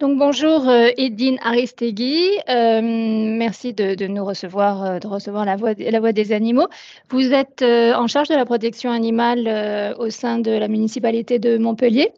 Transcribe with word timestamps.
Donc 0.00 0.16
bonjour 0.16 0.66
euh, 0.66 0.88
Edine 0.96 1.36
Aristegui, 1.42 2.30
euh, 2.48 2.80
merci 2.82 3.74
de, 3.74 4.06
nous 4.06 4.24
recevoir, 4.24 4.82
euh, 4.82 4.98
de 4.98 5.06
recevoir 5.06 5.44
la 5.44 5.56
voix, 5.56 5.74
des 5.74 6.32
animaux. 6.32 6.68
Vous 7.10 7.34
êtes 7.34 7.60
en 7.62 8.06
charge 8.06 8.28
de 8.28 8.34
la 8.34 8.46
protection 8.46 8.90
animale 8.90 9.94
au 9.98 10.08
sein 10.08 10.38
de 10.38 10.52
la 10.52 10.68
municipalité 10.68 11.38
de 11.38 11.58
Montpellier. 11.58 12.12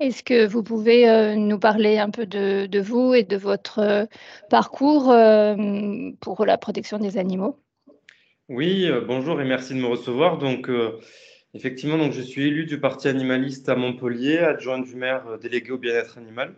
Est-ce 0.00 0.22
que 0.22 0.46
vous 0.46 0.62
pouvez 0.62 1.36
nous 1.36 1.58
parler 1.58 1.98
un 1.98 2.08
peu 2.08 2.24
de, 2.24 2.80
vous 2.80 3.12
et 3.12 3.22
de 3.22 3.36
votre 3.36 4.08
parcours 4.48 5.14
pour 6.20 6.46
la 6.46 6.56
protection 6.56 6.98
des 6.98 7.18
animaux? 7.18 7.58
Oui, 8.48 8.88
bonjour 9.06 9.38
et 9.42 9.44
merci 9.44 9.74
de 9.74 9.80
me 9.80 9.88
recevoir. 9.88 10.38
Donc 10.38 10.70
effectivement, 11.52 12.10
je 12.10 12.22
suis 12.22 12.46
élu 12.46 12.64
du 12.64 12.80
parti 12.80 13.08
animaliste 13.08 13.68
à 13.68 13.76
Montpellier, 13.76 14.38
adjoint 14.38 14.78
du 14.78 14.96
maire 14.96 15.38
délégué 15.38 15.72
au 15.72 15.78
bien-être 15.78 16.16
animal. 16.16 16.54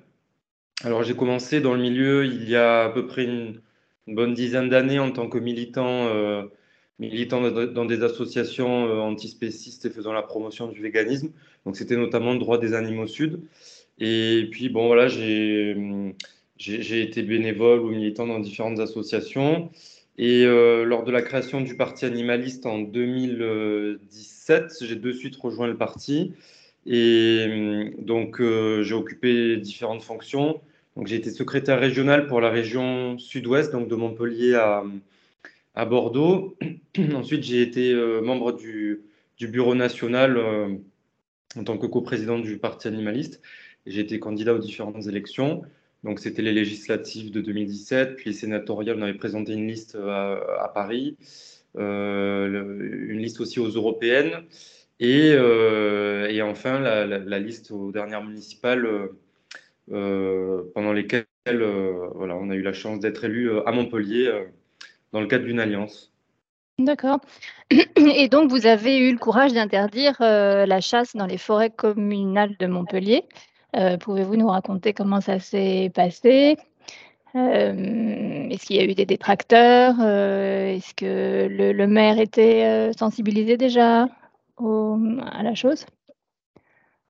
Alors 0.85 1.03
j'ai 1.03 1.17
commencé 1.17 1.61
dans 1.61 1.75
le 1.75 1.81
milieu 1.81 2.25
il 2.25 2.49
y 2.49 2.55
a 2.55 2.85
à 2.85 2.89
peu 2.91 3.05
près 3.07 3.25
une, 3.25 3.61
bonne 4.07 4.33
dizaine 4.33 4.69
d'années 4.69 5.01
en 5.01 5.11
tant 5.11 5.29
que 5.29 5.37
militant, 5.39 6.07
euh, 6.07 6.45
militant 7.01 7.51
dans 7.51 7.85
des 7.85 8.03
associations 8.03 8.87
euh, 8.87 9.01
antispécistes 9.01 9.85
et 9.87 9.91
faisant 9.91 10.13
la 10.13 10.23
promotion 10.23 10.69
du 10.69 10.81
véganisme. 10.81 11.31
Donc 11.67 11.77
c'était 11.77 11.97
notamment 11.97 12.33
le 12.33 12.39
droit 12.39 12.59
des 12.59 12.75
animaux 12.75 13.09
sud. 13.09 13.41
Et 13.99 14.49
puis 14.53 14.69
bon 14.69 14.87
voilà, 14.87 15.09
j'ai 15.09 15.83
été 16.59 17.23
bénévole 17.23 17.81
ou 17.81 17.91
militant 17.91 18.27
dans 18.29 18.39
différentes 18.39 18.79
associations. 18.79 19.71
Et 20.17 20.45
euh, 20.45 20.85
lors 20.85 21.03
de 21.05 21.11
la 21.11 21.23
création 21.23 21.61
du 21.61 21.77
parti 21.77 22.05
animaliste 22.05 22.67
en 22.67 22.79
2017, 22.79 24.75
j'ai 24.83 24.97
de 24.97 25.13
suite 25.13 25.37
rejoint 25.37 25.67
le 25.67 25.77
parti. 25.77 26.35
Et 26.87 27.93
donc, 27.99 28.41
j'ai 28.41 28.95
occupé 28.95 29.57
différentes 29.59 30.03
fonctions. 30.03 30.61
J'ai 31.05 31.17
été 31.17 31.31
secrétaire 31.31 31.79
régional 31.79 32.27
pour 32.27 32.41
la 32.41 32.51
région 32.51 33.19
sud-ouest, 33.19 33.71
donc 33.71 33.89
de 33.89 33.95
Montpellier 33.95 34.55
à, 34.55 34.83
à 35.75 35.85
Bordeaux. 35.85 36.57
Ensuite, 37.15 37.45
j'ai 37.45 37.63
été 37.63 37.93
euh, 37.93 38.21
membre 38.21 38.53
du, 38.53 39.03
du, 39.37 39.47
bureau 39.47 39.77
national 39.77 40.37
euh, 40.37 40.75
en 41.57 41.63
tant 41.63 41.79
que 41.79 41.87
coprésident 41.87 42.41
du 42.41 42.59
Parti 42.59 42.89
animaliste. 42.89 43.41
J'ai 43.87 44.01
été 44.01 44.19
candidat 44.19 44.55
aux 44.55 44.59
différentes 44.59 45.07
élections. 45.07 45.63
Donc, 46.03 46.19
c'était 46.19 46.43
les 46.43 46.53
législatives 46.53 47.31
de 47.31 47.41
2017, 47.41 48.17
puis 48.17 48.31
les 48.31 48.37
sénatoriales. 48.37 48.99
On 48.99 49.03
avait 49.03 49.15
présenté 49.15 49.53
une 49.53 49.69
liste 49.69 49.95
euh, 49.95 50.41
à, 50.59 50.69
Paris, 50.69 51.17
une 51.77 53.19
liste 53.19 53.41
aussi 53.41 53.61
aux 53.61 53.69
européennes, 53.69 54.33
et, 54.99 55.29
et 55.29 56.43
enfin 56.43 56.81
la, 56.81 57.39
liste 57.39 57.71
aux 57.71 57.93
dernières 57.93 58.25
municipales 58.25 59.11
pendant 59.89 60.93
lesquelles 60.93 61.27
euh, 61.47 62.09
voilà, 62.15 62.37
on 62.37 62.51
a 62.51 62.55
eu 62.55 62.63
la 62.63 62.73
chance 62.73 63.01
d'être 63.01 63.25
élu 63.25 63.51
euh, 63.51 63.67
à 63.67 63.73
Montpellier 63.73 64.47
dans 65.13 65.21
le 65.21 65.27
cadre 65.27 65.45
d'une 65.45 65.61
alliance. 65.61 66.13
D'accord. 66.79 67.21
Et 67.71 68.29
donc, 68.29 68.51
vous 68.51 68.67
avez 68.67 68.99
eu 68.99 69.13
le 69.13 69.19
courage 69.19 69.53
d'interdire 69.53 70.17
la 70.21 70.81
chasse 70.81 71.17
dans 71.17 71.27
les 71.27 71.39
forêts 71.39 71.71
communales 71.71 72.57
de 72.59 72.67
Montpellier. 72.67 73.25
Pouvez-vous 74.01 74.37
nous 74.37 74.49
raconter 74.49 74.93
comment 74.93 75.21
ça 75.21 75.41
s'est 75.41 75.91
passé? 75.93 76.57
Est-ce 77.35 78.65
qu'il 78.65 78.77
y 78.77 78.81
a 78.81 78.85
eu 78.85 78.95
des 78.95 79.07
détracteurs? 79.07 80.01
Est-ce 80.01 80.95
que 80.95 81.49
le, 81.49 81.87
maire 81.87 82.21
était 82.21 82.93
sensibilisé 82.97 83.57
déjà 83.57 84.07
à 84.59 85.43
la 85.43 85.55
chose? 85.57 85.85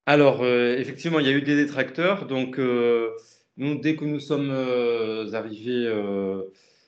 Alors, 0.09 0.41
euh, 0.41 0.75
effectivement, 0.75 1.19
il 1.19 1.27
y 1.27 1.29
a 1.29 1.33
eu 1.33 1.43
des 1.43 1.55
détracteurs. 1.55 2.25
Donc, 2.25 2.57
euh, 2.57 3.11
nous, 3.57 3.75
dès 3.75 3.95
que 3.95 4.05
nous 4.05 4.19
sommes 4.19 4.49
euh, 4.49 5.31
arrivés, 5.33 5.87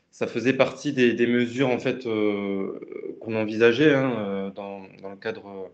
ça 0.09 0.25
faisait 0.25 0.53
partie 0.53 0.91
des, 0.91 1.27
mesures 1.27 1.69
en 1.69 1.77
fait 1.77 2.03
qu'on 2.03 3.36
envisageait 3.36 3.94
hein, 3.94 4.52
dans, 4.55 4.81
le 5.08 5.15
cadre 5.17 5.70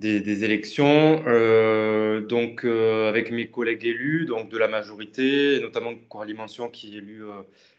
des, 0.00 0.44
élections. 0.44 1.22
donc, 2.28 2.64
avec 2.64 3.30
mes 3.30 3.46
collègues 3.46 3.84
élus, 3.86 4.24
donc 4.26 4.50
de 4.50 4.58
la 4.58 4.66
majorité, 4.66 5.60
notamment 5.60 5.92
Coralie 6.08 6.34
Mention 6.34 6.68
qui 6.68 6.96
est 6.96 6.98
élu 6.98 7.22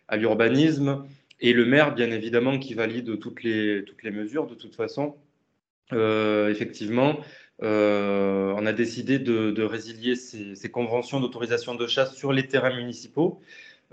à 0.07 0.15
l'urbanisme, 0.15 1.05
et 1.41 1.51
le 1.51 1.65
maire, 1.65 1.93
bien 1.93 2.09
évidemment, 2.09 2.57
qui 2.57 2.73
valide 2.73 3.19
toutes 3.19 3.43
les, 3.43 3.83
mesures 4.13 4.47
de 4.47 4.55
toute 4.55 4.77
façon. 4.77 5.17
effectivement, 5.91 7.19
on 7.61 8.66
a 8.66 8.73
décidé 8.73 9.19
de, 9.19 9.63
résilier 9.63 10.16
ces, 10.16 10.69
conventions 10.72 11.19
d'autorisation 11.19 11.75
de 11.75 11.88
chasse 11.88 12.16
sur 12.16 12.33
les 12.33 12.47
terrains 12.47 12.75
municipaux. 12.75 13.39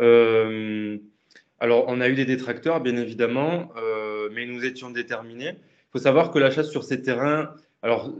Euh, 0.00 0.98
alors, 1.60 1.84
on 1.88 2.00
a 2.00 2.08
eu 2.08 2.14
des 2.14 2.24
détracteurs, 2.24 2.80
bien 2.80 2.96
évidemment, 2.96 3.72
euh, 3.76 4.28
mais 4.32 4.46
nous 4.46 4.64
étions 4.64 4.90
déterminés. 4.90 5.50
Il 5.50 5.92
faut 5.92 5.98
savoir 5.98 6.30
que 6.30 6.38
la 6.38 6.50
chasse 6.50 6.70
sur 6.70 6.84
ces 6.84 7.02
terrains, 7.02 7.50
alors, 7.82 8.12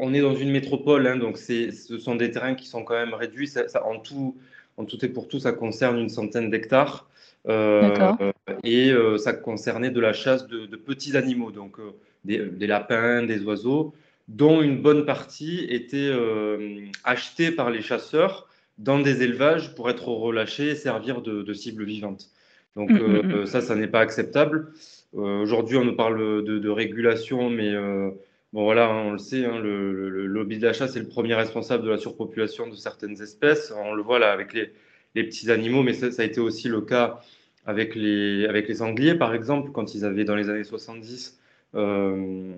on 0.00 0.14
est 0.14 0.20
dans 0.20 0.34
une 0.34 0.50
métropole, 0.50 1.06
hein, 1.06 1.16
donc 1.16 1.38
ce 1.38 1.98
sont 1.98 2.14
des 2.14 2.30
terrains 2.30 2.54
qui 2.54 2.66
sont 2.66 2.84
quand 2.84 2.94
même 2.94 3.14
réduits. 3.14 3.50
en, 3.82 3.98
tout, 3.98 4.36
en 4.76 4.84
tout 4.84 5.04
et 5.04 5.08
pour 5.08 5.28
tout, 5.28 5.38
ça 5.38 5.52
concerne 5.52 5.98
une 5.98 6.08
centaine 6.08 6.50
d'hectares. 6.50 7.08
et 8.64 8.92
ça 9.18 9.32
concernait 9.32 9.90
de 9.90 10.00
la 10.00 10.12
chasse 10.12 10.46
de, 10.46 10.76
petits 10.76 11.16
animaux, 11.16 11.50
donc 11.50 11.76
des, 12.24 12.66
lapins, 12.66 13.22
des 13.22 13.42
oiseaux 13.42 13.94
dont 14.28 14.60
une 14.62 14.80
bonne 14.80 15.04
partie 15.06 15.66
était 15.70 15.96
euh, 15.96 16.84
achetée 17.04 17.50
par 17.50 17.70
les 17.70 17.80
chasseurs 17.80 18.48
dans 18.76 19.00
des 19.00 19.22
élevages 19.22 19.74
pour 19.74 19.90
être 19.90 20.08
relâchés 20.08 20.68
et 20.68 20.74
servir 20.74 21.22
de, 21.22 21.52
cible 21.52 21.84
vivante. 21.84 22.28
Donc 22.76 22.90
mm, 22.90 22.94
mm, 22.94 23.26
mm. 23.26 23.32
Euh, 23.32 23.46
ça, 23.46 23.60
ça 23.60 23.74
n'est 23.74 23.88
pas 23.88 24.00
acceptable. 24.00 24.72
Euh, 25.16 25.40
aujourd'hui, 25.40 25.78
on 25.78 25.84
nous 25.84 25.96
parle 25.96 26.44
de, 26.44 26.68
régulation, 26.68 27.48
mais 27.50 27.74
bon 28.52 28.64
voilà, 28.64 28.88
hein, 28.88 29.04
on 29.06 29.12
le 29.12 29.18
sait, 29.18 29.46
hein, 29.46 29.58
le, 29.58 30.26
lobby 30.26 30.58
de 30.58 30.66
la 30.66 30.74
chasse 30.74 30.94
est 30.96 31.00
le 31.00 31.08
premier 31.08 31.34
responsable 31.34 31.84
de 31.84 31.90
la 31.90 31.98
surpopulation 31.98 32.68
de 32.68 32.74
certaines 32.74 33.20
espèces. 33.22 33.72
On 33.76 33.94
le 33.94 34.02
voit 34.02 34.18
là 34.18 34.30
avec 34.30 34.52
les, 34.52 34.70
petits 35.14 35.50
animaux, 35.50 35.82
mais 35.82 35.94
ça, 35.94 36.22
a 36.22 36.24
été 36.24 36.38
aussi 36.38 36.68
le 36.68 36.82
cas 36.82 37.20
avec 37.66 37.94
les, 37.96 38.46
avec 38.46 38.68
les 38.68 38.76
sangliers, 38.76 39.14
par 39.14 39.34
exemple, 39.34 39.72
quand 39.72 39.94
ils 39.94 40.04
avaient 40.04 40.24
dans 40.24 40.36
les 40.36 40.48
années 40.48 40.64
70 40.64 41.38
euh, 41.74 42.52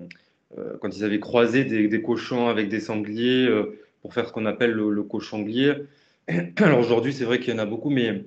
quand 0.80 0.96
ils 0.96 1.04
avaient 1.04 1.20
croisé 1.20 1.64
des, 1.64 2.02
cochons 2.02 2.48
avec 2.48 2.68
des 2.68 2.80
sangliers 2.80 3.46
euh, 3.46 3.78
pour 4.02 4.14
faire 4.14 4.26
ce 4.26 4.32
qu'on 4.32 4.46
appelle 4.46 4.72
le, 4.72 4.90
le 4.90 5.02
cochonglier. 5.02 5.74
Alors 6.56 6.80
aujourd'hui, 6.80 7.12
c'est 7.12 7.24
vrai 7.24 7.38
qu'il 7.38 7.54
y 7.54 7.56
en 7.56 7.60
a 7.60 7.66
beaucoup, 7.66 7.90
mais 7.90 8.24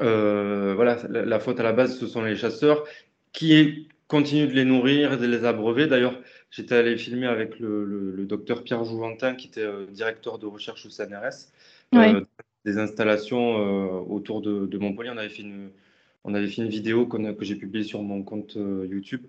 euh, 0.00 0.72
voilà, 0.74 0.98
la, 1.08 1.40
faute 1.40 1.60
à 1.60 1.62
la 1.62 1.72
base, 1.72 1.98
ce 1.98 2.06
sont 2.06 2.22
les 2.22 2.36
chasseurs 2.36 2.84
qui 3.32 3.88
continuent 4.08 4.48
de 4.48 4.54
les 4.54 4.64
nourrir 4.64 5.14
et 5.14 5.16
de 5.16 5.26
les 5.26 5.44
abreuver. 5.44 5.86
D'ailleurs, 5.86 6.18
j'étais 6.50 6.74
allé 6.74 6.96
filmer 6.96 7.26
avec 7.26 7.58
le, 7.58 8.24
docteur 8.26 8.62
Pierre 8.62 8.84
Jouventin, 8.84 9.34
qui 9.34 9.48
était 9.48 9.68
directeur 9.90 10.38
de 10.38 10.46
recherche 10.46 10.86
au 10.86 10.90
CNRS, 10.90 11.48
des 12.64 12.78
installations 12.78 14.10
autour 14.10 14.40
de, 14.40 14.66
de, 14.66 14.78
Montpellier. 14.78 15.10
On 15.12 15.18
avait 15.18 15.28
fait 15.28 15.42
une, 15.42 15.70
on 16.24 16.34
avait 16.34 16.46
fait 16.46 16.62
une 16.62 16.68
vidéo 16.68 17.06
que 17.06 17.44
j'ai 17.44 17.56
publiée 17.56 17.84
sur 17.84 18.02
mon 18.02 18.22
compte 18.22 18.56
euh, 18.56 18.86
YouTube. 18.88 19.22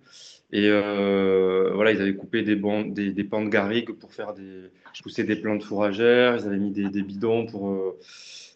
Et 0.52 0.68
euh, 0.70 1.72
voilà, 1.74 1.92
ils 1.92 2.02
avaient 2.02 2.16
coupé 2.16 2.44
des, 2.44 2.56
bandes, 2.56 2.94
des, 2.94 3.12
des, 3.12 3.24
pans 3.24 3.44
de 3.44 3.50
garrigues 3.50 3.94
pour 3.94 4.14
faire 4.14 4.34
pousser 5.02 5.24
des 5.24 5.36
plantes 5.36 5.64
fourragères. 5.64 6.36
Ils 6.36 6.46
avaient 6.46 6.58
mis 6.58 6.72
des, 6.72 7.02
bidons 7.02 7.48
pour, 7.48 7.72
euh, 7.72 7.98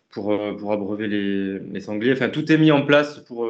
pour, 0.10 0.56
pour 0.58 0.72
abreuver 0.72 1.08
les, 1.08 1.82
sangliers. 1.82 2.14
Enfin, 2.14 2.30
tout 2.30 2.52
est 2.52 2.58
mis 2.58 2.72
en 2.72 2.86
place 2.86 3.20
pour, 3.20 3.50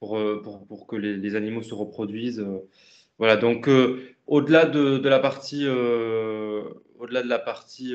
pour, 0.00 0.18
pour, 0.66 0.86
que 0.88 0.96
les, 0.96 1.36
animaux 1.36 1.62
se 1.62 1.74
reproduisent. 1.74 2.44
Voilà, 3.18 3.36
donc 3.36 3.70
au-delà 4.26 4.66
de, 4.66 4.98
de, 4.98 5.08
la 5.08 5.20
partie, 5.20 5.68
au-delà 5.68 7.22
de 7.22 7.28
la 7.28 7.38
partie 7.38 7.94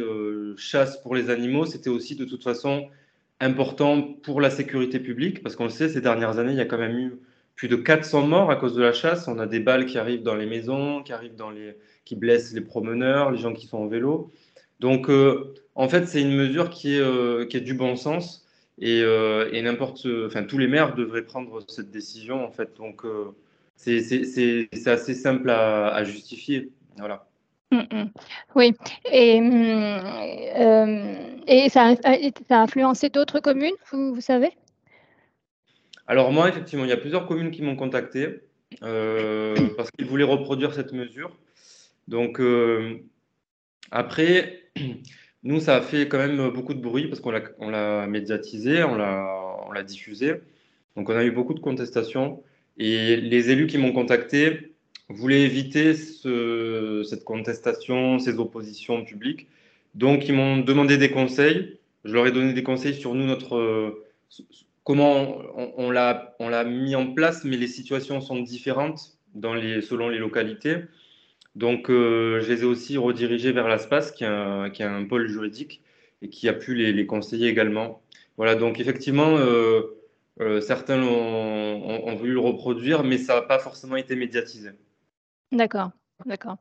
chasse 0.55 1.01
pour 1.01 1.13
les 1.13 1.29
animaux, 1.29 1.65
c'était 1.65 1.89
aussi 1.89 2.15
de 2.15 2.23
toute 2.23 2.45
façon 2.45 2.87
important 3.39 4.01
pour 4.01 4.41
la 4.41 4.49
sécurité 4.49 4.99
publique, 4.99 5.41
parce 5.41 5.55
qu'on 5.55 5.65
le 5.65 5.69
sait, 5.69 5.89
ces 5.89 6.01
dernières 6.01 6.39
années, 6.39 6.51
il 6.51 6.57
y 6.57 6.61
a 6.61 6.65
quand 6.65 6.77
même 6.77 6.97
eu 6.97 7.13
plus 7.55 7.67
de 7.67 7.75
400 7.75 8.27
morts 8.27 8.51
à 8.51 8.55
cause 8.55 8.75
de 8.75 8.81
la 8.81 8.93
chasse. 8.93 9.27
On 9.27 9.39
a 9.39 9.45
des 9.45 9.59
balles 9.59 9.85
qui 9.85 9.97
arrivent 9.97 10.23
dans 10.23 10.35
les 10.35 10.45
maisons, 10.45 11.03
qui 11.03 11.13
arrivent 11.13 11.35
dans 11.35 11.49
les, 11.49 11.75
qui 12.05 12.15
blessent 12.15 12.53
les 12.53 12.61
promeneurs, 12.61 13.31
les 13.31 13.37
gens 13.37 13.53
qui 13.53 13.67
sont 13.67 13.79
en 13.79 13.87
vélo. 13.87 14.31
Donc, 14.79 15.09
euh, 15.09 15.53
en 15.75 15.89
fait, 15.89 16.07
c'est 16.07 16.21
une 16.21 16.35
mesure 16.35 16.69
qui 16.69 16.95
est, 16.95 17.01
euh, 17.01 17.45
qui 17.45 17.57
est 17.57 17.61
du 17.61 17.73
bon 17.73 17.95
sens 17.95 18.45
et, 18.77 19.01
euh, 19.03 19.49
et 19.51 19.61
n'importe, 19.61 20.07
enfin, 20.25 20.43
tous 20.43 20.57
les 20.57 20.67
maires 20.67 20.95
devraient 20.95 21.25
prendre 21.25 21.61
cette 21.69 21.91
décision, 21.91 22.45
en 22.45 22.51
fait. 22.51 22.77
Donc, 22.77 23.03
c'est 23.75 23.97
assez 24.87 25.13
simple 25.13 25.49
à, 25.49 25.87
à 25.93 26.03
justifier. 26.03 26.71
Voilà. 26.97 27.28
Mm, 27.71 27.77
mm. 27.77 28.11
Oui, 28.55 28.73
et, 29.11 29.39
mm, 29.39 29.53
euh, 30.57 31.69
ça, 31.69 31.93
a, 32.03 32.61
influencé 32.61 33.09
d'autres 33.09 33.39
communes, 33.39 33.75
vous, 33.91 34.21
savez? 34.21 34.51
Alors 36.07 36.31
moi, 36.31 36.49
effectivement, 36.49 36.85
il 36.85 36.89
y 36.89 36.93
a 36.93 36.97
plusieurs 36.97 37.27
communes 37.27 37.51
qui 37.51 37.61
m'ont 37.61 37.75
contacté 37.75 38.41
euh, 38.83 39.55
parce 39.77 39.91
qu'ils 39.91 40.07
voulaient 40.07 40.23
reproduire 40.23 40.73
cette 40.73 40.93
mesure. 40.93 41.37
Donc 42.07 42.39
euh, 42.39 42.97
après, 43.91 44.71
nous, 45.43 45.59
ça 45.59 45.75
a 45.75 45.81
fait 45.81 46.07
quand 46.07 46.17
même 46.17 46.49
beaucoup 46.49 46.73
de 46.73 46.81
bruit 46.81 47.07
parce 47.07 47.21
qu'on 47.21 47.69
l'a 47.69 48.07
médiatisé, 48.07 48.83
on 48.83 48.95
l'a 48.95 49.83
diffusé. 49.83 50.41
Donc, 50.95 51.09
on 51.09 51.15
a 51.15 51.23
eu 51.23 51.31
beaucoup 51.31 51.53
de 51.53 51.59
contestations. 51.59 52.43
Et 52.77 53.17
les 53.17 53.49
élus 53.51 53.67
qui 53.67 53.77
m'ont 53.77 53.93
contacté 53.93 54.68
voulaient 55.09 55.41
éviter 55.41 55.95
ce, 55.95 57.03
cette 57.09 57.23
contestation, 57.23 58.19
ces 58.19 58.37
oppositions 58.39 59.03
publiques. 59.03 59.47
Donc, 59.95 60.27
ils 60.27 60.33
m'ont 60.33 60.57
demandé 60.57 60.97
des 60.97 61.11
conseils. 61.11 61.79
Je 62.05 62.13
leur 62.13 62.27
ai 62.27 62.31
donné 62.31 62.53
des 62.53 62.63
conseils 62.63 62.93
sur 62.93 63.15
nous, 63.15 63.25
notre, 63.25 64.03
comment 64.83 65.37
on, 65.55 65.73
on 65.77 65.89
l'a 66.49 66.63
mis 66.63 66.95
en 66.95 67.13
place, 67.13 67.43
mais 67.43 67.57
les 67.57 67.67
situations 67.67 68.21
sont 68.21 68.39
différentes 68.39 69.17
dans 69.35 69.53
les, 69.53 69.81
selon 69.81 70.09
les 70.09 70.17
localités. 70.17 70.77
Donc, 71.55 71.89
euh, 71.89 72.41
je 72.41 72.51
les 72.51 72.61
ai 72.61 72.65
aussi 72.65 72.97
redirigés 72.97 73.51
vers 73.51 73.67
l'ASPAS, 73.67 74.11
qui, 74.11 74.25
qui, 74.73 74.83
a 74.83 74.91
un 74.91 75.05
pôle 75.05 75.27
juridique 75.27 75.81
et 76.21 76.29
qui 76.29 76.47
a 76.47 76.53
pu 76.53 76.75
les, 76.75 76.93
les 76.93 77.05
conseiller 77.05 77.47
également. 77.49 78.01
Voilà, 78.37 78.55
donc 78.55 78.79
effectivement, 78.79 79.37
euh, 79.37 79.81
euh, 80.39 80.61
certains 80.61 81.01
ont, 81.03 82.07
ont, 82.07 82.15
voulu 82.15 82.33
le 82.33 82.39
reproduire, 82.39 83.03
mais 83.03 83.17
ça 83.17 83.35
n'a 83.35 83.41
pas 83.41 83.59
forcément 83.59 83.97
été 83.97 84.15
médiatisé. 84.15 84.69
D'accord, 85.51 85.91
d'accord. 86.25 86.57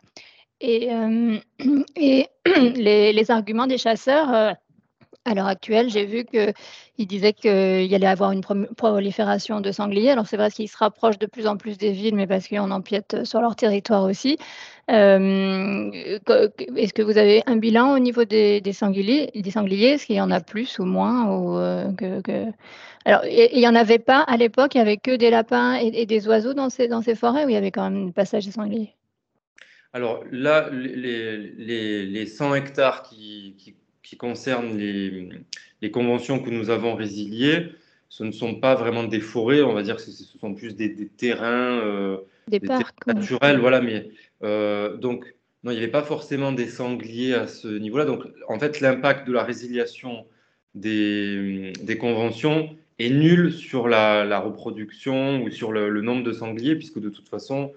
Et, 0.60 0.88
et 1.96 2.26
les, 2.46 3.12
les, 3.12 3.30
arguments 3.30 3.66
des 3.66 3.78
chasseurs 3.78 4.56
à 5.28 5.34
l'heure 5.34 5.46
actuelle, 5.46 5.90
j'ai 5.90 6.06
vu 6.06 6.24
qu'il 6.24 7.06
disait 7.06 7.32
qu'il 7.32 7.94
allait 7.94 8.06
avoir 8.06 8.32
une 8.32 8.42
prolifération 8.76 9.60
de 9.60 9.70
sangliers. 9.70 10.10
Alors 10.10 10.26
c'est 10.26 10.36
vrai 10.36 10.50
qu'ils 10.50 10.68
se 10.68 10.76
rapprochent 10.76 11.18
de 11.18 11.26
plus 11.26 11.46
en 11.46 11.56
plus 11.56 11.78
des 11.78 11.92
villes, 11.92 12.14
mais 12.14 12.26
parce 12.26 12.48
qu'on 12.48 12.70
empiète 12.70 13.24
sur 13.24 13.40
leur 13.40 13.54
territoire 13.54 14.04
aussi. 14.04 14.38
Euh, 14.90 15.90
est-ce 16.76 16.94
que 16.94 17.02
vous 17.02 17.18
avez 17.18 17.42
un 17.46 17.56
bilan 17.56 17.94
au 17.94 17.98
niveau 17.98 18.24
des, 18.24 18.62
sangliers, 18.72 19.30
des 19.34 19.50
sangliers? 19.50 19.90
Est-ce 19.90 20.06
qu'il 20.06 20.16
y 20.16 20.20
en 20.20 20.30
a 20.30 20.40
plus 20.40 20.78
ou 20.78 20.84
moins 20.84 21.26
ou, 21.30 21.58
euh, 21.58 21.90
Alors, 23.04 23.24
il 23.26 23.58
n'y 23.58 23.68
en 23.68 23.74
avait 23.74 23.98
pas 23.98 24.20
à 24.22 24.36
l'époque, 24.36 24.74
il 24.74 24.78
n'y 24.78 24.82
avait 24.82 24.96
que 24.96 25.14
des 25.14 25.30
lapins 25.30 25.74
et, 25.74 26.06
des 26.06 26.26
oiseaux 26.26 26.54
dans 26.54 26.70
ces, 26.70 27.14
forêts, 27.14 27.44
ou 27.44 27.50
il 27.50 27.54
y 27.54 27.56
avait 27.56 27.70
quand 27.70 27.90
même 27.90 28.08
un 28.08 28.10
passage 28.12 28.46
des 28.46 28.52
sangliers? 28.52 28.94
Alors 29.92 30.22
là, 30.30 30.70
les 30.70 32.26
100 32.26 32.54
hectares 32.54 33.02
qui, 33.02 33.56
qui 33.58 33.74
qui 34.08 34.16
concerne 34.16 34.78
les, 34.78 35.28
les, 35.82 35.90
conventions 35.90 36.38
que 36.38 36.48
nous 36.48 36.70
avons 36.70 36.94
résiliées, 36.94 37.66
ce 38.08 38.24
ne 38.24 38.32
sont 38.32 38.54
pas 38.54 38.74
vraiment 38.74 39.04
des 39.04 39.20
forêts, 39.20 39.60
on 39.60 39.74
va 39.74 39.82
dire 39.82 39.96
que 39.96 40.02
ce 40.02 40.38
sont 40.38 40.54
plus 40.54 40.74
des, 40.74 40.88
des 40.88 41.08
terrains, 41.08 41.78
euh, 41.84 42.16
des, 42.48 42.58
parcs 42.58 43.06
naturels, 43.06 43.58
voilà. 43.58 43.82
Mais 43.82 44.08
euh, 44.42 44.96
donc, 44.96 45.34
non, 45.62 45.72
il 45.72 45.74
n'y 45.74 45.82
avait 45.82 45.92
pas 45.92 46.02
forcément 46.02 46.52
des 46.52 46.68
sangliers 46.68 47.34
à 47.34 47.46
ce 47.46 47.68
niveau-là. 47.68 48.06
Donc, 48.06 48.24
en 48.48 48.58
fait, 48.58 48.80
l'impact 48.80 49.28
de 49.28 49.32
la 49.34 49.44
résiliation 49.44 50.24
des, 50.74 51.74
des, 51.82 51.98
conventions 51.98 52.74
est 52.98 53.10
nul 53.10 53.52
sur 53.52 53.88
la, 53.88 54.24
la 54.24 54.40
reproduction 54.40 55.42
ou 55.42 55.50
sur 55.50 55.70
le, 55.70 55.90
le, 55.90 56.00
nombre 56.00 56.22
de 56.22 56.32
sangliers, 56.32 56.76
puisque 56.76 56.98
de 56.98 57.10
toute 57.10 57.28
façon, 57.28 57.74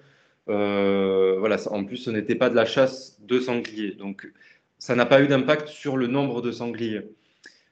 euh, 0.48 1.36
voilà, 1.38 1.58
en 1.70 1.84
plus, 1.84 1.98
ce 1.98 2.10
n'était 2.10 2.36
pas 2.36 2.48
de 2.48 2.56
la 2.56 2.64
chasse 2.64 3.20
de 3.20 3.38
sangliers. 3.38 3.92
Donc, 3.92 4.26
ça 4.82 4.96
n'a 4.96 5.06
pas 5.06 5.22
eu 5.22 5.28
d'impact 5.28 5.68
sur 5.68 5.96
le 5.96 6.08
nombre 6.08 6.42
de 6.42 6.50
sangliers. 6.50 7.02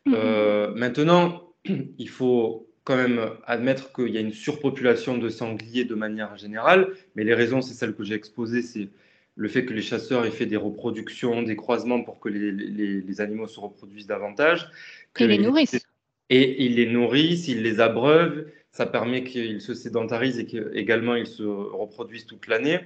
Mhm. 0.07 0.15
Euh, 0.17 0.73
maintenant, 0.77 1.43
il 1.99 2.09
faut 2.09 2.69
quand 2.85 2.95
même 2.95 3.33
admettre 3.47 3.93
qu'il 3.93 4.11
y 4.11 4.17
a 4.17 4.21
une 4.21 4.33
surpopulation 4.33 5.19
de 5.19 5.29
sangliers 5.29 5.85
de 5.85 5.97
manière 5.97 6.37
générale, 6.37 6.93
mais 7.17 7.25
les 7.25 7.35
raisons, 7.35 7.62
c'est 7.62 7.75
celles 7.75 7.97
que 7.97 8.05
j'ai 8.05 8.15
exposées, 8.15 8.62
c'est 8.62 8.91
le 9.35 9.49
fait 9.49 9.65
que 9.65 9.75
les 9.75 9.83
chasseurs 9.83 10.25
aient 10.25 10.31
fait 10.31 10.47
des 10.47 10.57
reproductions, 10.57 11.43
des 11.43 11.57
croisements 11.57 12.01
pour 12.01 12.21
que 12.21 12.29
les, 12.29 12.53
les, 12.53 13.21
animaux 13.21 13.49
se 13.49 13.59
reproduisent 13.59 14.06
davantage. 14.06 14.71
Que 15.13 15.25
les 15.25 15.39
nourrissent. 15.39 15.85
Et 16.29 16.65
ils 16.65 16.77
les 16.77 16.87
nourrissent, 16.87 17.49
ils 17.49 17.63
les 17.63 17.81
abreuvent, 17.81 18.47
ça 18.71 18.87
permet 18.87 19.25
qu'ils 19.25 19.61
se 19.61 19.75
sédentarisent 19.75 20.39
et 20.39 20.47
qu'également 20.47 21.17
ils 21.17 21.27
se 21.27 21.43
reproduisent 21.43 22.27
toute 22.27 22.47
l'année. 22.47 22.79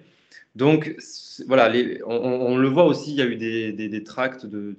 Donc, 0.57 0.97
voilà, 1.49 1.73
on, 2.07 2.57
le 2.57 2.69
voit 2.69 2.85
aussi, 2.85 3.13
il 3.13 3.17
y 3.17 3.23
a 3.23 3.27
eu 3.27 3.37
des, 3.37 4.05
tracts 4.05 4.47
de, 4.47 4.77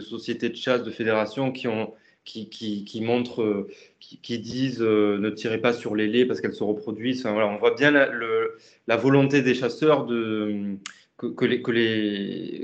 sociétés 0.00 0.48
de 0.48 0.56
chasse, 0.56 0.82
de 0.82 0.90
fédérations 0.90 1.52
qui, 1.52 1.68
ont, 1.68 1.92
qui, 2.24 3.00
montrent, 3.02 3.68
qui, 4.00 4.38
disent 4.38 4.80
euh, 4.80 5.18
ne 5.18 5.30
tirez 5.30 5.58
pas 5.58 5.72
sur 5.72 5.94
les 5.94 6.06
laits 6.06 6.26
parce 6.26 6.40
qu'elles 6.40 6.54
se 6.54 6.64
reproduisent. 6.64 7.26
on 7.26 7.56
voit 7.56 7.74
bien 7.74 7.90
la, 7.90 8.96
volonté 8.96 9.42
des 9.42 9.54
chasseurs 9.54 10.06
que, 10.06 11.40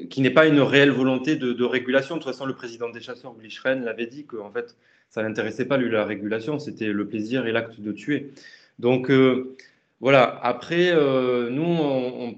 qui 0.06 0.20
n'est 0.22 0.30
pas 0.30 0.46
une 0.46 0.60
réelle 0.60 0.90
volonté 0.90 1.36
de, 1.36 1.64
régulation. 1.64 2.16
De 2.16 2.22
toute 2.22 2.30
façon, 2.30 2.46
le 2.46 2.54
président 2.54 2.88
des 2.88 3.00
chasseurs, 3.00 3.34
Willy 3.38 3.84
l'avait 3.84 4.06
dit 4.06 4.24
qu'en 4.24 4.50
fait, 4.50 4.74
ça 5.10 5.22
n'intéressait 5.22 5.66
pas 5.66 5.76
lui 5.76 5.90
la 5.90 6.04
régulation, 6.04 6.58
c'était 6.58 6.92
le 6.92 7.06
plaisir 7.06 7.46
et 7.46 7.52
l'acte 7.52 7.80
de 7.80 7.92
tuer. 7.92 8.32
Donc, 8.78 9.10
euh, 9.10 9.56
voilà, 10.04 10.38
après, 10.42 10.90
euh, 10.92 11.48
nous, 11.48 12.36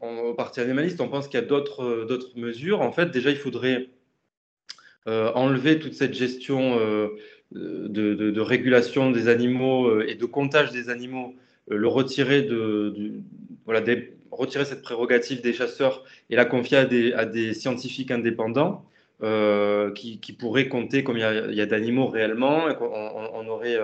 au 0.00 0.34
Parti 0.34 0.60
animaliste, 0.60 1.00
on 1.00 1.08
pense 1.08 1.26
qu'il 1.26 1.40
y 1.40 1.42
a 1.42 1.44
d'autres 1.44 2.30
mesures. 2.36 2.82
En 2.82 2.92
fait, 2.92 3.10
déjà, 3.10 3.30
il 3.30 3.36
faudrait 3.36 3.88
euh, 5.08 5.32
enlever 5.34 5.80
toute 5.80 5.94
cette 5.94 6.14
gestion 6.14 6.78
euh, 6.78 7.08
de, 7.50 8.40
régulation 8.40 9.10
des 9.10 9.26
animaux 9.26 10.00
et 10.02 10.14
de 10.14 10.24
comptage 10.24 10.70
des 10.70 10.88
animaux, 10.88 11.34
le 11.66 11.88
retirer 11.88 12.42
de, 12.42 12.94
voilà, 13.64 13.84
retirer 14.30 14.64
cette 14.64 14.82
prérogative 14.82 15.40
des 15.40 15.52
chasseurs 15.52 16.04
et 16.30 16.36
la 16.36 16.44
confier 16.44 16.76
à 16.76 17.24
des, 17.24 17.54
scientifiques 17.54 18.12
indépendants 18.12 18.84
qui, 19.96 20.36
pourraient 20.38 20.68
compter 20.68 21.02
comme 21.02 21.16
il 21.16 21.56
y 21.56 21.60
a, 21.60 21.66
d'animaux 21.66 22.06
réellement 22.06 22.70
et 22.70 22.76
on 22.80 23.48
aurait, 23.48 23.80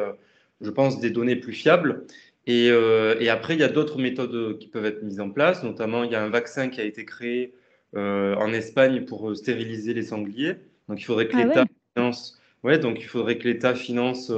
je 0.61 0.70
pense, 0.70 1.00
des 1.00 1.11
données 1.11 1.34
plus 1.34 1.55
fiables. 1.55 2.06
Euh, 2.48 3.16
et, 3.19 3.28
après, 3.28 3.54
il 3.54 3.60
y 3.60 3.64
a 3.64 3.69
d'autres 3.69 3.98
méthodes 3.98 4.58
qui 4.58 4.69
peuvent 4.69 4.84
être 4.84 5.02
mises 5.02 5.20
en 5.20 5.31
place, 5.31 5.62
notamment 5.62 6.04
il 6.04 6.12
y 6.12 6.14
a 6.14 6.22
un 6.22 6.28
vaccin 6.28 6.69
qui 6.69 6.81
a 6.81 6.84
été 6.84 7.04
créé 7.04 7.54
euh, 7.96 8.34
en 8.37 8.52
Espagne 8.52 9.04
pour 9.04 9.31
euh, 9.31 9.34
stériliser 9.34 9.94
les 9.94 10.02
sangliers. 10.02 10.56
Donc 10.88 11.00
il 11.00 11.04
faudrait 11.04 11.26
que 11.26 11.37
ah 11.37 11.44
l'État 11.44 11.64
finance, 11.96 12.40
ouais, 12.62 12.78
donc 12.78 13.00
il 13.00 13.06
faudrait 13.06 13.38
que 13.38 13.48
l'État 13.48 13.75
finance 13.75 14.31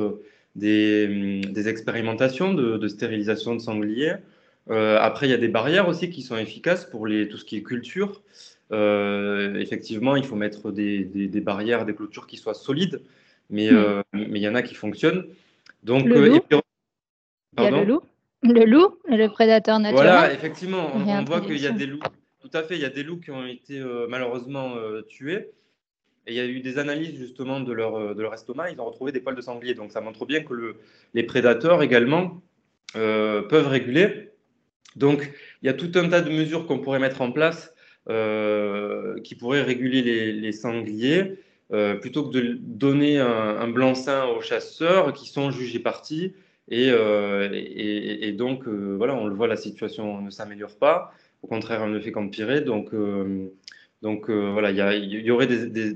des, 0.57 1.41
des, 1.41 1.69
expérimentations 1.69 2.55
de, 2.55 2.79
de, 2.79 2.89
stérilisation 2.89 3.55
de 3.55 3.61
sangliers. 3.61 4.15
après, 4.71 5.27
il 5.27 5.31
y 5.31 5.35
a 5.35 5.39
des 5.39 5.49
barrières 5.49 5.89
aussi 5.89 6.09
qui 6.09 6.23
sont 6.23 6.39
efficaces 6.39 6.87
pour 6.87 7.07
les, 7.07 7.29
tout 7.29 7.37
ce 7.37 7.45
qui 7.45 7.59
est 7.59 7.63
culture. 7.63 8.23
effectivement, 8.73 10.17
il 10.17 10.25
faut 10.25 10.37
mettre 10.37 10.73
des, 10.73 11.05
des, 11.05 11.41
barrières, 11.43 11.85
des 11.85 11.95
clôtures 11.95 12.27
qui 12.27 12.39
soient 12.39 12.55
solides, 12.55 13.03
mais 13.51 13.71
mais 14.15 14.41
il 14.41 14.43
y 14.43 14.49
en 14.49 14.55
a 14.55 14.63
qui 14.63 14.75
fonctionnent. 14.75 15.27
Donc, 15.85 16.07
et 16.07 16.41
il 17.59 17.65
y 17.65 17.67
a 17.67 17.71
le 17.71 17.85
loup, 17.85 18.03
le 18.43 18.65
loup, 18.65 18.97
le 19.09 19.27
prédateur 19.29 19.79
naturel. 19.79 20.07
Voilà, 20.07 20.33
effectivement, 20.33 20.91
on, 20.95 21.25
voit 21.25 21.41
qu'il 21.41 21.59
y 21.59 21.67
a 21.67 21.71
des 21.71 21.87
loups. 21.87 22.01
Tout 22.41 22.51
à 22.57 22.63
fait, 22.63 22.77
il 22.77 22.81
y 22.81 22.85
a 22.85 22.91
des 22.91 23.03
loups 23.03 23.19
qui 23.19 23.31
ont 23.31 23.47
été 23.47 23.79
euh, 23.79 24.07
malheureusement 24.09 24.75
euh, 24.77 25.03
tués. 25.03 25.51
Et 26.27 26.33
il 26.33 26.35
y 26.35 26.41
a 26.41 26.47
eu 26.47 26.61
des 26.61 26.79
analyses 26.79 27.19
justement 27.19 27.61
de 27.61 27.73
leur, 27.73 27.97
euh, 27.97 28.15
de 28.15 28.23
leur 28.23 28.33
estomac, 28.33 28.71
ils 28.71 28.81
ont 28.81 28.85
retrouvé 28.85 29.13
des 29.13 29.21
poils 29.21 29.35
de 29.35 29.41
sanglier. 29.41 29.75
Donc 29.75 29.93
ça 29.93 30.01
montre 30.01 30.25
bien 30.25 30.43
que 30.43 30.55
le, 30.55 30.77
les 31.15 31.25
prédateurs 31.25 31.83
également 31.83 32.41
peuvent 32.95 33.69
réguler. 33.69 34.31
Donc 34.97 35.31
il 35.63 35.67
y 35.67 35.69
a 35.69 35.75
tout 35.75 35.93
un 35.97 36.09
tas 36.09 36.23
de 36.23 36.31
mesures 36.31 36.67
qu'on 36.67 36.79
pourrait 36.79 36.99
mettre 36.99 37.21
en 37.21 37.33
place 37.33 37.75
qui 38.07 39.35
pourraient 39.35 39.63
réguler 39.63 40.01
les, 40.01 40.33
les 40.33 40.53
sangliers, 40.53 41.35
plutôt 42.01 42.25
que 42.25 42.33
de 42.33 42.57
donner 42.59 43.19
un, 43.19 43.27
un 43.29 43.69
blanc-seing 43.69 44.25
aux 44.29 44.41
chasseurs 44.41 45.13
qui 45.13 45.29
sont 45.29 45.51
jugés 45.51 45.81
partis 45.81 46.33
euh, 46.73 47.49
et, 47.53 48.33
donc, 48.33 48.67
euh, 48.67 48.95
voilà, 48.97 49.15
on 49.15 49.27
le 49.27 49.35
voit, 49.35 49.47
la 49.47 49.57
situation 49.57 50.21
ne 50.21 50.31
s'améliore 50.31 50.77
pas. 50.77 51.13
Au 51.43 51.47
contraire, 51.47 51.83
elle 51.83 51.93
ne 51.93 52.01
fait 52.01 52.13
qu'empirer. 52.13 52.61
Donc, 52.61 52.93
euh, 52.93 53.51
voilà, 54.03 54.71
il 54.71 55.05
y, 55.05 55.31
aurait 55.31 55.47
des, 55.47 55.67
des, 55.69 55.95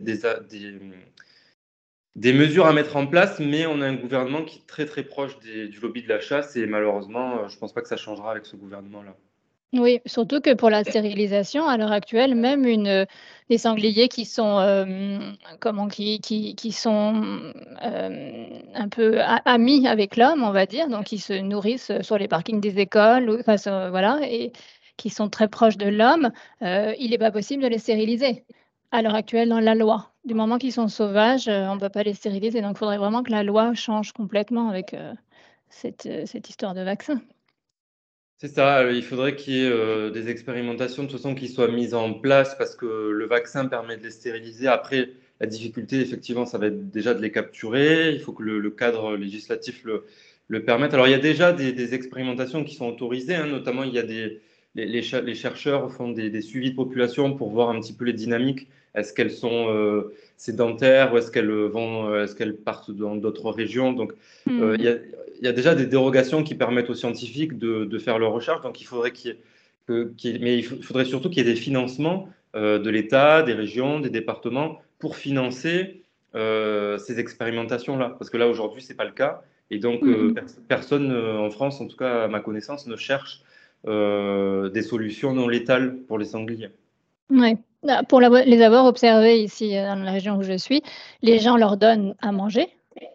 des, 2.16 2.32
mesures 2.32 2.66
à 2.66 2.72
mettre 2.72 2.96
en 2.96 3.06
place, 3.06 3.38
mais 3.40 3.66
on 3.66 3.80
a 3.80 3.86
un 3.86 3.94
gouvernement 3.94 4.44
qui 4.44 4.58
est 4.58 4.66
très 4.66 4.86
très 4.86 5.02
proche 5.02 5.38
du 5.40 5.78
lobby 5.80 6.02
de 6.02 6.08
la 6.08 6.20
chasse 6.20 6.56
et 6.56 6.66
malheureusement, 6.66 7.48
je 7.48 7.54
ne 7.54 7.60
pense 7.60 7.72
pas 7.72 7.82
que 7.82 7.88
ça 7.88 7.96
changera 7.96 8.30
avec 8.32 8.46
ce 8.46 8.56
gouvernement-là. 8.56 9.16
Oui, 9.74 10.00
surtout 10.04 10.40
que 10.42 10.52
pour 10.52 10.68
la 10.68 10.84
stérilisation, 10.84 11.66
à 11.66 11.78
l'heure 11.78 11.92
actuelle, 11.92 12.34
même 12.34 12.66
une, 12.66 13.06
des 13.48 13.56
sangliers 13.56 14.08
qui 14.08 14.26
sont, 14.26 14.58
euh, 14.58 15.18
comment, 15.60 15.88
qui, 15.88 16.20
qui, 16.20 16.54
qui 16.54 16.72
sont 16.72 17.22
euh, 17.82 18.60
un 18.74 18.88
peu 18.90 19.18
amis 19.46 19.88
avec 19.88 20.16
l'homme, 20.18 20.42
on 20.42 20.50
va 20.52 20.66
dire, 20.66 20.88
donc 20.88 21.04
qui 21.04 21.18
se 21.18 21.32
nourrissent 21.32 21.92
sur 22.02 22.18
les 22.18 22.28
parkings 22.28 22.60
des 22.60 22.80
écoles, 22.80 23.42
enfin, 23.46 23.88
voilà, 23.88 24.18
et 24.22 24.52
qui 24.98 25.08
sont 25.08 25.30
très 25.30 25.48
proches 25.48 25.78
de 25.78 25.88
l'homme, 25.88 26.32
euh, 26.60 26.94
il 26.98 27.10
n'est 27.10 27.18
pas 27.18 27.30
possible 27.30 27.62
de 27.62 27.68
les 27.68 27.78
stériliser 27.78 28.44
à 28.90 29.00
l'heure 29.00 29.14
actuelle 29.14 29.48
dans 29.48 29.60
la 29.60 29.74
loi. 29.74 30.12
Du 30.26 30.34
moment 30.34 30.58
qu'ils 30.58 30.72
sont 30.74 30.88
sauvages, 30.88 31.48
on 31.48 31.76
ne 31.76 31.80
peut 31.80 31.88
pas 31.88 32.02
les 32.02 32.12
stériliser. 32.14 32.60
Donc, 32.60 32.72
il 32.76 32.78
faudrait 32.78 32.98
vraiment 32.98 33.22
que 33.22 33.30
la 33.32 33.42
loi 33.42 33.72
change 33.72 34.12
complètement 34.12 34.68
avec 34.68 34.94
cette, 35.70 36.08
cette 36.26 36.50
histoire 36.50 36.74
de 36.74 36.82
vaccin. 36.82 37.22
C'est 38.42 38.48
ça, 38.48 38.80
euh, 38.80 38.92
il 38.92 39.04
faudrait 39.04 39.36
qu'il 39.36 39.54
y 39.54 39.64
ait 39.64 39.70
euh, 39.70 40.10
des 40.10 40.28
expérimentations 40.28 41.04
de 41.04 41.08
toute 41.08 41.18
façon 41.18 41.36
qui 41.36 41.46
soient 41.46 41.68
mises 41.68 41.94
en 41.94 42.12
place 42.12 42.56
parce 42.58 42.74
que 42.74 42.86
le 42.86 43.24
vaccin 43.24 43.66
permet 43.66 43.96
de 43.96 44.02
les 44.02 44.10
stériliser. 44.10 44.66
Après, 44.66 45.10
La 45.38 45.46
difficulté, 45.46 46.00
effectivement, 46.00 46.44
ça 46.44 46.58
va 46.58 46.66
être 46.66 46.90
déjà 46.90 47.14
de 47.14 47.22
les 47.22 47.30
capturer. 47.30 48.10
Il 48.10 48.18
faut 48.20 48.32
que 48.32 48.42
le, 48.42 48.70
cadre 48.70 49.16
législatif 49.16 49.84
le, 49.84 50.06
le, 50.48 50.64
permette. 50.64 50.92
Alors, 50.92 51.06
il 51.06 51.12
y 51.12 51.14
a 51.14 51.18
déjà 51.18 51.52
des, 51.52 51.94
expérimentations 51.94 52.64
qui 52.64 52.74
sont 52.74 52.88
autorisées, 52.88 53.36
hein. 53.36 53.46
notamment 53.46 53.84
il 53.84 53.94
y 53.94 53.98
a 54.00 54.02
des, 54.02 54.40
les, 54.74 54.86
les, 54.86 55.34
chercheurs 55.34 55.92
font 55.92 56.10
des, 56.10 56.40
suivis 56.40 56.70
de 56.70 56.76
population 56.76 57.34
pour 57.34 57.50
voir 57.50 57.68
un 57.70 57.80
petit 57.80 57.92
peu 57.92 58.04
les 58.04 58.12
dynamiques. 58.12 58.68
Est-ce 58.94 59.12
qu'elles 59.12 59.30
sont 59.30 59.68
euh, 59.68 60.14
sédentaires 60.36 61.12
ou 61.12 61.18
est-ce 61.18 61.30
qu'elles 61.30 61.50
vont, 61.50 62.08
euh, 62.08 62.24
est-ce 62.24 62.34
qu'elles 62.34 62.56
partent 62.56 62.90
dans 62.90 63.16
d'autres 63.16 63.50
régions? 63.50 63.92
Donc, 63.92 64.12
euh, 64.48 64.72
hmm. 64.72 64.76
il, 64.78 65.44
y 65.44 65.48
a, 65.48 65.52
déjà 65.52 65.74
des 65.74 65.86
dérogations 65.86 66.42
qui 66.42 66.54
permettent 66.54 66.90
aux 66.90 66.94
scientifiques 66.94 67.58
de, 67.58 67.98
faire 67.98 68.18
leurs 68.18 68.32
recherches. 68.32 68.62
Donc, 68.62 68.80
il 68.80 68.84
faudrait 68.84 69.12
qu'il 69.12 69.36
y 69.88 70.28
ait, 70.28 70.38
mais 70.40 70.58
il 70.58 70.64
faudrait 70.64 71.04
surtout 71.04 71.28
qu'il 71.28 71.38
y 71.38 71.48
ait 71.48 71.52
des 71.52 71.60
financements 71.60 72.28
de 72.54 72.90
l'État, 72.90 73.42
des 73.42 73.54
régions, 73.54 74.00
des 74.00 74.10
départements 74.10 74.80
pour 74.98 75.16
financer 75.16 76.02
ces 76.34 77.18
expérimentations-là. 77.18 78.16
Parce 78.18 78.30
que 78.30 78.38
là, 78.38 78.48
aujourd'hui, 78.48 78.82
c'est 78.82 78.96
pas 78.96 79.04
le 79.04 79.12
cas. 79.12 79.42
Et 79.70 79.78
donc, 79.78 80.02
hmm. 80.02 80.34
personne 80.68 81.12
en 81.14 81.50
France, 81.50 81.80
en 81.80 81.86
tout 81.86 81.96
cas 81.96 82.24
à 82.24 82.28
ma 82.28 82.40
connaissance, 82.40 82.86
ne 82.86 82.96
cherche 82.96 83.42
euh, 83.42 83.51
des 83.84 84.82
solutions 84.82 85.32
non 85.32 85.48
létales 85.48 85.96
pour 86.06 86.18
les 86.18 86.26
sangliers. 86.26 86.70
Oui, 87.30 87.56
ah, 87.88 88.02
pour 88.04 88.20
les 88.20 88.62
avoir 88.62 88.86
observés 88.86 89.42
ici 89.42 89.76
euh, 89.76 89.86
dans 89.86 89.96
la 89.96 90.12
région 90.12 90.36
où 90.36 90.42
je 90.42 90.56
suis, 90.56 90.82
les 91.22 91.38
gens 91.38 91.56
leur 91.56 91.76
donnent 91.76 92.14
à 92.20 92.30
manger. 92.30 92.68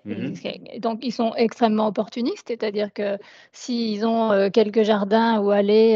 Mhm. 0.05 0.79
Donc, 0.79 0.99
ils 1.03 1.13
sont 1.13 1.33
extrêmement 1.35 1.87
opportunistes, 1.87 2.47
c'est-à-dire 2.47 2.91
que 2.91 3.17
s'ils 3.51 4.05
ont 4.05 4.31
euh, 4.31 4.49
quelques 4.49 4.81
jardins 4.81 5.39
où 5.39 5.51
aller, 5.51 5.93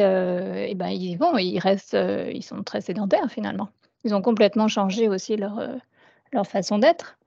eh 0.69 0.75
ben, 0.75 0.89
ils 0.89 1.11
y 1.11 1.15
vont, 1.15 1.37
ils 1.37 1.59
restent, 1.59 1.97
ils 2.31 2.43
sont 2.43 2.63
très 2.63 2.81
sédentaires 2.81 3.29
finalement. 3.29 3.69
Ils 4.03 4.13
ont 4.13 4.21
complètement 4.21 4.67
changé 4.67 5.09
aussi 5.09 5.35
leur, 5.35 5.59
leur 6.31 6.47
façon 6.47 6.77
d'être, 6.77 7.17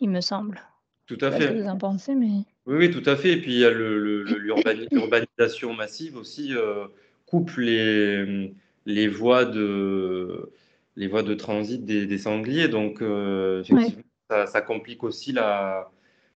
il 0.00 0.10
me 0.10 0.20
semble. 0.20 0.60
Tout 1.06 1.18
à 1.20 1.30
fait. 1.30 1.52
vous 1.52 1.68
en 1.68 1.76
pensez, 1.76 2.14
mais... 2.14 2.44
Oui, 2.66 2.76
oui, 2.76 2.90
tout 2.90 3.02
à 3.08 3.16
fait. 3.16 3.32
Et 3.32 3.40
puis 3.40 3.52
il 3.52 3.58
y 3.58 3.64
a 3.64 3.70
l'urbanisation 4.90 5.74
massive 5.74 6.16
aussi 6.16 6.54
euh, 6.54 6.86
coupe 7.26 7.50
les, 7.56 8.52
les, 8.86 9.08
voies 9.08 9.44
de, 9.44 10.50
les 10.96 11.06
voies 11.06 11.22
de 11.22 11.34
transit 11.34 11.84
des, 11.84 12.18
sangliers. 12.18 12.68
Donc 12.68 13.02
euh, 13.02 13.60
effectivement, 13.60 14.02
ça, 14.46 14.60
complique 14.62 15.04
aussi 15.04 15.32
la, 15.32 15.90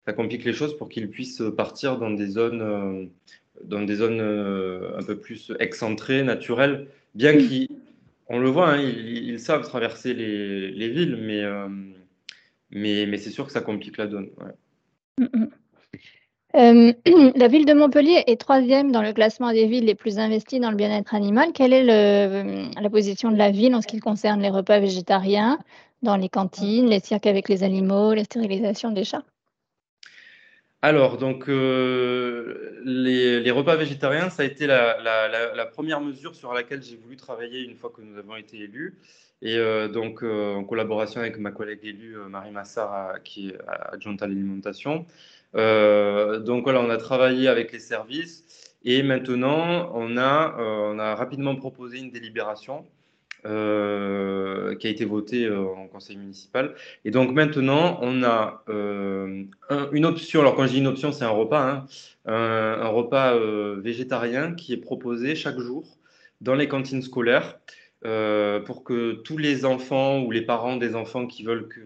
ça 0.05 0.11
complique 0.11 0.43
les 0.43 0.53
choses 0.53 0.77
pour 0.77 0.89
qu'ils 0.89 1.09
puissent 1.09 1.43
partir 1.55 1.97
dans 1.97 2.11
des 2.11 2.27
zones, 2.27 2.61
euh, 2.61 3.05
dans 3.63 3.83
des 3.83 3.95
zones 3.95 4.19
un 4.19 5.03
peu 5.03 5.17
plus 5.17 5.53
excentrées, 5.59 6.23
naturelles, 6.23 6.87
bien 7.15 7.33
qu'on 8.25 8.39
le 8.39 8.49
voit, 8.49 8.71
hein, 8.71 8.81
ils, 8.81 9.39
savent 9.39 9.63
traverser 9.63 10.13
les, 10.13 10.71
les 10.71 10.89
villes, 10.89 11.15
mais 11.15 11.41
mais, 12.71 13.05
mais 13.05 13.17
c'est 13.17 13.29
sûr 13.29 13.45
que 13.45 13.51
ça 13.51 13.61
complique 13.61 13.97
la 13.97 14.07
donne. 14.07 14.29
Mm, 15.17 15.25
mm. 15.33 15.49
Euh, 16.55 16.93
la 17.35 17.47
ville 17.47 17.65
de 17.65 17.73
Montpellier 17.73 18.23
est 18.27 18.39
troisième 18.39 18.91
dans 18.91 19.01
le 19.01 19.13
classement 19.13 19.51
des 19.51 19.67
villes 19.67 19.85
les 19.85 19.95
plus 19.95 20.17
investies 20.17 20.59
dans 20.59 20.71
le 20.71 20.77
bien-être 20.77 21.13
animal. 21.13 21.51
Quelle 21.53 21.73
est 21.73 21.83
le, 21.83 22.69
la 22.79 22.89
position 22.89 23.31
de 23.31 23.37
la 23.37 23.51
ville 23.51 23.75
en 23.75 23.81
ce 23.81 23.87
qui 23.87 23.99
concerne 23.99 24.41
les 24.41 24.49
repas 24.49 24.79
végétariens 24.79 25.59
dans 26.03 26.15
les 26.15 26.29
cantines, 26.29 26.87
les 26.87 26.99
cirques 26.99 27.27
avec 27.27 27.49
les 27.49 27.63
animaux, 27.63 28.13
la 28.13 28.23
stérilisation 28.23 28.91
des 28.91 29.03
chats? 29.03 29.23
Alors, 30.83 31.17
donc, 31.17 31.49
euh, 31.49 32.79
les, 32.85 33.49
repas 33.51 33.75
végétariens, 33.75 34.29
ça 34.29 34.43
a 34.43 34.45
été 34.45 34.67
la, 34.67 35.65
première 35.73 36.01
mesure 36.01 36.35
sur 36.35 36.53
laquelle 36.53 36.83
j'ai 36.83 36.95
voulu 36.95 37.17
travailler 37.17 37.61
une 37.63 37.75
fois 37.75 37.89
que 37.89 38.01
nous 38.01 38.17
avons 38.17 38.35
été 38.35 38.59
élus. 38.59 38.95
Et 39.41 39.57
euh, 39.57 39.87
donc, 39.87 40.23
euh, 40.23 40.55
en 40.55 40.63
collaboration 40.63 41.21
avec 41.21 41.37
ma 41.37 41.51
collègue 41.51 41.79
élue 41.83 42.17
Marie 42.29 42.51
Massard, 42.51 43.21
qui 43.23 43.49
est 43.49 43.57
adjointe 43.67 44.21
à 44.21 44.27
l'alimentation. 44.27 45.05
donc, 45.53 46.63
voilà, 46.63 46.81
on 46.81 46.89
a 46.89 46.97
travaillé 46.97 47.47
avec 47.47 47.71
les 47.71 47.79
services. 47.79 48.43
Et 48.83 49.03
maintenant, 49.03 49.91
on 49.95 50.17
a, 50.17 50.55
on 50.59 50.99
a 50.99 51.15
rapidement 51.15 51.55
proposé 51.55 51.97
une 51.99 52.11
délibération 52.11 52.85
euh, 53.45 54.75
qui 54.75 54.87
a 54.87 54.89
été 54.89 55.05
voté 55.05 55.45
euh, 55.45 55.63
en 55.63 55.87
conseil 55.87 56.17
municipal. 56.17 56.73
Et 57.05 57.11
donc 57.11 57.31
maintenant, 57.31 57.99
on 58.01 58.23
a 58.23 58.63
euh, 58.67 59.45
une 59.93 60.05
option. 60.05 60.41
Alors 60.41 60.55
quand 60.55 60.65
je 60.65 60.71
dis 60.71 60.79
une 60.79 60.87
option, 60.87 61.11
c'est 61.11 61.23
un 61.23 61.29
repas, 61.29 61.61
hein, 61.61 61.85
un, 62.25 62.87
repas 62.87 63.37
végétarien 63.77 64.53
qui 64.53 64.73
est 64.73 64.77
proposé 64.77 65.35
chaque 65.35 65.59
jour 65.59 65.97
dans 66.41 66.55
les 66.55 66.67
cantines 66.67 67.01
scolaires 67.01 67.59
pour 68.65 68.83
que 68.83 69.13
tous 69.13 69.37
les 69.37 69.65
enfants 69.65 70.21
ou 70.21 70.31
les 70.31 70.41
parents 70.41 70.77
des 70.77 70.95
enfants 70.95 71.27
qui 71.27 71.43
veulent 71.43 71.67
que, 71.67 71.81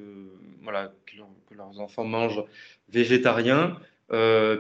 voilà, 0.62 0.94
que, 1.06 1.56
leurs 1.56 1.80
enfants 1.80 2.06
mangent 2.06 2.44
végétarien 2.90 3.78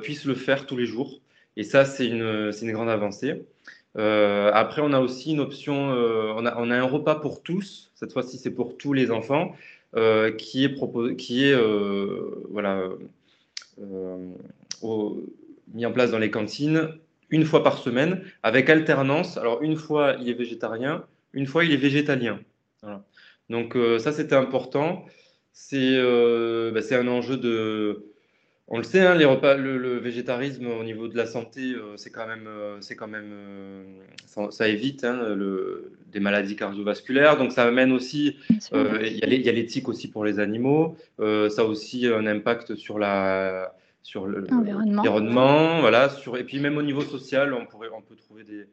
puissent 0.01 0.25
le 0.25 0.36
faire 0.36 0.65
tous 0.65 0.77
les 0.77 0.86
jours. 0.86 1.20
Et 1.58 1.63
ça, 1.63 1.86
c'est 1.86 2.08
une, 2.08 2.51
une 2.62 2.72
grande 2.72 2.89
avancée. 2.89 3.44
Euh, 3.98 4.51
après, 4.53 4.82
on 4.82 4.94
a 4.94 5.00
aussi 5.00 5.32
une 5.32 5.39
option, 5.39 5.91
euh, 5.91 6.34
on, 6.36 6.46
a, 6.46 6.56
on, 6.58 6.72
a, 6.72 6.77
un 6.77 6.84
repas 6.84 7.15
pour 7.15 7.44
tous, 7.44 7.91
cette 7.96 8.13
fois-ci 8.13 8.38
c'est 8.38 8.51
pour 8.51 8.77
tous 8.77 8.94
les 8.94 9.12
enfants, 9.12 9.56
euh, 9.96 10.32
qui 10.32 10.63
est, 10.63 10.70
proposé, 10.70 11.15
qui 11.18 11.44
est 11.46 11.56
voilà, 12.50 12.84
mis 15.74 15.86
en 15.86 15.91
place 15.91 16.12
dans 16.12 16.20
les 16.20 16.32
cantines 16.32 16.89
une 17.30 17.46
fois 17.46 17.63
par 17.63 17.77
semaine, 17.77 18.24
avec 18.44 18.70
alternance. 18.70 19.38
Alors, 19.38 19.62
une 19.62 19.75
fois 19.75 20.15
il 20.20 20.30
est 20.30 20.34
végétarien, 20.34 21.06
une 21.34 21.46
fois 21.46 21.64
il 21.64 21.72
est 21.72 21.78
végétalien. 21.78 22.40
Donc, 23.50 23.78
ça 24.00 24.12
c'était 24.12 24.36
important. 24.36 25.06
C'est 25.54 25.98
bah, 26.02 26.82
un 26.92 27.08
enjeu 27.08 27.38
de 27.38 28.12
on 28.74 28.78
le 28.78 28.86
sait, 28.86 29.02
hein, 29.02 29.16
les 29.16 29.26
repas, 29.26 29.56
le, 29.56 29.98
végétarisme 29.98 30.68
au 30.68 30.84
niveau 30.86 31.10
de 31.10 31.18
la 31.18 31.26
santé, 31.26 31.74
euh, 31.74 31.98
c'est 31.98 32.10
quand 32.10 32.26
même, 32.26 32.48
euh, 32.48 32.78
c'est 32.80 32.96
quand 32.96 33.10
même, 33.10 33.30
euh, 33.34 34.50
ça, 34.50 34.70
évite 34.70 35.04
hein, 35.04 35.38
des 36.10 36.22
maladies 36.22 36.56
cardiovasculaires. 36.56 37.38
Donc 37.38 37.52
ça 37.52 37.66
amène 37.66 37.92
aussi, 37.92 38.38
il 38.72 39.18
y 39.18 39.50
a 39.50 39.52
l'éthique 39.52 39.90
aussi 39.90 40.10
pour 40.10 40.24
les 40.24 40.40
animaux. 40.40 40.96
ça 41.20 41.64
a 41.64 41.66
aussi 41.66 42.08
un 42.08 42.26
impact 42.26 42.76
sur 42.76 42.98
la, 42.98 43.76
sur 44.04 44.26
l'environnement, 44.26 45.82
voilà. 45.82 46.08
Sur, 46.08 46.38
et 46.38 46.46
puis 46.46 46.60
même 46.60 46.78
au 46.78 46.82
niveau 46.82 47.02
social, 47.02 47.54
on 47.54 47.66
pourrait, 47.66 47.90
on 47.94 48.02
peut 48.02 48.16
trouver 48.16 48.46
des, 48.46 48.68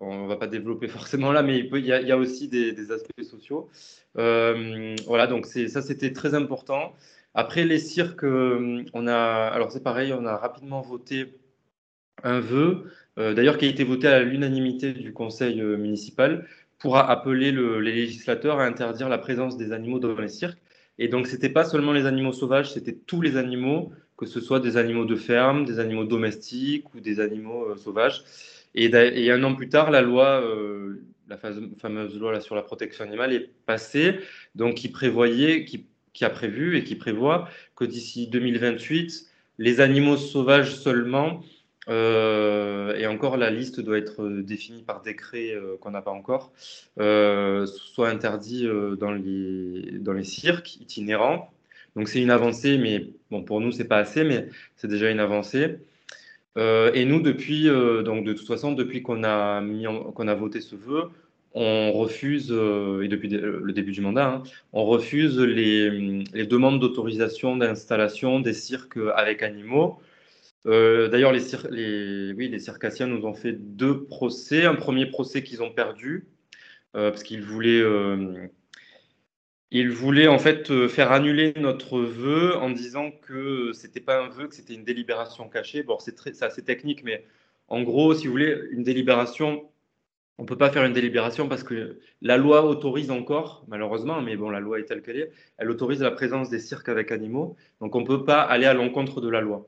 on 0.00 0.26
va 0.26 0.36
pas 0.36 0.46
développer 0.46 0.88
forcément 0.98 1.32
là, 1.32 1.42
mais 1.42 1.58
il, 1.58 1.84
y, 1.84 1.92
a, 1.92 2.16
aussi 2.16 2.48
des, 2.48 2.92
aspects 2.92 3.22
sociaux. 3.22 3.68
voilà, 4.14 5.26
donc 5.26 5.46
ça 5.46 5.82
c'était 5.82 6.12
très 6.12 6.34
important. 6.34 6.94
Après, 7.34 7.64
les 7.64 7.78
cirques, 7.78 8.24
euh, 8.24 8.84
on 8.94 9.06
a, 9.06 9.14
alors 9.14 9.70
c'est 9.70 9.82
pareil, 9.82 10.12
on 10.12 10.26
a 10.26 10.36
rapidement 10.36 10.80
voté 10.80 11.38
un 12.24 12.40
vœu, 12.40 12.90
euh, 13.18 13.32
d'ailleurs 13.34 13.58
qui 13.58 13.66
a 13.66 13.68
été 13.68 13.84
voté 13.84 14.08
à 14.08 14.22
l'unanimité 14.24 14.92
du 14.92 15.12
conseil 15.12 15.60
euh, 15.60 15.76
municipal, 15.76 16.48
pour 16.78 16.96
appeler 16.96 17.52
les 17.52 17.92
législateurs 17.92 18.58
à 18.60 18.64
interdire 18.66 19.08
la 19.08 19.18
présence 19.18 19.56
des 19.56 19.72
animaux 19.72 20.00
dans 20.00 20.14
les 20.18 20.28
cirques. 20.28 20.58
Et 20.98 21.08
donc, 21.08 21.28
ce 21.28 21.34
n'était 21.34 21.48
pas 21.48 21.64
seulement 21.64 21.92
les 21.92 22.06
animaux 22.06 22.32
sauvages, 22.32 22.72
c'était 22.72 22.94
tous 22.94 23.20
les 23.20 23.36
animaux, 23.36 23.92
que 24.16 24.26
ce 24.26 24.40
soit 24.40 24.60
des 24.60 24.76
animaux 24.76 25.04
de 25.04 25.16
ferme, 25.16 25.64
des 25.64 25.78
animaux 25.78 26.04
domestiques 26.04 26.92
ou 26.94 27.00
des 27.00 27.20
animaux 27.20 27.76
sauvages. 27.76 28.24
Et, 28.80 29.30
un 29.30 29.42
an 29.42 29.54
plus 29.54 29.68
tard, 29.68 29.90
la 29.90 30.02
loi, 30.02 30.42
la 31.28 31.36
fameuse 31.36 32.18
loi 32.18 32.40
sur 32.40 32.54
la 32.54 32.62
protection 32.62 33.04
animale 33.04 33.32
est 33.32 33.50
passée, 33.66 34.20
donc 34.54 34.76
qui 34.76 34.88
prévoyait, 34.88 35.64
qui 35.64 36.24
a 36.24 36.30
prévu 36.30 36.76
et 36.76 36.84
qui 36.84 36.94
prévoit 36.94 37.48
que 37.76 37.84
d'ici 37.84 38.28
2028, 38.28 39.26
les 39.58 39.80
animaux 39.80 40.16
sauvages 40.16 40.74
seulement, 40.76 41.42
euh, 41.88 42.94
et 42.96 43.06
encore 43.06 43.36
la 43.36 43.50
liste 43.50 43.80
doit 43.80 43.98
être 43.98 44.28
définie 44.42 44.82
par 44.82 45.00
décret 45.02 45.52
euh, 45.52 45.76
qu'on 45.80 45.90
n'a 45.90 46.02
pas 46.02 46.10
encore, 46.10 46.52
euh, 47.00 47.66
soient 47.66 48.10
interdits 48.10 48.68
dans, 48.98 49.12
les, 49.12 49.98
dans 49.98 50.12
les 50.12 50.24
cirques 50.24 50.76
itinérants. 50.76 51.50
Donc 51.96 52.08
c'est 52.08 52.20
une 52.20 52.30
avancée, 52.30 52.78
mais 52.78 53.08
bon, 53.30 53.42
pour 53.42 53.60
nous, 53.60 53.72
c'est 53.72 53.88
pas 53.88 53.98
assez, 53.98 54.22
mais 54.24 54.48
c'est 54.76 54.88
déjà 54.88 55.10
une 55.10 55.20
avancée. 55.20 55.78
Et 56.58 57.04
nous, 57.04 57.20
depuis, 57.20 57.64
donc 58.04 58.24
de 58.24 58.32
toute 58.32 58.46
façon, 58.46 58.72
depuis 58.72 59.02
qu'on 59.02 59.24
a, 59.24 59.60
a 59.60 60.34
voté 60.34 60.60
ce 60.60 60.76
vœu, 60.76 61.10
on 61.54 61.92
refuse, 61.92 62.48
euh, 62.50 63.02
et 63.02 63.08
depuis 63.08 63.28
le 63.28 63.72
début 63.72 63.92
du 63.92 64.00
mandat, 64.00 64.26
hein, 64.26 64.42
on 64.72 64.84
refuse 64.84 65.38
les, 65.38 65.90
demandes 66.46 66.80
d'autorisation 66.80 67.56
d'installation 67.56 68.40
des 68.40 68.52
cirques 68.52 68.98
avec 69.16 69.42
animaux. 69.42 70.00
Euh, 70.66 71.08
d'ailleurs, 71.08 71.32
les, 71.32 71.40
les, 71.70 72.32
oui, 72.34 72.48
les 72.48 72.58
circassiens 72.58 73.06
nous 73.06 73.24
ont 73.26 73.34
fait 73.34 73.52
deux 73.52 74.04
procès. 74.04 74.66
Un 74.66 74.74
premier 74.74 75.06
procès 75.06 75.42
qu'ils 75.42 75.62
ont 75.62 75.70
perdu, 75.70 76.26
euh, 76.96 77.10
parce 77.10 77.22
qu'ils 77.22 77.42
voulaient, 77.42 77.82
ils 79.70 79.90
voulaient 79.90 80.28
en 80.28 80.38
fait 80.38 80.88
faire 80.88 81.12
annuler 81.12 81.52
notre 81.56 82.00
vœu 82.00 82.56
en 82.56 82.70
disant 82.70 83.10
que 83.10 83.72
c'était 83.74 84.00
pas 84.00 84.22
un 84.22 84.28
vœu, 84.28 84.48
que 84.48 84.54
c'était 84.54 84.74
une 84.74 84.84
délibération 84.84 85.48
cachée. 85.48 85.82
Bon, 85.82 85.98
c'est 85.98 86.42
assez 86.42 86.62
technique, 86.62 87.04
mais 87.04 87.24
en 87.68 87.82
gros, 87.82 88.14
si 88.14 88.26
vous 88.26 88.32
voulez, 88.32 88.58
une 88.70 88.82
délibération 88.82 89.68
on 90.38 90.44
ne 90.44 90.46
peut 90.46 90.56
pas 90.56 90.70
faire 90.70 90.84
une 90.84 90.92
délibération 90.92 91.48
parce 91.48 91.64
que 91.64 91.98
la 92.22 92.36
loi 92.36 92.64
autorise 92.64 93.10
encore, 93.10 93.64
malheureusement, 93.66 94.22
mais 94.22 94.36
bon, 94.36 94.50
la 94.50 94.60
loi 94.60 94.78
est 94.78 94.84
telle 94.84 95.02
qu'elle 95.02 95.16
est, 95.16 95.32
elle 95.58 95.68
autorise 95.68 96.00
la 96.00 96.12
présence 96.12 96.48
des 96.48 96.60
cirques 96.60 96.88
avec 96.88 97.10
animaux, 97.10 97.56
donc 97.80 97.96
on 97.96 98.02
ne 98.02 98.06
peut 98.06 98.24
pas 98.24 98.40
aller 98.42 98.66
à 98.66 98.72
l'encontre 98.72 99.20
de 99.20 99.28
la 99.28 99.40
loi. 99.40 99.66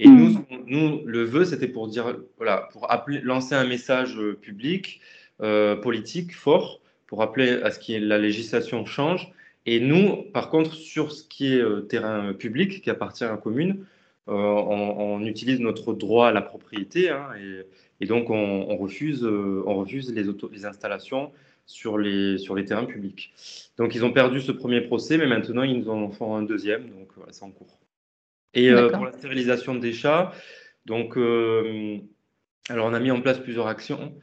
Et 0.00 0.08
nous, 0.08 0.30
mmh. 0.30 0.44
nous, 0.66 1.02
le 1.06 1.22
vœu, 1.22 1.44
c'était 1.44 1.68
pour 1.68 1.86
dire, 1.86 2.16
voilà, 2.36 2.68
pour 2.72 2.90
appeler, 2.90 3.20
lancer 3.20 3.54
un 3.54 3.64
message 3.64 4.18
public, 4.40 5.00
euh, 5.40 5.76
politique 5.76 6.34
fort, 6.34 6.80
pour 7.12 7.20
appeler 7.20 7.60
à 7.62 7.70
ce 7.70 7.78
que 7.78 7.92
la 7.92 8.16
législation 8.16 8.86
change. 8.86 9.30
Et 9.66 9.80
nous, 9.80 10.22
par 10.32 10.48
contre, 10.48 10.72
sur 10.72 11.12
ce 11.12 11.22
qui 11.22 11.52
est 11.52 11.60
euh, 11.60 11.82
terrain 11.82 12.32
public, 12.32 12.80
qui 12.80 12.88
appartient 12.88 13.22
à 13.22 13.30
la 13.30 13.36
commune, 13.36 13.84
euh, 14.28 14.32
on, 14.32 15.20
utilise 15.26 15.60
notre 15.60 15.92
droit 15.92 16.28
à 16.28 16.32
la 16.32 16.40
propriété 16.40 17.10
hein, 17.10 17.26
et 17.38 17.66
et 18.00 18.06
donc, 18.06 18.30
on, 18.30 18.76
refuse, 18.78 19.24
euh, 19.24 19.62
on 19.66 19.74
refuse 19.74 20.12
les, 20.12 20.24
les, 20.24 20.64
installations 20.64 21.32
sur 21.66 21.98
les, 21.98 22.38
sur 22.38 22.54
les 22.54 22.64
terrains 22.64 22.86
publics. 22.86 23.34
Donc, 23.76 23.94
ils 23.94 24.04
ont 24.06 24.12
perdu 24.12 24.40
ce 24.40 24.50
premier 24.50 24.80
procès, 24.80 25.18
mais 25.18 25.26
maintenant, 25.26 25.64
ils 25.64 25.78
nous 25.78 25.90
en 25.90 26.08
font 26.10 26.34
un 26.34 26.42
deuxième. 26.42 26.88
Donc, 26.88 27.10
voilà, 27.14 27.30
c'est 27.32 27.44
en 27.44 27.50
cours. 27.50 27.78
Et 28.54 28.70
euh, 28.70 28.88
pour 28.88 29.04
la 29.04 29.12
stérilisation 29.12 29.74
des 29.74 29.92
chats, 29.92 30.32
donc, 30.86 31.18
alors, 31.18 32.86
on 32.86 32.94
a 32.94 33.00
mis 33.00 33.10
en 33.10 33.20
place 33.20 33.38
plusieurs 33.38 33.66
actions. 33.66 34.14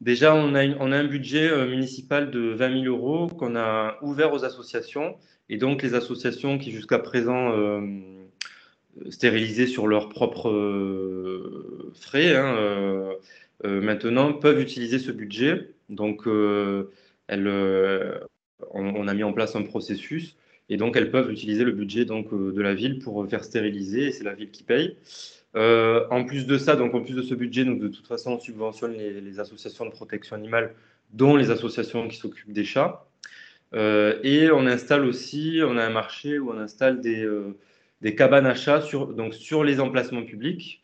Déjà, 0.00 0.34
on 0.34 0.54
a, 0.54 0.62
un 0.62 1.04
budget 1.04 1.66
municipal 1.66 2.30
de 2.30 2.50
20 2.50 2.82
000 2.82 2.94
euros 2.94 3.28
qu'on 3.28 3.56
a 3.56 3.96
ouvert 4.02 4.32
aux 4.32 4.44
associations. 4.44 5.16
Et 5.48 5.56
donc, 5.56 5.82
les 5.82 5.94
associations 5.94 6.58
qui, 6.58 6.70
jusqu'à 6.70 6.98
présent, 6.98 7.52
stérilisés 9.10 9.66
sur 9.66 9.86
leurs 9.86 10.08
propres 10.08 10.48
euh, 10.50 11.92
frais, 11.94 12.34
hein, 12.36 12.56
euh, 12.56 13.14
euh, 13.64 13.80
maintenant 13.80 14.32
peuvent 14.32 14.60
utiliser 14.60 14.98
ce 14.98 15.12
budget. 15.12 15.70
Donc, 15.88 16.26
on, 16.26 16.86
a 19.08 19.14
mis 19.14 19.22
en 19.22 19.32
place 19.32 19.56
un 19.56 19.62
processus 19.62 20.36
et 20.68 20.76
donc 20.76 20.96
elles 20.96 21.12
peuvent 21.12 21.30
utiliser 21.30 21.62
le 21.62 21.70
budget 21.72 22.04
de 22.04 22.60
la 22.60 22.74
ville 22.74 22.98
pour 22.98 23.24
faire 23.28 23.44
stériliser 23.44 24.06
et 24.06 24.12
c'est 24.12 24.24
la 24.24 24.34
ville 24.34 24.50
qui 24.50 24.64
paye. 24.64 24.96
En 25.56 26.24
plus 26.24 26.46
de 26.46 26.58
ça, 26.58 26.76
donc 26.76 26.94
en 26.94 27.02
plus 27.02 27.14
de 27.14 27.22
ce 27.22 27.34
budget, 27.34 27.64
nous 27.64 27.78
de 27.78 27.88
toute 27.88 28.06
façon 28.06 28.32
on 28.32 28.38
subventionne 28.38 28.92
les, 28.92 29.40
associations 29.40 29.86
de 29.86 29.90
protection 29.90 30.36
animale, 30.36 30.74
dont 31.12 31.36
les 31.36 31.50
associations 31.50 32.06
qui 32.08 32.16
s'occupent 32.16 32.52
des 32.52 32.64
chats. 32.64 33.06
et 33.74 34.50
on 34.52 34.66
installe 34.66 35.04
aussi, 35.04 35.60
on 35.64 35.76
a 35.78 35.84
un 35.84 35.90
marché 35.90 36.38
où 36.38 36.50
on 36.50 36.58
installe 36.58 37.00
des, 37.00 37.26
des 38.02 38.14
cabanes 38.14 38.46
à 38.46 38.54
chats 38.54 38.82
sur, 38.82 39.08
donc 39.08 39.34
sur 39.34 39.64
les 39.64 39.80
emplacements 39.80 40.24
publics. 40.24 40.82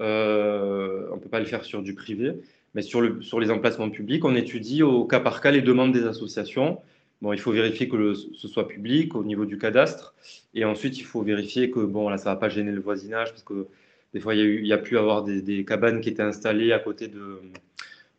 Euh, 0.00 1.08
on 1.10 1.16
ne 1.16 1.20
peut 1.20 1.28
pas 1.28 1.40
le 1.40 1.46
faire 1.46 1.64
sur 1.64 1.82
du 1.82 1.94
privé, 1.94 2.34
mais 2.74 2.82
sur, 2.82 3.00
le, 3.00 3.22
sur 3.22 3.40
les 3.40 3.50
emplacements 3.50 3.90
publics, 3.90 4.24
on 4.24 4.34
étudie 4.34 4.82
au 4.82 5.04
cas 5.04 5.20
par 5.20 5.40
cas 5.40 5.50
les 5.50 5.62
demandes 5.62 5.92
des 5.92 6.04
associations. 6.04 6.80
Bon, 7.22 7.32
il 7.32 7.40
faut 7.40 7.52
vérifier 7.52 7.88
que 7.88 8.14
ce 8.14 8.48
soit 8.48 8.68
public 8.68 9.14
au 9.14 9.24
niveau 9.24 9.46
du 9.46 9.58
cadastre. 9.58 10.14
Et 10.54 10.64
ensuite, 10.64 10.98
il 10.98 11.04
faut 11.04 11.22
vérifier 11.22 11.70
que 11.70 11.80
bon, 11.80 12.08
là, 12.08 12.18
ça 12.18 12.30
ne 12.30 12.34
va 12.34 12.40
pas 12.40 12.48
gêner 12.50 12.72
le 12.72 12.80
voisinage 12.80 13.30
parce 13.30 13.42
que 13.42 13.68
des 14.14 14.20
fois, 14.20 14.34
il 14.34 14.38
y 14.38 14.42
a, 14.42 14.44
eu, 14.44 14.60
il 14.60 14.66
y 14.66 14.72
a 14.72 14.78
pu 14.78 14.98
avoir 14.98 15.22
des, 15.22 15.42
des, 15.42 15.64
cabanes 15.64 16.00
qui 16.00 16.08
étaient 16.08 16.22
installées 16.22 16.72
à 16.72 16.78
côté 16.78 17.08
de, 17.08 17.40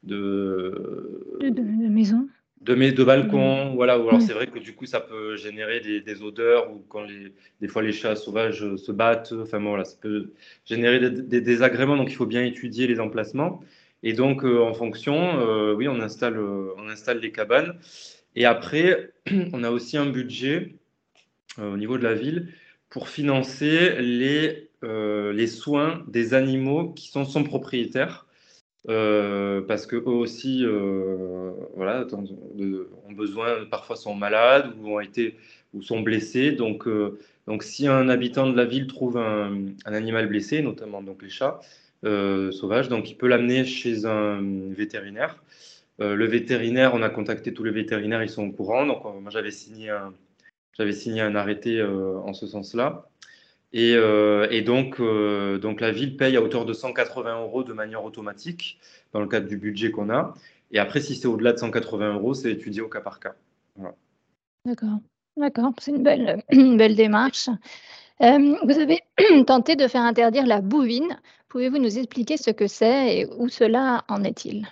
de, 0.04 1.38
de, 1.40 1.50
de 1.50 1.88
maisons 1.88 2.28
de, 2.62 2.76
mes, 2.76 2.92
de 2.92 3.04
balcons, 3.04 3.74
voilà. 3.76 4.00
Ou 4.00 4.10
alors 4.10 4.22
c'est 4.22 4.34
vrai 4.34 4.48
que 4.48 4.60
du 4.60 4.74
coup 4.74 4.86
ça 4.86 5.00
peut 5.00 5.36
générer 5.36 5.80
des, 5.80 6.22
odeurs 6.22 6.72
ou 6.72 6.84
quand 6.90 7.04
les, 7.04 7.34
des 7.62 7.68
fois 7.68 7.82
les 7.82 7.92
chats 7.92 8.16
sauvages 8.16 8.76
se 8.76 8.92
battent, 8.92 9.34
enfin 9.42 9.60
voilà, 9.60 9.86
ça 9.86 9.98
peut 10.00 10.32
générer 10.66 11.10
des, 11.10 11.42
désagréments. 11.42 11.98
Donc 11.98 12.10
il 12.12 12.16
faut 12.16 12.26
bien 12.26 12.44
étudier 12.44 12.88
les 12.88 13.00
emplacements. 13.00 13.62
Et 14.04 14.14
donc 14.14 14.44
euh, 14.44 14.62
en 14.62 14.74
fonction, 14.74 15.40
euh, 15.40 15.74
oui, 15.74 15.88
on 15.88 16.00
installe, 16.02 16.38
euh, 16.38 16.74
on 16.78 16.88
installe 16.90 17.20
les 17.20 17.32
cabanes. 17.32 17.78
Et 18.36 18.46
après, 18.46 19.12
on 19.54 19.64
a 19.64 19.72
aussi 19.72 19.98
un 19.98 20.08
budget 20.08 20.76
au 21.60 21.78
niveau 21.78 21.98
de 21.98 22.04
la 22.04 22.14
ville 22.14 22.54
pour 22.90 23.10
financer 23.10 24.00
les, 24.00 24.67
les 24.84 25.48
soins 25.48 26.04
des 26.08 26.34
animaux 26.34 26.94
qui 26.94 27.10
sont 27.10 27.26
sans 27.26 27.44
propriétaires. 27.44 28.28
Euh, 28.90 29.62
parce 29.62 29.86
que 29.86 29.98
eux 29.98 30.08
aussi, 30.08 30.64
euh, 30.64 31.52
voilà, 31.76 32.06
ont 32.14 33.12
besoin, 33.12 33.66
parfois 33.66 33.98
sont 33.98 34.16
malades 34.16 34.74
ou 34.80 34.96
ont 34.96 35.00
été 35.00 35.36
ou 35.74 35.82
sont 35.82 36.02
blessés. 36.02 36.52
Donc, 36.52 36.88
euh, 36.88 37.20
donc 37.48 37.64
si 37.64 37.88
un 37.88 38.08
habitant 38.08 38.48
de 38.48 38.56
la 38.56 38.66
ville 38.66 38.88
trouve 38.88 39.18
un, 39.18 39.74
animal 39.86 40.28
blessé, 40.28 40.62
notamment 40.62 41.02
donc 41.02 41.22
les 41.22 41.30
chats 41.30 41.60
sauvages, 42.04 42.88
donc 42.90 43.10
il 43.10 43.18
peut 43.18 43.28
l'amener 43.28 43.66
chez 43.66 44.06
un 44.06 44.40
vétérinaire. 44.72 45.44
le 46.00 46.26
vétérinaire, 46.26 46.94
on 46.94 47.02
a 47.02 47.10
contacté 47.10 47.54
tous 47.54 47.64
les 47.64 47.72
vétérinaires, 47.72 48.24
ils 48.24 48.30
sont 48.30 48.48
au 48.48 48.52
courant. 48.52 48.86
Donc 48.86 49.04
moi 49.04 49.32
j'avais 49.32 49.52
signé 49.52 49.94
j'avais 50.78 50.94
signé 50.94 51.22
un 51.22 51.36
arrêté 51.36 51.84
en 51.84 52.34
ce 52.34 52.48
sens-là. 52.48 53.10
Euh, 53.76 54.48
et, 54.50 54.62
donc, 54.62 55.00
euh, 55.00 55.58
donc, 55.58 55.82
la 55.82 55.92
ville 55.92 56.18
paye 56.18 56.38
à 56.38 56.42
hauteur 56.42 56.66
de 56.66 56.74
180 56.74 57.42
euros 57.42 57.64
de 57.64 57.74
manière 57.74 58.04
automatique 58.04 58.80
dans 59.14 59.20
le 59.20 59.28
cadre 59.28 59.48
du 59.48 59.58
budget 59.58 59.92
qu'on 59.92 60.10
a. 60.10 60.34
Et 60.72 60.80
après, 60.80 61.02
si 61.02 61.16
c'est 61.16 61.28
au-delà 61.28 61.54
de 61.54 61.60
180 61.60 62.14
euros, 62.14 62.34
c'est 62.34 62.52
étudié 62.52 62.82
au 62.82 62.90
cas 62.90 63.02
par 63.02 63.20
cas. 63.20 63.36
D'accord, 64.66 65.00
d'accord, 65.38 65.72
c'est 65.80 65.92
une 65.92 66.04
belle, 66.04 66.44
belle 66.52 66.96
démarche. 66.96 67.50
Euh, 68.22 68.56
vous 68.64 68.80
avez 68.80 69.00
tenté 69.46 69.76
de 69.76 69.88
faire 69.88 70.02
interdire 70.02 70.46
la 70.46 70.62
bouvine. 70.62 71.18
Pouvez-vous 71.50 71.78
nous 71.78 71.98
expliquer 71.98 72.38
ce 72.38 72.52
que 72.52 72.68
c'est 72.68 73.18
et 73.18 73.26
où 73.38 73.48
cela 73.48 74.04
en 74.10 74.24
est-il? 74.24 74.68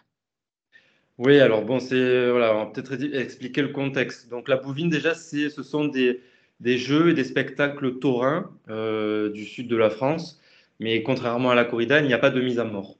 Oui, 1.18 1.40
alors 1.40 1.64
bon, 1.64 1.80
c'est 1.80 2.30
voilà, 2.30 2.56
on 2.56 2.66
va 2.66 2.72
peut-être 2.72 3.02
expliquer 3.14 3.62
le 3.62 3.70
contexte. 3.70 4.30
Donc 4.30 4.50
la 4.50 4.58
bouvine, 4.58 4.90
déjà, 4.90 5.14
c'est, 5.14 5.50
ce 5.50 5.64
sont 5.64 5.86
des, 5.86 6.20
des 6.60 6.78
jeux 6.78 7.10
et 7.10 7.14
des 7.14 7.24
spectacles 7.24 8.00
taurins 8.00 8.52
euh, 8.70 9.30
du 9.30 9.46
sud 9.46 9.68
de 9.68 9.76
la 9.76 9.90
France. 9.90 10.42
Mais 10.80 11.04
contrairement 11.04 11.52
à 11.52 11.56
la 11.56 11.66
corrida, 11.66 12.00
il 12.00 12.08
n'y 12.08 12.14
a 12.14 12.18
pas 12.18 12.30
de 12.30 12.42
mise 12.42 12.60
à 12.60 12.66
mort. 12.66 12.98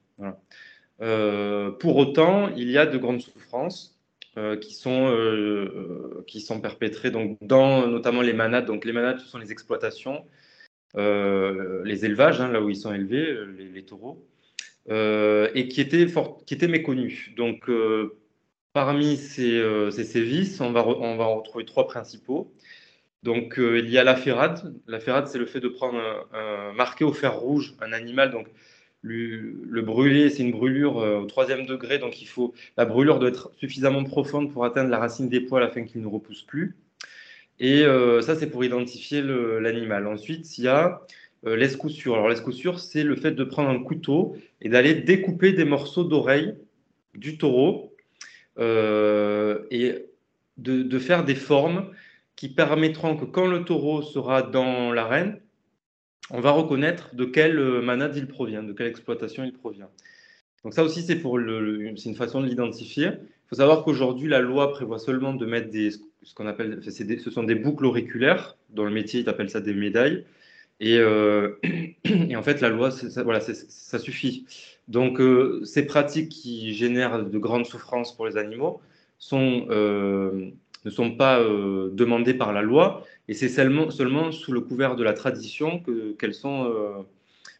Euh, 1.02 1.70
pour 1.70 1.96
autant, 1.96 2.48
il 2.56 2.70
y 2.70 2.78
a 2.78 2.86
de 2.86 2.96
grandes 2.96 3.20
souffrances 3.20 3.98
euh, 4.38 4.56
qui, 4.56 4.74
sont, 4.74 5.14
qui 6.26 6.40
sont 6.40 6.60
perpétrées 6.60 7.10
donc, 7.10 7.38
dans 7.42 7.86
notamment 7.86 8.22
les 8.22 8.32
manades. 8.32 8.66
Donc 8.66 8.84
les 8.84 8.92
manades, 8.92 9.18
ce 9.18 9.26
sont 9.26 9.38
les 9.38 9.52
exploitations, 9.52 10.24
les 10.94 12.04
élevages, 12.04 12.40
hein, 12.40 12.50
là 12.50 12.62
où 12.62 12.70
ils 12.70 12.76
sont 12.76 12.94
élevés, 12.94 13.36
les, 13.58 13.84
taureaux, 13.84 14.26
et 14.88 15.68
qui 15.68 15.80
étaient, 15.82 16.06
qui 16.46 16.54
étaient 16.54 16.68
méconnus. 16.68 17.34
Donc 17.36 17.70
parmi 18.72 19.18
ces, 19.18 19.62
ces 19.90 20.04
sévices, 20.04 20.62
on 20.62 20.72
va, 20.72 20.86
on 20.86 21.16
va 21.16 21.24
en 21.24 21.36
retrouver 21.36 21.66
trois 21.66 21.86
principaux. 21.86 22.54
Donc, 23.26 23.58
euh, 23.58 23.80
il 23.80 23.90
y 23.90 23.98
a 23.98 24.04
la 24.04 24.14
ferrade. 24.14 24.72
La 24.86 25.00
ferrade, 25.00 25.26
c'est 25.26 25.38
le 25.38 25.46
fait 25.46 25.58
de 25.58 25.66
prendre 25.66 25.98
un, 26.32 26.72
marqué 26.74 27.02
au 27.02 27.12
fer 27.12 27.36
rouge 27.36 27.74
un 27.80 27.92
animal. 27.92 28.30
Donc, 28.30 28.46
le, 29.02 29.80
brûler, 29.82 30.30
c'est 30.30 30.44
une 30.44 30.52
brûlure 30.52 31.00
euh, 31.00 31.18
au 31.18 31.26
troisième 31.26 31.66
degré. 31.66 31.98
Donc, 31.98 32.22
il 32.22 32.26
faut 32.28 32.54
la 32.76 32.84
brûlure 32.84 33.18
doit 33.18 33.30
être 33.30 33.50
suffisamment 33.58 34.04
profonde 34.04 34.52
pour 34.52 34.64
atteindre 34.64 34.90
la 34.90 34.98
racine 34.98 35.28
des 35.28 35.40
poils 35.40 35.64
afin 35.64 35.82
qu'il 35.82 36.02
ne 36.02 36.06
repousse 36.06 36.44
plus. 36.44 36.76
Et 37.58 37.82
euh, 37.82 38.22
ça, 38.22 38.36
c'est 38.36 38.48
pour 38.48 38.64
identifier 38.64 39.22
l'animal. 39.22 40.06
Ensuite, 40.06 40.56
il 40.58 40.64
y 40.64 40.68
a 40.68 41.02
l'escoussure. 41.42 42.14
Alors, 42.14 42.28
l'escoussure, 42.28 42.78
c'est 42.78 43.02
le 43.02 43.16
fait 43.16 43.32
de 43.32 43.42
prendre 43.42 43.70
un 43.70 43.82
couteau 43.82 44.36
et 44.62 44.68
d'aller 44.68 44.94
découper 44.94 45.52
des 45.52 45.64
morceaux 45.64 46.04
d'oreille 46.04 46.54
du 47.16 47.38
taureau 47.38 47.92
et 48.60 50.06
de, 50.58 50.98
faire 50.98 51.24
des 51.24 51.34
formes 51.34 51.90
qui 52.36 52.48
permettront 52.48 53.16
que 53.16 53.24
quand 53.24 53.46
le 53.46 53.64
taureau 53.64 54.02
sera 54.02 54.42
dans 54.42 54.92
l'arène, 54.92 55.40
on 56.30 56.40
va 56.40 56.50
reconnaître 56.50 57.14
de 57.14 57.24
quelle 57.24 57.58
euh, 57.58 57.80
manade 57.82 58.16
il 58.16 58.26
provient, 58.28 58.62
de 58.62 58.72
quelle 58.72 58.88
exploitation 58.88 59.44
il 59.44 59.52
provient. 59.52 59.88
Donc 60.64 60.74
ça 60.74 60.84
aussi, 60.84 61.02
c'est 61.02 61.16
pour 61.16 61.38
le, 61.38 61.80
une 61.82 62.14
façon 62.14 62.40
de 62.40 62.46
l'identifier. 62.46 63.06
Il 63.06 63.48
faut 63.48 63.56
savoir 63.56 63.84
qu'aujourd'hui, 63.84 64.28
la 64.28 64.40
loi 64.40 64.72
prévoit 64.72 64.98
seulement 64.98 65.32
de 65.32 65.46
mettre 65.46 65.70
des, 65.70 65.92
ce 65.92 66.34
qu'on 66.34 66.46
appelle, 66.46 66.80
ce 66.82 67.30
sont 67.30 67.44
des 67.44 67.54
boucles 67.54 67.86
auriculaires. 67.86 68.56
Dans 68.70 68.84
le 68.84 68.90
métier, 68.90 69.20
ils 69.20 69.28
appellent 69.28 69.50
ça 69.50 69.60
des 69.60 69.74
médailles. 69.74 70.24
Et, 70.80 70.98
euh, 70.98 71.58
et 72.04 72.34
en 72.34 72.42
fait, 72.42 72.60
la 72.60 72.68
loi, 72.68 72.90
ça, 72.90 73.22
voilà, 73.22 73.40
ça 73.40 73.98
suffit. 73.98 74.44
Donc, 74.88 75.20
euh, 75.20 75.64
ces 75.64 75.86
pratiques 75.86 76.30
qui 76.30 76.74
génèrent 76.74 77.24
de 77.24 77.38
grandes 77.38 77.66
souffrances 77.66 78.14
pour 78.14 78.26
les 78.26 78.36
animaux 78.36 78.80
sont 79.18 79.66
ne 80.86 80.90
sont 80.90 81.16
pas 81.16 81.40
euh, 81.40 81.90
demandées 81.92 82.32
par 82.32 82.52
la 82.52 82.62
loi, 82.62 83.04
et 83.26 83.34
c'est 83.34 83.48
seulement, 83.48 83.90
sous 83.90 84.52
le 84.52 84.60
couvert 84.60 84.94
de 84.94 85.02
la 85.02 85.12
tradition 85.12 85.82
qu'elles 86.16 86.34
sont 86.34 86.64
euh, 86.64 87.02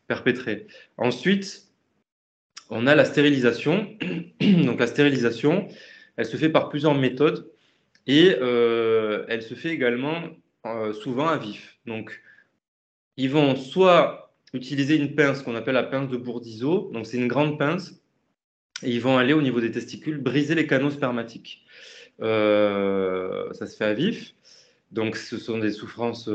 perpétrées. 0.07 0.69
Ensuite, 0.97 1.67
on 2.71 2.87
a 2.87 2.95
la 2.95 3.05
stérilisation. 3.05 3.99
Donc 4.41 4.79
la 4.79 4.87
stérilisation, 4.87 5.67
elle 6.17 6.27
se 6.27 6.37
fait 6.37 6.49
par 6.49 6.69
plusieurs 6.69 6.95
méthodes, 6.95 7.51
et 8.07 8.37
euh, 8.41 9.25
elle 9.29 9.43
se 9.43 9.55
fait 9.55 9.71
également 9.71 10.23
souvent 11.01 11.29
à 11.29 11.37
vif. 11.37 11.79
Donc, 11.87 12.21
ils 13.17 13.31
vont 13.31 13.55
soit 13.55 14.35
utiliser 14.53 14.97
une 14.97 15.15
pince 15.15 15.43
qu'on 15.43 15.55
appelle 15.55 15.75
la 15.75 15.85
pince 15.85 16.11
de 16.11 16.17
Bourdizo, 16.17 16.91
donc 16.93 17.07
c'est 17.07 17.19
une 17.19 17.29
grande 17.29 17.57
pince 17.57 18.01
et 18.83 18.91
ils 18.91 19.01
vont 19.01 19.17
aller 19.17 19.33
au 19.33 19.43
niveau 19.43 19.61
des 19.61 19.71
testicules 19.71 20.19
briser 20.19 20.55
les 20.55 20.67
canaux 20.67 20.91
spermatiques. 20.91 21.65
Ça 22.21 23.67
se 23.67 23.77
fait 23.77 23.85
à 23.85 23.95
vif. 23.95 24.35
Donc, 24.93 25.17
ce 25.17 25.37
sont 25.39 25.59
des 25.59 25.73
souffrances 25.73 26.31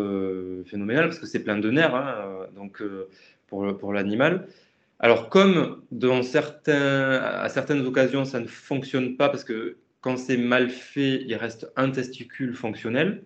phénoménales 0.66 1.06
parce 1.06 1.20
que 1.20 1.26
c'est 1.26 1.44
plein 1.44 1.58
de 1.58 1.72
nerfs 1.72 1.96
hein, 1.96 2.48
donc, 2.56 2.84
pour, 3.48 3.78
pour 3.78 3.94
l'animal. 3.94 4.48
Alors, 5.00 5.30
comme 5.30 5.82
dans 5.92 6.22
certains, 6.22 7.14
à 7.14 7.50
certaines 7.50 7.86
occasions, 7.88 8.24
ça 8.24 8.40
ne 8.40 8.46
fonctionne 8.46 9.18
pas 9.18 9.30
parce 9.30 9.44
que 9.44 9.78
quand 10.02 10.18
c'est 10.18 10.38
mal 10.38 10.70
fait, 10.70 11.24
il 11.26 11.34
reste 11.36 11.72
un 11.76 11.90
testicule 11.90 12.54
fonctionnel. 12.56 13.24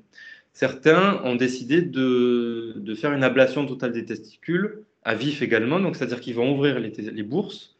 Certains 0.53 1.21
ont 1.23 1.35
décidé 1.35 1.81
de, 1.81 2.95
faire 2.95 3.11
une 3.11 3.23
ablation 3.23 3.65
totale 3.65 3.91
des 3.91 4.05
testicules, 4.05 4.83
à 5.03 5.15
vif 5.15 5.41
également, 5.41 5.81
donc 5.81 5.95
c'est-à-dire 5.95 6.21
qu'ils 6.21 6.35
vont 6.35 6.53
ouvrir 6.53 6.79
les, 6.79 7.23
bourses 7.23 7.75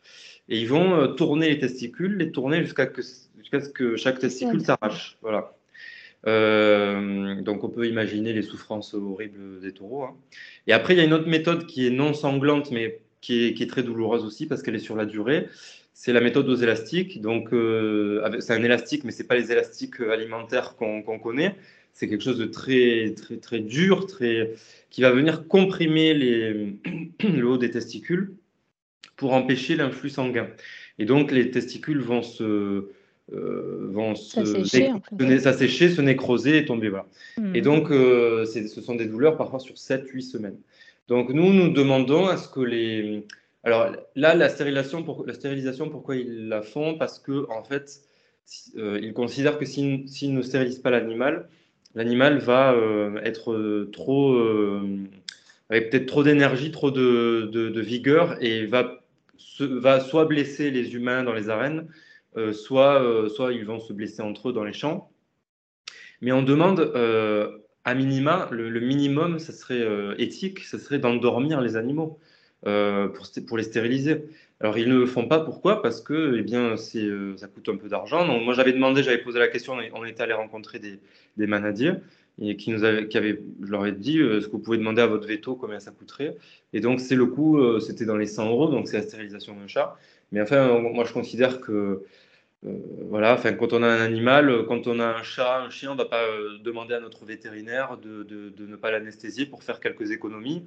et 0.50 0.60
ils 0.60 0.68
vont 0.68 0.94
euh, 0.96 1.08
tourner 1.08 1.50
les 1.50 1.58
testicules, 1.58 2.18
les 2.18 2.32
tourner 2.32 2.62
jusqu'à 2.62 2.86
ce 3.52 3.70
que 3.70 3.96
chaque 3.96 4.20
testicule 4.20 4.62
s'arrache. 4.62 5.18
Voilà. 5.22 5.56
Euh, 6.28 7.40
donc 7.42 7.64
on 7.64 7.70
peut 7.70 7.88
imaginer 7.88 8.34
les 8.34 8.42
souffrances 8.42 8.94
horribles 8.94 9.60
des 9.60 9.74
taureaux. 9.74 10.04
Hein. 10.04 10.16
Et 10.68 10.74
après, 10.74 10.94
il 10.94 10.98
y 10.98 11.02
a 11.02 11.04
une 11.04 11.14
autre 11.14 11.28
méthode 11.28 11.68
qui 11.68 11.86
est 11.86 11.92
non 11.92 12.14
sanglante, 12.14 12.72
mais 12.72 13.00
qui 13.22 13.48
est 13.48 13.70
très 13.70 13.82
douloureuse 13.82 14.24
aussi 14.24 14.46
parce 14.46 14.62
qu'elle 14.62 14.76
est 14.76 14.80
sur 14.80 14.96
la 14.96 15.06
durée 15.06 15.48
c'est 15.96 16.12
la 16.12 16.20
méthode 16.20 16.50
aux 16.50 16.56
élastiques. 16.56 17.22
Donc, 17.22 17.54
euh, 17.54 18.40
c'est 18.42 18.54
un 18.54 18.62
élastique, 18.64 19.06
mais 19.06 19.12
ce 19.12 19.24
n'est 19.24 19.28
pas 19.28 19.36
les 19.36 19.52
élastiques 19.52 20.02
alimentaires 20.02 20.76
qu'on 20.76 21.20
connaît. 21.20 21.56
C'est 21.94 22.10
quelque 22.10 22.24
chose 22.24 22.38
de 22.38 22.46
très, 22.46 23.14
très, 23.16 23.38
très 23.38 23.60
dur, 23.62 24.06
très, 24.06 24.56
qui 24.90 25.02
va 25.02 25.12
venir 25.12 25.48
comprimer 25.48 26.14
les, 26.14 26.76
le 27.24 27.48
haut 27.48 27.58
des 27.58 27.72
testicules 27.72 28.36
pour 29.16 29.34
empêcher 29.34 29.78
l'influx 29.78 30.10
sanguin. 30.10 30.50
Et 31.00 31.06
donc, 31.06 31.32
les 31.32 31.50
testicules 31.50 32.02
vont 32.02 32.22
se, 32.22 32.90
euh, 33.34 33.88
vont 33.90 34.14
s'assécher, 34.14 34.92
se, 35.90 35.96
se 35.96 36.02
nécroser 36.02 36.60
et 36.60 36.66
tomber. 36.66 36.90
Voilà. 36.90 37.08
Hmm. 37.38 37.56
Et 37.56 37.62
donc, 37.62 37.90
euh, 37.90 38.46
ce 38.46 38.82
sont 38.82 38.94
des 38.94 39.08
douleurs 39.08 39.36
parfois 39.36 39.60
sur 39.60 39.74
7-8 39.74 40.22
semaines. 40.22 40.58
Donc, 41.08 41.32
nous, 41.32 41.52
nous 41.52 41.70
demandons 41.70 42.28
à 42.28 42.38
ce 42.38 42.48
que 42.48 42.60
les, 42.60 43.26
alors 43.64 43.92
là, 44.16 44.36
la 44.36 44.48
stérilisation, 44.48 45.02
pour, 45.02 45.26
la 45.26 45.34
stérilisation, 45.34 45.90
pourquoi 45.90 46.18
ils 46.18 46.50
la 46.50 46.62
font? 46.62 47.00
Parce 47.00 47.18
que 47.18 47.50
en 47.50 47.64
fait, 47.64 48.02
euh, 48.78 49.00
ils 49.02 49.14
considèrent 49.14 49.58
que 49.58 49.66
s'ils 49.66 50.34
ne 50.34 50.42
stérilisent 50.44 50.80
pas 50.80 50.92
l'animal, 50.92 51.50
l'animal 51.96 52.38
va 52.38 52.76
être 53.24 53.88
trop, 53.92 54.40
avec 55.72 55.90
peut-être 55.90 56.06
trop 56.06 56.22
d'énergie, 56.22 56.70
trop 56.70 56.92
de, 56.92 57.82
vigueur, 57.82 58.38
et 58.40 58.68
va, 58.68 59.04
va 59.60 60.00
soit 60.00 60.26
blesser 60.26 60.70
les 60.70 60.94
humains 60.94 61.24
dans 61.24 61.34
les 61.34 61.50
arènes, 61.50 61.88
soit, 62.54 63.30
soit 63.30 63.54
ils 63.54 63.66
vont 63.66 63.80
se 63.80 63.94
blesser 63.94 64.22
entre 64.22 64.50
eux 64.50 64.54
dans 64.54 64.64
les 64.64 64.74
champs. 64.74 65.10
Mais 66.22 66.32
on 66.32 66.44
demande, 66.44 66.92
à 67.84 67.94
minima, 67.94 68.48
le, 68.52 68.80
minimum, 68.80 69.40
ça 69.40 69.54
serait 69.54 69.86
éthique, 70.18 70.60
ça 70.60 70.80
serait 70.80 71.00
d'endormir 71.00 71.62
les 71.62 71.76
animaux. 71.76 72.20
Euh, 72.68 73.10
pour, 73.10 73.28
pour, 73.46 73.58
les 73.58 73.64
stériliser. 73.64 74.24
Alors 74.60 74.80
ils 74.80 74.90
ne 74.90 74.98
le 74.98 75.06
font 75.06 75.28
pas, 75.28 75.40
pourquoi? 75.40 75.84
Parce 75.84 76.02
que 76.02 76.36
eh 76.40 76.42
bien, 76.42 76.76
euh, 76.96 77.38
ça 77.38 77.48
coûte 77.48 77.70
un 77.70 77.78
peu 77.78 77.90
d'argent. 77.90 78.26
Moi 78.26 78.56
j'avais 78.56 78.74
demandé, 78.74 79.04
j'avais 79.04 79.20
posé 79.20 79.38
la 79.38 79.48
question, 79.48 79.78
on 79.94 80.04
était 80.04 80.24
allé 80.24 80.34
rencontrer 80.34 80.80
des, 80.80 81.00
des 81.38 81.46
manadiers 81.46 81.92
et 82.42 82.56
qui 82.56 82.72
nous 82.72 82.84
avaient, 82.84 83.08
qui 83.08 83.20
je 83.20 83.70
leur 83.70 83.86
ai 83.86 83.92
dit, 83.92 84.18
euh, 84.18 84.40
est-ce 84.40 84.48
que 84.48 84.54
vous 84.54 84.60
pouvez 84.60 84.80
demander 84.80 85.04
à 85.04 85.06
votre 85.06 85.28
veto 85.28 85.56
combien 85.56 85.80
ça 85.80 85.92
coûterait 85.92 86.38
Et 86.74 86.80
donc 86.80 87.02
c'est 87.02 87.16
le 87.16 87.28
coût, 87.28 87.80
c'était 87.80 88.06
dans 88.06 88.18
les 88.18 88.26
100 88.26 88.50
euros, 88.50 88.68
donc 88.70 88.88
c'est 88.88 88.98
la 88.98 89.04
stérilisation 89.04 89.56
d'un 89.56 89.68
chat. 89.68 89.96
Mais 90.32 90.42
enfin, 90.42 90.80
moi 90.80 91.06
je 91.06 91.14
considère 91.14 91.62
que 91.62 92.02
voilà, 93.10 93.34
enfin, 93.34 93.54
quand 93.54 93.74
on 93.74 93.84
a 93.84 93.88
un 93.88 94.02
animal, 94.02 94.66
quand 94.68 94.88
on 94.88 95.00
a 95.00 95.06
un 95.06 95.24
chat, 95.24 95.60
un 95.60 95.70
chien, 95.70 95.92
on 95.92 95.94
ne 95.94 96.00
va 96.00 96.06
pas 96.06 96.26
demander 96.64 96.96
à 96.96 97.00
notre 97.00 97.26
vétérinaire 97.26 97.98
de, 97.98 98.24
de, 98.24 98.66
ne 98.66 98.76
pas 98.76 98.92
l'anesthésier 98.92 99.46
pour 99.46 99.64
faire 99.64 99.80
quelques 99.80 100.12
économies. 100.12 100.66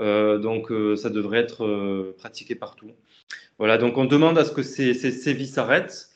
Euh, 0.00 0.38
donc 0.38 0.70
euh, 0.70 0.96
ça 0.96 1.10
devrait 1.10 1.40
être 1.40 1.64
euh, 1.64 2.14
pratiqué 2.16 2.54
partout. 2.54 2.90
Voilà, 3.58 3.76
donc 3.76 3.98
on 3.98 4.06
demande 4.06 4.38
à 4.38 4.44
ce 4.44 4.52
que 4.52 4.62
ces, 4.62 4.94
ces 4.94 5.10
sévices 5.10 5.54
s'arrêtent. 5.54 6.08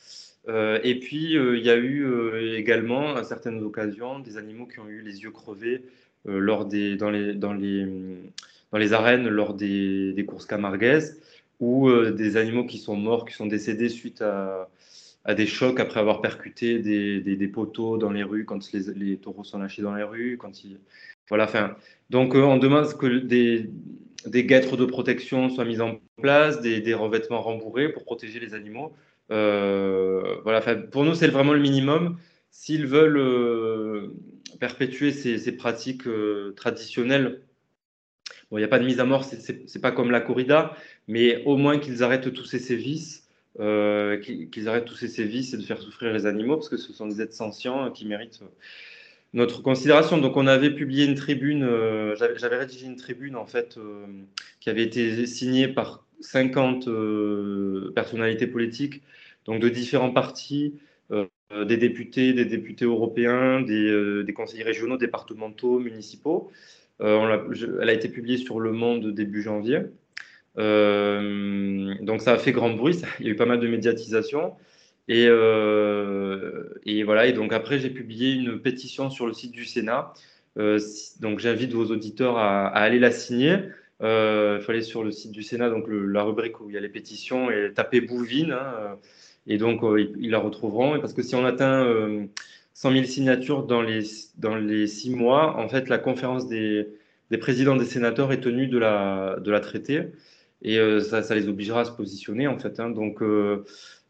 et 0.47 0.99
puis, 0.99 1.33
il 1.33 1.65
y 1.65 1.69
a 1.69 1.75
eu 1.75 2.55
également, 2.55 3.15
à 3.15 3.23
certaines 3.23 3.61
occasions, 3.63 4.19
des 4.19 4.37
animaux 4.37 4.67
qui 4.67 4.79
ont 4.79 4.87
eu 4.87 5.01
les 5.01 5.21
yeux 5.23 5.31
crevés 5.31 5.83
lors 6.25 6.65
des, 6.65 6.95
dans, 6.95 7.11
les, 7.11 7.33
dans, 7.35 7.53
les, 7.53 7.85
dans 8.71 8.77
les 8.77 8.93
arènes, 8.93 9.27
lors 9.27 9.53
des, 9.53 10.13
des 10.13 10.25
courses 10.25 10.45
camarguaises, 10.45 11.21
ou 11.59 11.91
des 12.11 12.37
animaux 12.37 12.65
qui 12.65 12.79
sont 12.79 12.95
morts, 12.95 13.25
qui 13.25 13.35
sont 13.35 13.45
décédés 13.45 13.89
suite 13.89 14.21
à, 14.21 14.69
à 15.25 15.33
des 15.33 15.47
chocs 15.47 15.79
après 15.79 15.99
avoir 15.99 16.21
percuté 16.21 16.79
des, 16.79 17.47
poteaux 17.47 17.97
dans 17.97 18.11
les 18.11 18.23
rues, 18.23 18.45
quand 18.45 18.71
les, 18.71 19.17
taureaux 19.17 19.43
sont 19.43 19.57
lâchés 19.57 19.81
dans 19.81 19.95
les 19.95 20.03
rues, 20.03 20.37
quand 20.37 20.63
ils, 20.63 20.79
voilà, 21.29 21.45
enfin, 21.45 21.75
donc 22.11 22.35
euh, 22.35 22.43
on 22.43 22.57
demande 22.57 22.93
que 22.95 23.07
des, 23.17 23.69
des 24.27 24.43
guêtres 24.45 24.77
de 24.77 24.85
protection 24.85 25.49
soient 25.49 25.65
mises 25.65 25.81
en 25.81 25.99
place, 26.21 26.61
des, 26.61 26.93
revêtements 26.93 27.41
rembourrés 27.41 27.91
pour 27.91 28.03
protéger 28.03 28.39
les 28.39 28.53
animaux. 28.53 28.93
Euh, 29.31 30.35
voilà, 30.43 30.61
pour 30.75 31.03
nous, 31.03 31.15
c'est 31.15 31.27
vraiment 31.27 31.53
le 31.53 31.59
minimum. 31.59 32.19
S'ils 32.51 32.85
veulent 32.85 33.17
euh, 33.17 34.13
perpétuer 34.59 35.11
ces, 35.11 35.51
pratiques 35.57 36.07
traditionnelles, 36.55 37.41
bon, 38.51 38.57
il 38.57 38.61
n'y 38.61 38.65
a 38.65 38.69
pas 38.69 38.79
de 38.79 38.85
mise 38.85 38.99
à 38.99 39.05
mort, 39.05 39.23
c'est 39.25 39.81
pas 39.81 39.91
comme 39.91 40.11
la 40.11 40.21
corrida, 40.21 40.77
mais 41.07 41.43
au 41.45 41.57
moins 41.57 41.79
qu'ils 41.79 42.03
arrêtent 42.03 42.31
tous 42.31 42.45
ces 42.45 42.59
sévices, 42.59 43.24
qu'ils 43.57 44.67
arrêtent 44.67 44.85
tous 44.85 44.95
ces 44.95 45.07
sévices 45.07 45.53
et 45.53 45.57
de 45.57 45.63
faire 45.63 45.79
souffrir 45.79 46.13
les 46.13 46.25
animaux, 46.25 46.55
parce 46.55 46.69
que 46.69 46.77
ce 46.77 46.93
sont 46.93 47.07
des 47.07 47.21
êtres 47.21 47.33
sentients 47.33 47.91
qui 47.91 48.05
méritent 48.05 48.41
notre 49.35 49.61
considération. 49.61 50.17
Donc, 50.17 50.37
on 50.37 50.47
avait 50.47 50.71
publié 50.71 51.05
une 51.05 51.15
tribune, 51.15 51.63
euh, 51.63 52.15
j'avais 52.15 52.57
rédigé 52.57 52.87
une 52.87 52.95
tribune 52.95 53.35
en 53.35 53.45
fait 53.45 53.77
euh, 53.77 54.05
qui 54.61 54.69
avait 54.69 54.83
été 54.83 55.27
signée 55.27 55.67
par 55.67 56.05
50 56.21 56.87
euh, 56.87 57.91
personnalités 57.93 58.47
politiques, 58.47 59.03
donc 59.45 59.61
de 59.61 59.69
différents 59.69 60.11
partis, 60.11 60.79
des 61.11 61.77
députés, 61.77 62.33
des 62.33 62.45
députés 62.45 62.85
européens, 62.85 63.61
des, 63.61 64.23
des 64.23 64.33
conseillers 64.33 64.63
régionaux, 64.63 64.97
départementaux, 64.97 65.77
municipaux. 65.77 66.51
elle 66.99 67.89
a 67.89 67.93
été 67.93 68.09
publiée 68.09 68.37
sur 68.37 68.59
Le 68.59 68.71
Monde 68.71 69.13
début 69.13 69.43
janvier. 69.43 69.81
Donc, 70.57 72.21
ça 72.21 72.33
a 72.33 72.37
fait 72.37 72.51
grand 72.51 72.71
bruit, 72.71 73.01
il 73.19 73.25
y 73.25 73.29
a 73.29 73.31
eu 73.31 73.35
pas 73.35 73.45
mal 73.45 73.59
de 73.59 73.67
médiatisation. 73.67 74.53
Et, 75.07 75.27
euh, 75.27 76.63
et, 76.85 77.03
voilà, 77.03 77.27
et 77.27 77.33
donc 77.33 77.53
après, 77.53 77.79
j'ai 77.79 77.89
publié 77.89 78.33
une 78.33 78.59
pétition 78.59 79.09
sur 79.09 79.27
le 79.27 79.33
site 79.33 79.51
du 79.51 79.65
Sénat. 79.65 80.13
Euh, 80.57 80.79
donc 81.19 81.39
j'invite 81.39 81.73
vos 81.73 81.85
auditeurs 81.85 82.37
à, 82.37 82.67
aller 82.67 82.99
la 82.99 83.11
signer. 83.11 83.57
Euh, 84.01 84.57
il 84.59 84.63
faut 84.63 84.71
aller 84.71 84.81
sur 84.81 85.03
le 85.03 85.11
site 85.11 85.31
du 85.31 85.43
Sénat, 85.43 85.69
donc 85.69 85.85
la 85.87 86.23
rubrique 86.23 86.59
où 86.59 86.69
il 86.69 86.73
y 86.73 86.77
a 86.77 86.81
les 86.81 86.89
pétitions, 86.89 87.51
et 87.51 87.71
taper 87.73 88.01
Bouvine. 88.01 88.53
Hein, 88.53 88.97
et 89.47 89.57
donc, 89.57 89.81
ils, 90.17 90.31
la 90.31 90.39
retrouveront. 90.39 90.99
Parce 90.99 91.13
que 91.13 91.21
si 91.21 91.35
on 91.35 91.45
atteint 91.45 91.87
100 92.73 92.91
000 92.91 93.03
signatures 93.05 93.63
dans 93.63 93.81
les, 93.81 94.01
dans 94.37 94.55
les 94.55 94.87
six 94.87 95.11
mois, 95.11 95.55
en 95.57 95.69
fait, 95.69 95.87
la 95.87 95.99
conférence 95.99 96.47
des, 96.47 96.87
des 97.29 97.37
présidents 97.37 97.75
des 97.75 97.85
sénateurs 97.85 98.31
est 98.31 98.41
tenue 98.41 98.67
de 98.67 98.77
la, 98.79 99.37
de 99.39 99.51
la 99.51 99.59
traiter. 99.59 100.07
Et 100.61 100.77
ça, 101.01 101.21
ça, 101.21 101.35
les 101.35 101.47
obligera 101.47 101.81
à 101.81 101.85
se 101.85 101.91
positionner, 101.91 102.47
en 102.47 102.57
fait. 102.57 102.79
Hein, 102.79 102.89
donc, 102.89 103.21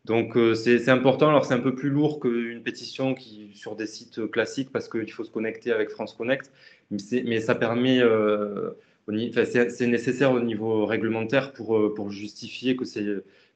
donc 0.05 0.37
euh, 0.37 0.53
c'est 0.53 0.89
important. 0.89 1.29
Alors 1.29 1.45
c'est 1.45 1.55
un 1.55 1.59
peu 1.59 1.73
plus 1.73 1.89
lourd 1.89 2.19
qu'une 2.19 2.61
pétition 2.61 3.15
qui 3.15 3.51
sur 3.55 3.75
des 3.75 3.87
sites 3.87 4.29
classiques 4.29 4.71
parce 4.71 4.87
qu'il 4.87 5.11
faut 5.11 5.23
se 5.23 5.31
connecter 5.31 5.71
avec 5.71 5.89
France 5.89 6.13
Connect, 6.13 6.51
mais, 6.91 7.39
ça 7.39 7.55
permet, 7.55 7.99
euh, 7.99 8.71
c'est 9.07 9.87
nécessaire 9.87 10.31
au 10.31 10.39
niveau 10.39 10.85
réglementaire 10.85 11.53
pour, 11.53 11.75
euh, 11.75 11.93
pour 11.93 12.11
justifier 12.11 12.75
que 12.75 12.85
c'est 12.85 13.05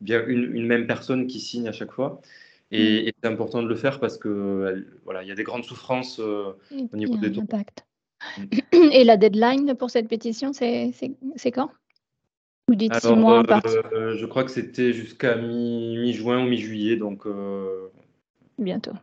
bien 0.01 0.25
une, 0.25 0.65
même 0.65 0.87
personne 0.87 1.27
qui 1.27 1.39
signe 1.39 1.67
à 1.67 1.71
chaque 1.71 1.91
fois. 1.91 2.19
Et, 2.71 3.09
mm. 3.09 3.11
c'est 3.21 3.29
important 3.29 3.61
de 3.61 3.67
le 3.67 3.75
faire 3.75 3.99
parce 3.99 4.17
que 4.17 4.87
voilà, 5.05 5.21
il 5.21 5.29
y 5.29 5.31
a 5.31 5.35
des 5.35 5.43
grandes 5.43 5.65
souffrances 5.65 6.17
au 6.17 6.55
niveau 6.93 7.15
des 7.17 7.31
taux. 7.31 7.43
Mm. 7.43 8.43
Et 8.91 9.03
la 9.03 9.17
deadline 9.17 9.75
pour 9.75 9.91
cette 9.91 10.07
pétition, 10.07 10.51
c'est 10.51 11.51
quand? 11.53 11.69
Mois 13.15 13.43
euh, 13.93 14.15
Je 14.15 14.25
crois 14.25 14.43
que 14.43 14.51
c'était 14.51 14.93
jusqu'à 14.93 15.35
mi-juin 15.35 16.43
ou 16.43 16.47
mi-juillet, 16.47 16.95
donc. 16.95 17.25
Euh, 17.25 17.89
Bientôt. 18.57 18.93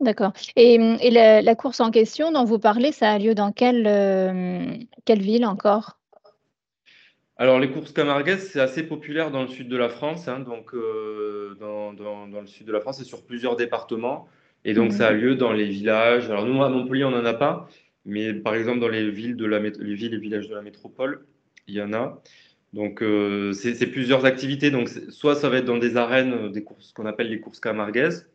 D'accord. 0.00 0.32
Et, 0.56 0.78
la, 1.10 1.54
course 1.54 1.80
en 1.80 1.90
question 1.90 2.30
dont 2.30 2.44
vous 2.44 2.58
parlez, 2.58 2.92
ça 2.92 3.10
a 3.10 3.18
lieu 3.18 3.34
dans 3.34 3.52
quelle, 3.52 3.86
euh, 3.86 4.66
quelle 5.04 5.20
ville 5.20 5.44
encore? 5.44 5.98
Alors, 7.36 7.58
les 7.58 7.70
courses 7.70 7.92
Camarguaises, 7.92 8.50
c'est 8.50 8.60
assez 8.60 8.82
populaire 8.82 9.30
dans 9.30 9.42
le 9.42 9.48
sud 9.48 9.68
de 9.68 9.76
la 9.76 9.88
France. 9.88 10.26
Hein, 10.28 10.40
donc, 10.40 10.74
dans, 11.60 11.92
dans, 11.92 12.40
le 12.40 12.46
sud 12.46 12.66
de 12.66 12.72
la 12.72 12.80
France, 12.80 12.98
c'est 12.98 13.04
sur 13.04 13.24
plusieurs 13.24 13.56
départements. 13.56 14.28
Et 14.64 14.74
donc, 14.74 14.92
ça 14.92 15.08
a 15.08 15.12
mhm. 15.12 15.18
lieu 15.18 15.34
dans 15.36 15.52
les 15.52 15.66
villages. 15.66 16.30
Alors, 16.30 16.44
nous, 16.46 16.62
à 16.62 16.68
Montpellier, 16.68 17.04
on 17.04 17.10
n'en 17.10 17.24
a 17.24 17.34
pas. 17.34 17.68
Mais 18.04 18.32
par 18.34 18.54
exemple, 18.54 18.80
dans 18.80 18.88
les 18.88 19.10
villes, 19.10 19.36
de 19.36 19.44
la, 19.44 19.58
les 19.58 19.94
villes 19.94 20.14
et 20.14 20.18
villages 20.18 20.48
de 20.48 20.54
la 20.54 20.62
métropole, 20.62 21.26
il 21.68 21.74
y 21.74 21.82
en 21.82 21.92
a. 21.92 22.22
Donc, 22.72 23.02
c'est 23.54 23.86
plusieurs 23.86 24.24
activités. 24.24 24.70
Donc, 24.70 24.88
soit 24.88 25.34
ça 25.34 25.48
va 25.48 25.58
être 25.58 25.64
dans 25.64 25.78
des 25.78 25.96
arènes, 25.96 26.50
des 26.52 26.62
courses 26.62 26.92
qu'on 26.92 27.06
appelle 27.06 27.28
les 27.28 27.40
courses 27.40 27.60
camarguaises. 27.60 28.28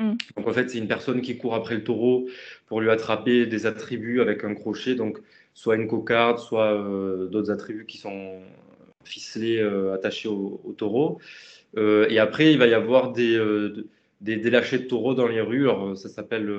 Mm. 0.00 0.14
Donc, 0.36 0.48
en 0.48 0.52
fait, 0.52 0.70
c'est 0.70 0.78
une 0.78 0.88
personne 0.88 1.20
qui 1.20 1.38
court 1.38 1.54
après 1.54 1.76
le 1.76 1.84
taureau 1.84 2.28
pour 2.66 2.80
lui 2.80 2.90
attraper 2.90 3.46
des 3.46 3.66
attributs 3.66 4.20
avec 4.20 4.44
un 4.44 4.54
crochet. 4.54 4.94
Donc, 4.94 5.18
soit 5.54 5.76
une 5.76 5.86
cocarde, 5.86 6.38
soit 6.38 6.72
d'autres 7.30 7.50
attributs 7.50 7.86
qui 7.86 7.98
sont 7.98 8.40
ficelés, 9.04 9.60
attachés 9.92 10.28
au, 10.28 10.74
taureau. 10.76 11.20
et 11.76 12.18
après, 12.18 12.52
il 12.52 12.58
va 12.58 12.66
y 12.66 12.74
avoir 12.74 13.12
des, 13.12 13.38
des, 14.20 14.50
lâchers 14.50 14.78
de 14.78 14.84
taureaux 14.84 15.14
dans 15.14 15.28
les 15.28 15.40
rues. 15.40 15.68
Alors, 15.70 15.96
ça 15.96 16.08
s'appelle 16.08 16.52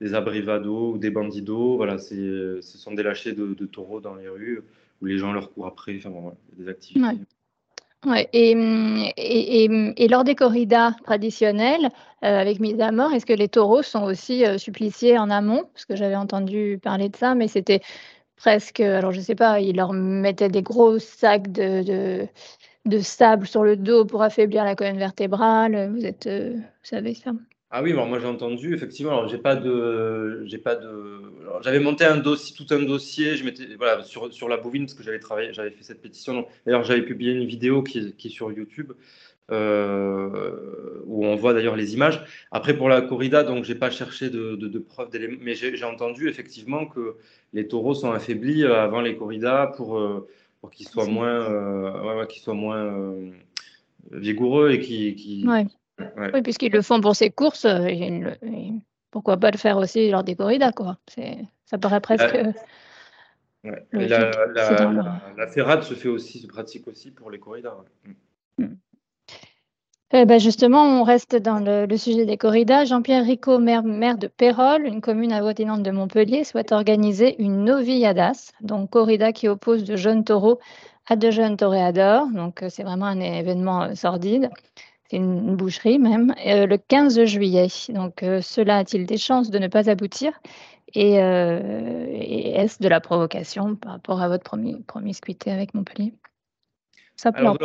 des 0.00 0.14
abrivados 0.14 0.94
ou 0.94 0.98
des 0.98 1.10
bandidos. 1.10 1.76
Voilà, 1.76 1.98
ce 1.98 2.60
sont 2.62 2.94
des 2.94 3.02
lâchers 3.02 3.32
de, 3.32 3.66
taureaux 3.66 4.00
dans 4.00 4.14
les 4.14 4.28
rues 4.28 4.62
où 5.02 5.06
les 5.06 5.18
gens 5.18 5.32
leur 5.32 5.52
courent 5.52 5.66
après. 5.66 5.96
Enfin, 5.98 6.10
bon, 6.10 6.32
des 6.56 6.68
activités. 6.68 7.18
Ouais. 8.04 8.28
Et, 8.32 8.50
et, 9.16 9.64
et, 10.04 10.08
lors 10.08 10.24
des 10.24 10.34
corridas 10.34 10.92
traditionnelles, 11.04 11.88
euh, 12.24 12.40
avec 12.40 12.58
mise 12.58 12.80
à 12.80 12.90
mort, 12.90 13.12
est-ce 13.12 13.26
que 13.26 13.32
les 13.32 13.48
taureaux 13.48 13.82
sont 13.82 14.02
aussi 14.02 14.44
euh, 14.44 14.58
suppliciés 14.58 15.18
en 15.18 15.30
amont? 15.30 15.64
Parce 15.72 15.84
que 15.84 15.94
j'avais 15.94 16.16
entendu 16.16 16.80
parler 16.82 17.08
de 17.10 17.16
ça, 17.16 17.36
mais 17.36 17.46
c'était 17.46 17.80
presque, 18.34 18.80
alors 18.80 19.12
je 19.12 19.18
ne 19.18 19.24
sais 19.24 19.36
pas, 19.36 19.60
ils 19.60 19.76
leur 19.76 19.92
mettaient 19.92 20.48
des 20.48 20.62
gros 20.62 20.98
sacs 20.98 21.52
de, 21.52 21.84
de, 21.84 22.28
de, 22.86 22.98
sable 22.98 23.46
sur 23.46 23.62
le 23.62 23.76
dos 23.76 24.04
pour 24.04 24.22
affaiblir 24.22 24.64
la 24.64 24.74
colonne 24.74 24.98
vertébrale. 24.98 25.92
Vous 25.94 26.04
êtes, 26.04 26.26
euh, 26.26 26.54
vous 26.54 26.62
savez 26.82 27.14
ça? 27.14 27.30
Ah 27.74 27.82
oui, 27.82 27.92
alors 27.92 28.06
moi 28.06 28.18
j'ai 28.18 28.26
entendu, 28.26 28.74
effectivement. 28.74 29.12
Alors 29.12 29.28
j'ai 29.28 29.38
pas 29.38 29.56
de, 29.56 30.44
j'ai 30.44 30.58
pas 30.58 30.76
de. 30.76 31.22
J'avais 31.62 31.80
monté 31.80 32.04
un 32.04 32.18
dossier, 32.18 32.54
tout 32.54 32.66
un 32.74 32.82
dossier. 32.82 33.34
Je 33.34 33.44
m'étais, 33.44 33.64
voilà, 33.78 34.04
sur, 34.04 34.30
sur 34.30 34.46
la 34.46 34.58
bovine 34.58 34.84
parce 34.84 34.92
que 34.92 35.02
j'avais 35.02 35.18
travaillé, 35.18 35.54
j'avais 35.54 35.70
fait 35.70 35.82
cette 35.82 36.02
pétition. 36.02 36.46
D'ailleurs, 36.66 36.84
j'avais 36.84 37.00
publié 37.00 37.32
une 37.32 37.46
vidéo 37.46 37.82
qui 37.82 37.98
est, 37.98 38.16
qui 38.18 38.28
est 38.28 38.30
sur 38.30 38.52
YouTube 38.52 38.92
euh, 39.50 41.00
où 41.06 41.24
on 41.24 41.34
voit 41.34 41.54
d'ailleurs 41.54 41.74
les 41.74 41.94
images. 41.94 42.22
Après 42.50 42.76
pour 42.76 42.90
la 42.90 43.00
corrida, 43.00 43.42
donc 43.42 43.64
j'ai 43.64 43.74
pas 43.74 43.90
cherché 43.90 44.28
de, 44.28 44.54
de, 44.54 44.68
de 44.68 44.78
preuves 44.78 45.08
d'éléments, 45.08 45.38
mais 45.40 45.54
j'ai 45.54 45.84
entendu 45.84 46.28
effectivement 46.28 46.84
que 46.84 47.16
les 47.54 47.68
taureaux 47.68 47.94
sont 47.94 48.12
affaiblis 48.12 48.66
avant 48.66 49.00
les 49.00 49.16
corridas 49.16 49.68
pour 49.68 49.98
euh, 49.98 50.28
pour 50.60 50.70
qu'ils 50.70 50.86
soient 50.86 51.06
moins, 51.06 51.50
euh, 51.50 52.18
ouais, 52.18 52.26
soient 52.34 52.52
moins 52.52 53.16
vigoureux 54.10 54.72
et 54.72 54.80
qui, 54.80 55.14
qui 55.14 55.46
oui, 56.34 56.42
puisqu'ils 56.42 56.72
le 56.72 56.82
font 56.82 57.00
pour 57.00 57.16
ses 57.16 57.30
courses, 57.30 57.64
euh, 57.64 58.34
pourquoi 59.10 59.36
pas 59.36 59.50
le 59.50 59.58
faire 59.58 59.76
aussi 59.76 60.10
lors 60.10 60.24
des 60.24 60.36
corridas, 60.36 60.72
quoi. 60.72 60.98
Ça 61.66 61.78
paraît 61.78 62.00
presque. 62.00 62.36
La, 63.92 65.46
ferrade 65.48 65.82
se 65.82 65.94
fait 65.94 66.08
aussi, 66.08 66.40
se 66.40 66.46
pratique 66.46 66.88
aussi 66.88 67.10
pour 67.10 67.30
les 67.30 67.38
corridas. 67.38 67.76
Mm. 68.58 68.74
Eh 70.14 70.26
ben 70.26 70.38
justement, 70.38 71.00
on 71.00 71.04
reste 71.04 71.36
dans 71.36 71.58
le, 71.58 71.96
sujet 71.96 72.26
des 72.26 72.36
corridas. 72.36 72.84
Jean-Pierre 72.84 73.24
Ricot, 73.24 73.58
maire, 73.58 73.82
de 74.18 74.26
Pérol, 74.26 74.84
une 74.84 75.00
commune 75.00 75.32
avoisinante 75.32 75.82
de 75.82 75.90
Montpellier, 75.90 76.44
souhaite 76.44 76.72
organiser 76.72 77.40
une 77.42 77.64
novilladas, 77.64 78.52
donc 78.60 78.90
corrida 78.90 79.32
qui 79.32 79.48
oppose 79.48 79.84
de 79.84 79.96
jeunes 79.96 80.22
taureaux 80.22 80.58
à 81.06 81.16
de 81.16 81.30
jeunes 81.30 81.56
toréadors. 81.56 82.26
Donc, 82.26 82.62
euh, 82.62 82.68
c'est 82.68 82.82
vraiment 82.82 83.06
un 83.06 83.20
événement 83.20 83.84
euh, 83.84 83.94
sordide 83.94 84.50
une, 85.16 85.56
boucherie 85.56 85.98
même, 85.98 86.34
euh, 86.46 86.66
le 86.66 86.78
15 86.78 87.24
juillet. 87.24 87.68
Donc, 87.88 88.22
euh, 88.22 88.40
cela 88.40 88.78
a-t-il 88.78 89.06
des 89.06 89.18
chances 89.18 89.50
de 89.50 89.58
ne 89.58 89.68
pas 89.68 89.88
aboutir? 89.90 90.32
Euh, 90.96 92.06
et, 92.12 92.50
est-ce 92.52 92.82
de 92.82 92.88
la 92.88 93.00
provocation 93.00 93.76
par 93.76 93.92
rapport 93.92 94.20
à 94.20 94.28
votre 94.28 94.56
promiscuité 94.86 95.50
avec 95.50 95.74
Montpellier? 95.74 96.12
Ça 97.16 97.32
peut 97.32 97.40
alors, 97.40 97.58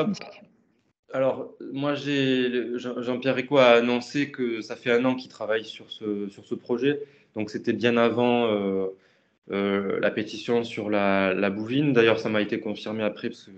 alors, 1.14 1.52
moi, 1.74 1.96
j'ai 1.96 2.78
Jean-Pierre 2.78 3.36
Rico 3.36 3.58
a 3.58 3.70
annoncé 3.70 4.30
que 4.30 4.62
ça 4.62 4.76
fait 4.76 4.92
un 4.92 5.04
an 5.06 5.16
qu'il 5.16 5.30
travaille 5.30 5.64
sur 5.64 5.90
ce, 5.90 6.28
sur 6.30 6.46
ce 6.46 6.56
projet. 6.56 7.02
Donc, 7.36 7.50
c'était 7.50 7.74
bien 7.74 7.98
avant 7.98 8.48
la 9.50 10.12
pétition 10.12 10.64
sur 10.64 10.90
la, 10.90 11.34
la 11.34 11.50
bouvine. 11.50 11.94
D'ailleurs, 11.94 12.20
ça 12.20 12.30
m'a 12.30 12.42
été 12.42 12.60
confirmé 12.60 13.04
après 13.04 13.30
parce 13.30 13.44
que 13.44 13.52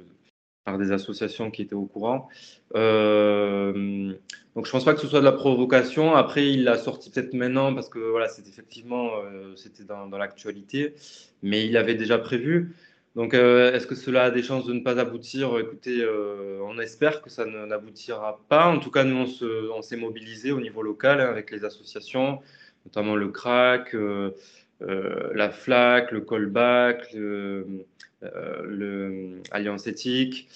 par 0.70 0.78
des 0.78 0.92
associations 0.92 1.50
qui 1.50 1.64
étaient 1.64 1.74
au 1.74 1.86
courant. 1.86 2.30
Euh, 2.76 4.14
donc 4.56 4.68
je 4.68 4.72
pense 4.72 4.86
pas 4.86 4.94
que 4.94 5.02
ce 5.02 5.08
soit 5.08 5.20
de 5.20 5.26
la 5.26 5.32
provocation. 5.32 6.16
Après, 6.16 6.48
il 6.48 6.64
l'a 6.64 6.78
sorti 6.78 7.10
peut-être 7.10 7.34
maintenant 7.34 7.74
parce 7.74 7.90
que 7.90 8.00
voilà, 8.00 8.28
c'était 8.28 8.50
effectivement 8.50 9.10
euh, 9.16 9.56
c'était 9.56 9.84
dans, 9.84 10.08
l'actualité, 10.18 10.94
mais 11.42 11.66
il 11.66 11.76
avait 11.76 11.96
déjà 11.96 12.20
prévu. 12.20 12.76
Donc 13.16 13.34
euh, 13.34 13.74
est-ce 13.74 13.88
que 13.88 13.96
cela 13.96 14.26
a 14.26 14.32
des 14.32 14.44
chances 14.44 14.68
de 14.68 14.74
ne 14.74 14.82
pas 14.82 15.00
aboutir? 15.00 15.58
Écoutez, 15.58 16.06
on 16.64 16.78
espère 16.78 17.24
que 17.24 17.32
ça 17.32 17.46
n'aboutira 17.46 18.40
pas. 18.48 18.68
En 18.68 18.78
tout 18.78 18.92
cas, 18.92 19.04
nous 19.04 19.26
on 19.76 19.82
s'est 19.82 19.98
mobilisé 19.98 20.52
au 20.52 20.62
niveau 20.62 20.84
local 20.84 21.20
hein, 21.20 21.30
avec 21.30 21.50
les 21.50 21.66
associations, 21.66 22.40
notamment 22.86 23.16
le 23.16 23.30
CRAC. 23.30 23.96
la 24.82 25.50
FLAC, 25.50 26.12
le 26.12 26.22
Callback, 26.22 27.16
le 28.22 29.42
Alliance 29.52 29.88
éthique. 29.88 30.48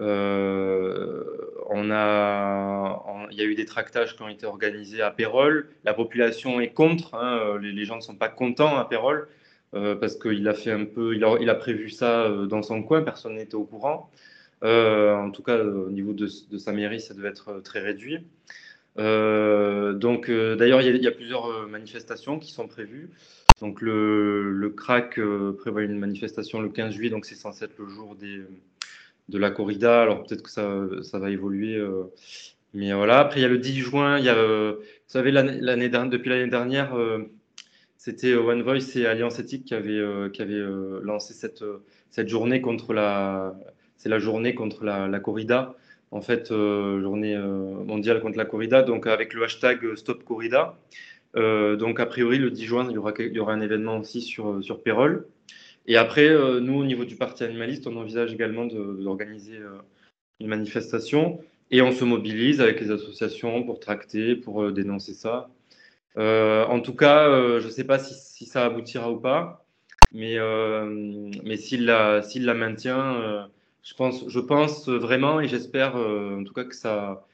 Euh, 0.00 1.22
on 1.68 1.90
a, 1.90 3.28
il 3.30 3.38
y 3.38 3.42
a 3.42 3.44
eu 3.44 3.54
des 3.54 3.66
tractages 3.66 4.16
qui 4.16 4.22
ont 4.22 4.28
été 4.28 4.46
organisés 4.46 5.02
à 5.02 5.10
Pérol. 5.10 5.68
La 5.84 5.94
population 5.94 6.60
est 6.60 6.72
contre. 6.72 7.14
Hein, 7.14 7.58
les, 7.60 7.84
gens 7.84 7.96
ne 7.96 8.00
sont 8.00 8.16
pas 8.16 8.28
contents 8.28 8.76
à 8.78 8.84
Pérol 8.88 9.28
euh, 9.74 9.94
parce 9.94 10.16
qu'il 10.16 10.46
a 10.48 10.54
fait 10.54 10.72
un 10.72 10.84
peu, 10.84 11.14
il 11.14 11.24
a, 11.24 11.54
prévu 11.54 11.90
ça 11.90 12.28
dans 12.48 12.62
son 12.62 12.82
coin. 12.82 13.02
Personne 13.02 13.36
n'était 13.36 13.54
au 13.54 13.64
courant. 13.64 14.10
en 14.62 15.30
tout 15.30 15.42
cas, 15.42 15.58
au 15.62 15.90
niveau 15.90 16.12
de, 16.14 16.26
sa 16.26 16.72
mairie, 16.72 17.00
ça 17.00 17.14
devait 17.14 17.28
être 17.28 17.60
très 17.60 17.80
réduit. 17.80 18.18
donc, 18.96 20.30
d'ailleurs, 20.30 20.82
il, 20.82 20.96
il, 20.96 21.02
y 21.02 21.08
a 21.08 21.12
plusieurs 21.12 21.68
manifestations 21.68 22.38
qui 22.38 22.52
sont 22.52 22.66
prévues. 22.66 23.10
Donc 23.60 23.80
le, 23.80 24.50
le 24.50 24.70
CRAC 24.70 25.18
euh, 25.18 25.52
prévoit 25.52 25.82
une 25.82 25.98
manifestation 25.98 26.60
le 26.60 26.68
15 26.68 26.94
juillet, 26.94 27.10
donc 27.10 27.24
c'est 27.24 27.36
censé 27.36 27.64
être 27.64 27.78
le 27.78 27.88
jour 27.88 28.16
de 28.16 29.38
la 29.38 29.50
corrida. 29.50 30.02
Alors 30.02 30.24
peut-être 30.24 30.42
que 30.42 30.50
ça, 30.50 31.18
va 31.18 31.30
évoluer. 31.30 31.76
Euh, 31.76 32.04
mais 32.74 32.92
voilà, 32.92 33.20
après 33.20 33.40
il 33.40 33.42
y 33.42 33.46
a 33.46 33.48
le 33.48 33.58
10 33.58 33.80
juin, 33.80 34.24
euh, 34.26 34.74
vous 34.78 34.84
savez, 35.06 35.30
l'année, 35.30 35.88
depuis 35.88 36.30
l'année 36.30 36.50
dernière, 36.50 36.96
c'était 37.96 38.34
One 38.34 38.62
Voice 38.62 38.96
et 38.96 39.06
Alliance 39.06 39.38
Éthique 39.38 39.66
qui 39.66 39.74
avaient, 39.74 40.02
lancé 41.02 41.34
cette, 41.34 42.28
journée 42.28 42.62
contre 42.62 42.94
la, 42.94 43.54
c'est 43.96 44.08
la 44.08 44.18
journée 44.18 44.54
contre 44.54 44.84
la 44.84 45.20
corrida, 45.20 45.76
en 46.10 46.20
fait, 46.20 46.48
journée 46.48 47.38
mondiale 47.38 48.20
contre 48.20 48.38
la 48.38 48.46
corrida, 48.46 48.82
donc 48.82 49.06
avec 49.06 49.34
le 49.34 49.44
hashtag 49.44 49.94
Stop 49.96 50.24
Corrida. 50.24 50.78
Euh, 51.36 51.76
donc, 51.76 52.00
a 52.00 52.06
priori, 52.06 52.38
le 52.38 52.50
10 52.50 52.64
juin, 52.64 52.86
il 52.88 52.94
y 52.94 53.38
aura, 53.38 53.52
un 53.52 53.60
événement 53.60 53.98
aussi 53.98 54.20
sur, 54.20 54.50
euh, 54.50 54.62
sur 54.62 54.82
Pérol. 54.82 55.26
Et 55.86 55.96
après, 55.96 56.28
euh, 56.28 56.60
nous, 56.60 56.74
au 56.74 56.84
niveau 56.84 57.04
du 57.04 57.16
Parti 57.16 57.44
animaliste, 57.44 57.86
on 57.86 57.96
envisage 57.96 58.32
également 58.32 58.66
d'organiser 58.66 59.58
une 60.40 60.48
manifestation 60.48 61.40
et 61.70 61.82
on 61.82 61.92
se 61.92 62.04
mobilise 62.04 62.60
avec 62.60 62.80
les 62.80 62.90
associations 62.90 63.64
pour 63.64 63.80
tracter, 63.80 64.36
pour 64.36 64.72
dénoncer 64.72 65.14
ça. 65.14 65.50
en 66.16 66.80
tout 66.80 66.94
cas, 66.94 67.58
je 67.60 67.64
ne 67.64 67.70
sais 67.70 67.84
pas 67.84 67.98
si, 67.98 68.14
si, 68.14 68.46
ça 68.46 68.66
aboutira 68.66 69.10
ou 69.10 69.18
pas, 69.18 69.64
mais, 70.12 70.36
mais 71.44 71.56
s'il 71.56 71.86
la, 71.86 72.22
la 72.36 72.54
maintient, 72.54 73.48
je, 73.82 73.94
pense, 73.94 74.28
je 74.28 74.40
pense 74.40 74.88
vraiment 74.88 75.40
et 75.40 75.48
j'espère 75.48 75.96
en 75.96 76.44
tout 76.44 76.52
cas 76.52 76.64
que 76.64 76.74
ça, 76.76 77.26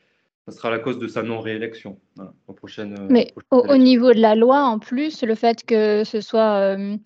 ça 0.50 0.56
sera 0.56 0.70
la 0.70 0.78
cause 0.78 0.98
de 0.98 1.08
sa 1.08 1.22
non-réélection 1.22 1.98
aux 2.46 2.52
prochaines. 2.54 3.06
Mais 3.10 3.32
au, 3.50 3.76
niveau 3.76 4.12
de 4.12 4.20
la 4.20 4.34
loi, 4.34 4.62
en 4.62 4.78
plus, 4.78 5.22
le 5.22 5.34
fait 5.34 5.64
que 5.64 6.04
ce 6.04 6.22
soit 6.22 6.56
euh, 6.56 6.96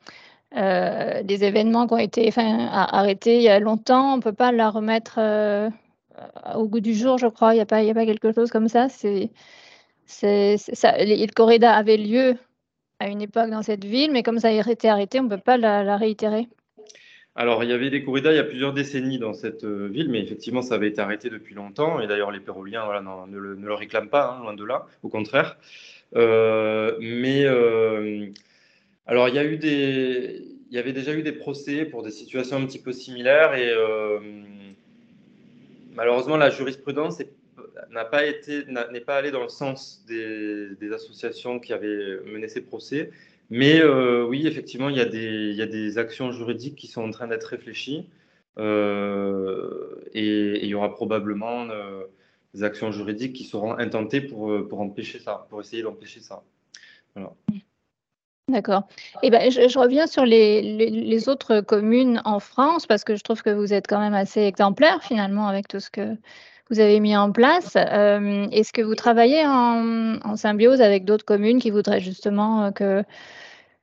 euh, 0.56 1.22
des 1.24 1.42
événements 1.42 1.88
qui 1.88 1.94
ont 1.94 1.98
été 1.98 2.28
enfin, 2.28 2.68
arrêtés 2.70 3.36
il 3.38 3.42
y 3.42 3.48
a 3.48 3.58
longtemps, 3.58 4.14
on 4.14 4.16
ne 4.18 4.22
peut 4.22 4.32
pas 4.32 4.52
la 4.52 4.70
remettre 4.70 5.16
euh, 5.18 5.70
au 6.54 6.68
goût 6.68 6.80
du 6.80 6.94
jour, 6.94 7.18
je 7.18 7.26
crois. 7.26 7.52
Il 7.52 7.56
n'y 7.56 7.62
a, 7.62 7.66
pas, 7.66 7.78
a 7.78 7.94
pas 7.94 8.06
quelque 8.06 8.32
chose 8.32 8.50
comme 8.50 8.68
ça. 8.68 8.88
C'est, 8.88 9.30
c'est, 10.06 10.56
ça. 10.56 10.94
Le 10.98 11.32
corrida 11.32 11.74
avait 11.74 11.96
lieu 11.96 12.36
à 13.00 13.08
une 13.08 13.22
époque 13.22 13.50
dans 13.50 13.62
cette 13.62 13.84
ville, 13.84 14.12
mais 14.12 14.22
comme 14.22 14.38
ça 14.38 14.48
a 14.48 14.52
été 14.52 14.88
arrêté, 14.88 15.18
on 15.18 15.24
ne 15.24 15.28
peut 15.28 15.38
pas 15.38 15.56
la 15.56 15.96
réitérer. 15.96 16.48
Alors, 17.34 17.64
il 17.64 17.70
y 17.70 17.72
avait 17.72 17.88
des 17.88 18.04
corridas 18.04 18.32
il 18.32 18.36
y 18.36 18.38
a 18.38 18.44
plusieurs 18.44 18.74
décennies 18.74 19.18
dans 19.18 19.32
cette 19.32 19.64
euh, 19.64 19.88
ville, 19.88 20.10
mais 20.10 20.20
effectivement, 20.20 20.60
ça 20.60 20.74
avait 20.74 20.88
été 20.88 21.00
arrêté 21.00 21.30
depuis 21.30 21.54
longtemps. 21.54 22.00
Et 22.00 22.06
d'ailleurs, 22.06 22.30
les 22.30 22.40
Péroliens 22.40 22.84
voilà, 22.84 23.00
ne, 23.00 23.38
le, 23.38 23.74
réclament 23.74 24.10
pas, 24.10 24.32
hein, 24.32 24.42
loin 24.42 24.54
de 24.54 24.64
là, 24.64 24.86
au 25.02 25.08
contraire. 25.08 25.56
Euh, 26.14 26.98
mais 27.00 27.44
euh, 27.46 28.26
alors, 29.06 29.30
il 29.30 29.34
y, 29.34 29.38
a 29.38 29.44
eu 29.44 29.56
des, 29.56 30.44
il 30.70 30.76
y 30.76 30.78
avait 30.78 30.92
déjà 30.92 31.14
eu 31.14 31.22
des 31.22 31.32
procès 31.32 31.86
pour 31.86 32.02
des 32.02 32.10
situations 32.10 32.58
un 32.58 32.66
petit 32.66 32.78
peu 32.78 32.92
similaires. 32.92 33.54
Et 33.54 33.72
malheureusement, 35.94 36.36
la 36.36 36.50
jurisprudence 36.50 37.18
n'est 37.18 39.00
pas 39.00 39.16
allée 39.16 39.30
dans 39.30 39.42
le 39.42 39.48
sens 39.48 40.04
des 40.06 40.92
associations 40.92 41.60
qui 41.60 41.72
avaient 41.72 42.20
mené 42.26 42.48
ces 42.48 42.60
procès. 42.60 43.10
Mais 43.54 43.80
euh, 43.80 44.24
oui, 44.24 44.46
effectivement, 44.46 44.88
il 44.88 44.96
y, 44.96 45.00
a 45.00 45.04
des, 45.04 45.98
actions 45.98 46.32
juridiques 46.32 46.74
qui 46.74 46.86
sont 46.86 47.02
en 47.02 47.10
train 47.10 47.28
d'être 47.28 47.44
réfléchies. 47.44 48.08
et 48.58 50.60
il 50.62 50.66
y 50.66 50.74
aura 50.74 50.94
probablement 50.94 51.66
des 52.54 52.64
actions 52.64 52.90
juridiques 52.90 53.34
qui 53.34 53.44
seront 53.44 53.78
intentées 53.78 54.22
pour, 54.22 54.66
pour 54.68 54.80
empêcher 54.80 55.18
ça, 55.18 55.46
pour 55.50 55.60
essayer 55.60 55.82
d'empêcher 55.82 56.20
ça. 56.20 56.42
D'accord. 58.48 58.88
Et 59.22 59.30
ben, 59.30 59.50
je, 59.50 59.78
reviens 59.78 60.06
sur 60.06 60.24
les, 60.24 61.28
autres 61.28 61.60
communes 61.60 62.20
en 62.24 62.40
France 62.40 62.86
parce 62.86 63.04
que 63.04 63.16
je 63.16 63.22
trouve 63.22 63.42
que 63.42 63.50
vous 63.50 63.72
êtes 63.72 63.86
quand 63.86 64.00
même 64.00 64.14
assez 64.14 64.40
exemplaire 64.40 65.02
finalement 65.02 65.46
avec 65.46 65.68
tout 65.68 65.80
ce 65.80 65.90
que 65.90 66.16
vous 66.72 66.80
avez 66.80 67.00
mis 67.00 67.14
en 67.14 67.32
place. 67.32 67.76
Euh, 67.76 68.46
est-ce 68.50 68.72
que 68.72 68.80
vous 68.80 68.94
travaillez 68.94 69.44
en, 69.46 70.36
symbiose 70.36 70.80
avec 70.80 71.04
d'autres 71.04 71.24
communes 71.24 71.60
qui 71.60 71.70
voudraient 71.70 72.00
justement 72.00 72.64
euh, 72.64 72.70
que... 72.70 73.04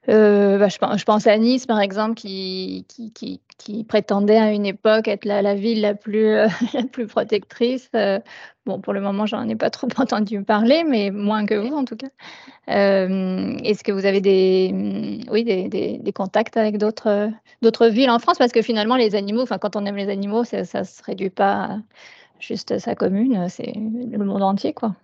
Euh, 0.10 0.58
bah, 0.58 0.70
je, 0.70 1.04
pense 1.04 1.28
à 1.28 1.38
Nice, 1.38 1.68
par 1.68 1.80
exemple, 1.80 2.16
qui, 2.16 2.88
qui, 3.14 3.84
prétendait 3.84 4.38
à 4.38 4.52
une 4.52 4.66
époque 4.66 5.08
être 5.08 5.26
la, 5.26 5.54
ville 5.54 5.82
la 5.82 5.94
plus, 5.94 6.34
la 6.74 6.84
plus 6.92 7.06
protectrice. 7.06 7.92
bon, 8.66 8.80
pour 8.80 8.94
le 8.94 9.02
moment, 9.02 9.28
j'en 9.28 9.48
ai 9.48 9.56
pas 9.56 9.70
trop 9.70 9.88
entendu 9.98 10.42
parler, 10.42 10.84
mais 10.84 11.12
moins 11.12 11.46
que 11.46 11.54
vous, 11.54 11.76
en 11.76 11.86
tout 11.86 11.96
cas. 11.96 12.08
Est-ce 12.66 13.84
que 13.84 13.92
vous 13.92 14.08
avez 14.08 14.22
des, 14.22 14.72
mm, 14.74 15.30
oui, 15.30 15.44
des, 15.44 16.00
des, 16.00 16.12
contacts 16.12 16.58
avec 16.58 16.80
d'autres 16.80 17.88
villes 17.90 18.10
en 18.10 18.18
France? 18.18 18.40
Parce 18.40 18.52
que 18.52 18.64
finalement, 18.64 18.96
les 18.96 19.14
animaux, 19.14 19.46
quand 19.46 19.76
on 19.76 19.86
aime 19.86 19.98
les 19.98 20.10
animaux, 20.10 20.44
ça 20.44 20.62
ne 20.62 20.84
se 20.84 21.04
réduit 21.04 21.30
pas 21.30 21.78
juste 22.40 22.80
sa 22.80 22.96
commune, 22.96 23.48
c'est 23.50 23.74
le 23.76 24.26
monde 24.26 24.44
entier, 24.44 24.74
quoi. 24.74 24.96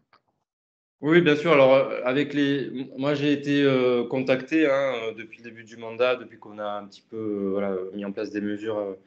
Oui, 1.01 1.21
bien 1.21 1.35
sûr. 1.35 1.51
Alors, 1.51 1.73
euh, 1.75 2.01
avec 2.03 2.33
les, 2.33 2.89
moi, 2.97 3.13
j'ai 3.13 3.31
été 3.31 3.63
euh, 3.63 4.05
contacté 4.05 4.65
hein, 4.67 5.13
depuis 5.17 5.39
le 5.43 5.49
début 5.51 5.63
du 5.63 5.77
mandat, 5.77 6.15
depuis 6.15 6.39
qu'on 6.39 6.57
a 6.57 6.65
un 6.65 6.85
petit 6.87 7.03
peu 7.07 7.57
euh, 7.61 7.91
mis 7.93 8.05
en 8.05 8.11
place 8.11 8.31
des 8.31 8.41
mesures 8.41 8.97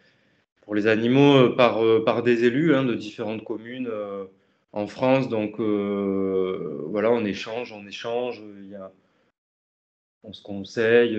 pour 0.63 0.75
les 0.75 0.87
animaux 0.87 1.51
par, 1.57 1.81
par 2.05 2.23
des 2.23 2.45
élus 2.45 2.75
hein, 2.75 2.85
de 2.85 2.95
différentes 2.95 3.43
communes 3.43 3.91
en 4.73 4.87
France. 4.87 5.29
Donc, 5.29 5.59
voilà, 5.59 7.11
on 7.11 7.25
échange, 7.25 7.73
on 7.73 7.87
échange. 7.87 8.45
On 10.25 10.33
se 10.33 10.43
conseille. 10.43 11.19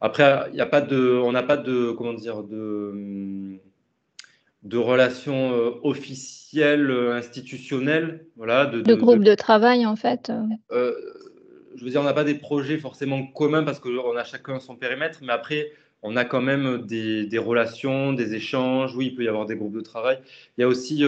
Après, 0.00 0.48
il 0.52 0.60
a 0.60 0.66
pas 0.66 0.80
de, 0.80 1.20
on 1.22 1.32
n'a 1.32 1.42
pas 1.42 1.58
de, 1.58 1.92
comment 1.92 2.14
dire, 2.14 2.42
de 2.42 3.60
de 4.62 4.76
relations 4.76 5.52
euh, 5.52 5.70
officielles, 5.82 6.90
euh, 6.90 7.14
institutionnelles. 7.14 8.26
Voilà, 8.36 8.66
de, 8.66 8.80
de, 8.80 8.94
groupes 8.94 9.24
de... 9.24 9.34
travail, 9.34 9.86
en 9.86 9.96
fait. 9.96 10.32
Euh, 10.72 10.92
je 11.76 11.84
veux 11.84 11.90
dire, 11.90 12.00
on 12.00 12.04
n'a 12.04 12.12
pas 12.12 12.24
des 12.24 12.34
projets 12.34 12.78
forcément 12.78 13.24
communs 13.26 13.62
parce 13.62 13.78
qu'on 13.78 14.16
a 14.16 14.24
chacun 14.24 14.58
son 14.58 14.76
périmètre, 14.76 15.20
mais 15.22 15.32
après, 15.32 15.70
on 16.02 16.16
a 16.16 16.24
quand 16.24 16.42
même 16.42 16.84
des, 16.86 17.28
relations, 17.38 18.12
des 18.12 18.34
échanges. 18.34 18.94
Oui, 18.96 19.06
il 19.06 19.14
peut 19.14 19.24
y 19.24 19.28
avoir 19.28 19.46
des 19.46 19.56
groupes 19.56 19.74
de 19.74 19.80
travail. 19.80 20.18
Il 20.56 20.62
y 20.62 20.64
a 20.64 20.68
aussi 20.68 21.04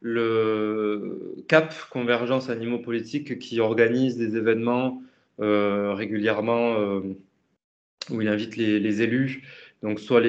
le 0.00 1.44
CAP, 1.48 1.74
Convergence 1.90 2.50
Animaux 2.50 2.78
Politiques, 2.78 3.38
qui 3.38 3.60
organise 3.60 4.16
des 4.16 4.36
événements 4.36 5.02
régulièrement 5.38 6.76
où 8.10 8.20
il 8.20 8.28
invite 8.28 8.56
les, 8.56 8.78
les 8.78 9.02
élus 9.02 9.42
donc, 9.84 10.00
soit 10.00 10.22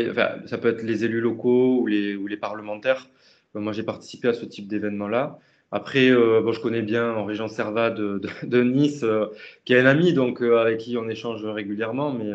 ça 0.48 0.58
peut 0.58 0.68
être 0.68 0.84
les 0.84 1.06
élus 1.06 1.22
locaux 1.22 1.80
ou 1.80 1.88
les, 1.88 2.38
parlementaires. 2.38 3.08
Euh, 3.56 3.62
moi, 3.62 3.72
j'ai 3.72 3.84
participé 3.84 4.28
à 4.28 4.34
ce 4.34 4.46
type 4.46 4.68
d'événement-là. 4.68 5.40
Après, 5.72 6.10
euh, 6.10 6.42
bon, 6.42 6.52
je 6.52 6.60
connais 6.60 6.82
bien 6.82 7.14
en 7.14 7.24
région 7.24 7.48
Serva 7.48 7.90
de, 7.90 8.20
Nice, 8.64 9.04
euh, 9.04 9.28
qui 9.64 9.74
est 9.74 9.80
un 9.80 9.86
ami, 9.86 10.12
donc 10.12 10.42
avec 10.42 10.80
qui 10.80 10.98
on 10.98 11.08
échange 11.08 11.46
régulièrement. 11.46 12.12
Mais 12.12 12.34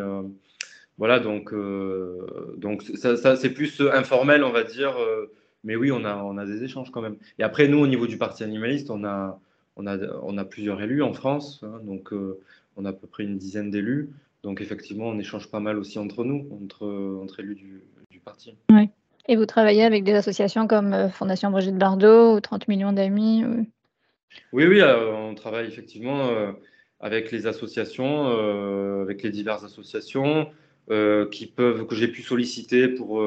voilà, 0.96 1.20
donc, 1.20 1.54
donc 2.56 2.82
ça, 2.94 3.36
c'est 3.36 3.50
plus 3.50 3.82
informel, 3.92 4.42
on 4.42 4.50
va 4.50 4.64
dire. 4.64 4.96
mais 5.62 5.76
oui, 5.76 5.92
on 5.92 6.06
a, 6.06 6.46
des 6.46 6.64
échanges 6.64 6.90
quand 6.90 7.02
même. 7.02 7.16
Et 7.38 7.42
après, 7.42 7.68
nous, 7.68 7.78
au 7.80 7.86
niveau 7.86 8.06
du 8.06 8.16
Parti 8.16 8.44
animaliste, 8.44 8.90
on 8.90 9.04
a, 9.04 9.38
on 9.76 9.86
a, 9.86 9.98
on 10.22 10.38
a 10.38 10.44
plusieurs 10.46 10.80
élus 10.80 11.02
en 11.02 11.12
France. 11.12 11.60
Hein, 11.64 11.80
donc, 11.82 12.12
on 12.76 12.84
a 12.86 12.88
à 12.88 12.92
peu 12.94 13.06
près 13.06 13.24
une 13.24 13.36
dizaine 13.36 13.70
d'élus. 13.70 14.08
Donc 14.42 14.60
effectivement, 14.60 15.08
on 15.08 15.18
échange 15.18 15.50
pas 15.50 15.60
mal 15.60 15.78
aussi 15.78 15.98
entre 15.98 16.24
nous, 16.24 16.48
entre, 16.62 16.86
entre 17.22 17.40
élus 17.40 17.54
du, 17.54 18.20
parti. 18.24 18.54
Oui. 18.70 18.88
Et 19.28 19.36
vous 19.36 19.46
travaillez 19.46 19.84
avec 19.84 20.04
des 20.04 20.12
associations 20.12 20.66
comme 20.66 20.92
euh, 20.92 21.08
Fondation 21.08 21.50
Brigitte 21.50 21.76
Bardot 21.76 22.36
ou 22.36 22.40
30 22.40 22.68
millions 22.68 22.92
d'amis 22.92 23.44
Oui, 24.52 24.66
oui, 24.66 24.80
euh, 24.80 25.14
on 25.14 25.34
travaille 25.34 25.66
effectivement 25.66 26.28
euh, 26.28 26.52
avec 27.00 27.30
les 27.30 27.46
associations, 27.46 28.26
avec 29.00 29.22
les 29.22 29.30
diverses 29.30 29.64
associations 29.64 30.50
qui 31.30 31.46
peuvent, 31.46 31.86
que 31.86 31.94
j'ai 31.94 32.08
pu 32.08 32.20
solliciter 32.20 32.88
pour 32.88 33.22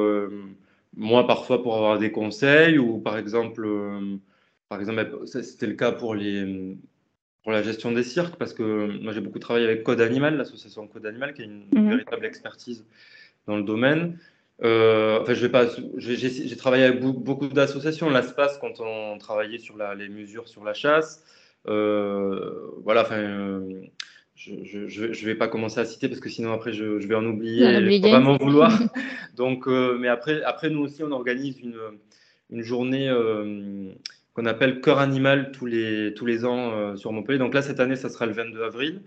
moi 0.96 1.26
parfois 1.26 1.64
pour 1.64 1.76
avoir 1.76 1.98
des 1.98 2.12
conseils 2.12 2.78
ou 2.78 3.00
par 3.00 3.18
exemple, 3.18 3.68
par 4.70 4.80
exemple, 4.80 5.22
c'était 5.26 5.66
le 5.66 5.74
cas 5.74 5.92
pour 5.92 6.14
les 6.14 6.78
pour 7.44 7.52
la 7.52 7.62
gestion 7.62 7.92
des 7.92 8.04
cirques, 8.04 8.36
parce 8.38 8.54
que 8.54 9.02
moi 9.02 9.12
j'ai 9.12 9.20
beaucoup 9.20 9.40
travaillé 9.40 9.66
avec 9.66 9.84
Code 9.84 10.02
Animal, 10.02 10.38
l'association 10.38 10.88
Code 10.88 11.06
Animal, 11.06 11.34
qui 11.34 11.42
a 11.42 11.46
une 11.46 11.66
mhm. 11.74 11.90
véritable 11.90 12.26
expertise 12.26 12.86
dans 13.48 13.58
le 13.58 13.64
domaine. 13.64 14.18
Euh, 14.64 15.20
enfin, 15.22 15.34
je 15.34 15.42
vais 15.42 15.50
pas. 15.50 15.66
J'ai 15.98 16.56
travaillé 16.56 16.86
avec 16.86 17.02
beaucoup 17.02 17.48
d'associations. 17.48 18.10
L'ASPAS, 18.10 18.60
quand 18.62 18.80
on 18.80 19.18
travaillait 19.18 19.58
sur 19.58 19.76
la, 19.76 19.94
les 19.94 20.08
mesures 20.08 20.48
sur 20.48 20.64
la 20.64 20.74
chasse. 20.74 21.24
Euh, 21.68 22.72
voilà. 22.84 23.02
Enfin, 23.02 23.18
euh, 23.18 23.82
je 24.36 24.52
ne 24.80 25.26
vais 25.26 25.36
pas 25.36 25.50
commencer 25.50 25.80
à 25.80 25.86
citer 25.86 26.08
parce 26.08 26.22
que 26.22 26.30
sinon 26.30 26.54
après 26.54 26.72
je, 26.72 26.86
vais 26.86 27.16
en 27.16 27.26
oublier. 27.26 27.66
Je 27.74 27.80
ne 27.80 28.12
pas 28.12 28.20
m'en 28.20 28.38
vouloir. 28.38 28.72
Donc, 29.36 29.68
mais 29.68 30.08
après, 30.08 30.44
après 30.44 30.70
nous 30.70 30.82
aussi, 30.82 31.04
on 31.04 31.12
organise 31.12 31.60
une, 31.60 31.80
une 32.52 32.62
journée 32.62 33.10
qu'on 34.34 34.46
appelle 34.46 34.82
Cœur 34.82 35.00
Animal 35.00 35.52
tous 35.52 35.66
les, 35.66 36.14
tous 36.16 36.26
les 36.26 36.46
ans 36.46 36.72
euh, 36.72 36.96
sur 36.96 37.12
Montpellier. 37.12 37.40
Donc 37.40 37.54
là, 37.54 37.62
cette 37.62 37.80
année, 37.80 37.96
ça 37.96 38.10
sera 38.10 38.26
le 38.26 38.34
22 38.34 38.64
avril. 38.64 39.02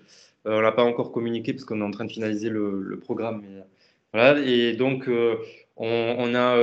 Euh, 0.47 0.59
on 0.59 0.61
l'a 0.61 0.73
pas 0.73 0.85
encore 0.85 1.13
communiqué 1.13 1.53
parce 1.53 1.65
qu'on 1.65 1.81
est 1.81 1.85
en 1.85 1.91
train 1.91 2.05
de 2.05 2.13
finaliser 2.13 2.49
le, 2.49 2.99
programme. 3.03 3.43
voilà. 4.13 4.41
Et 4.41 4.75
donc, 4.75 5.09
euh, 5.09 5.37
on, 5.77 6.35
a, 6.35 6.57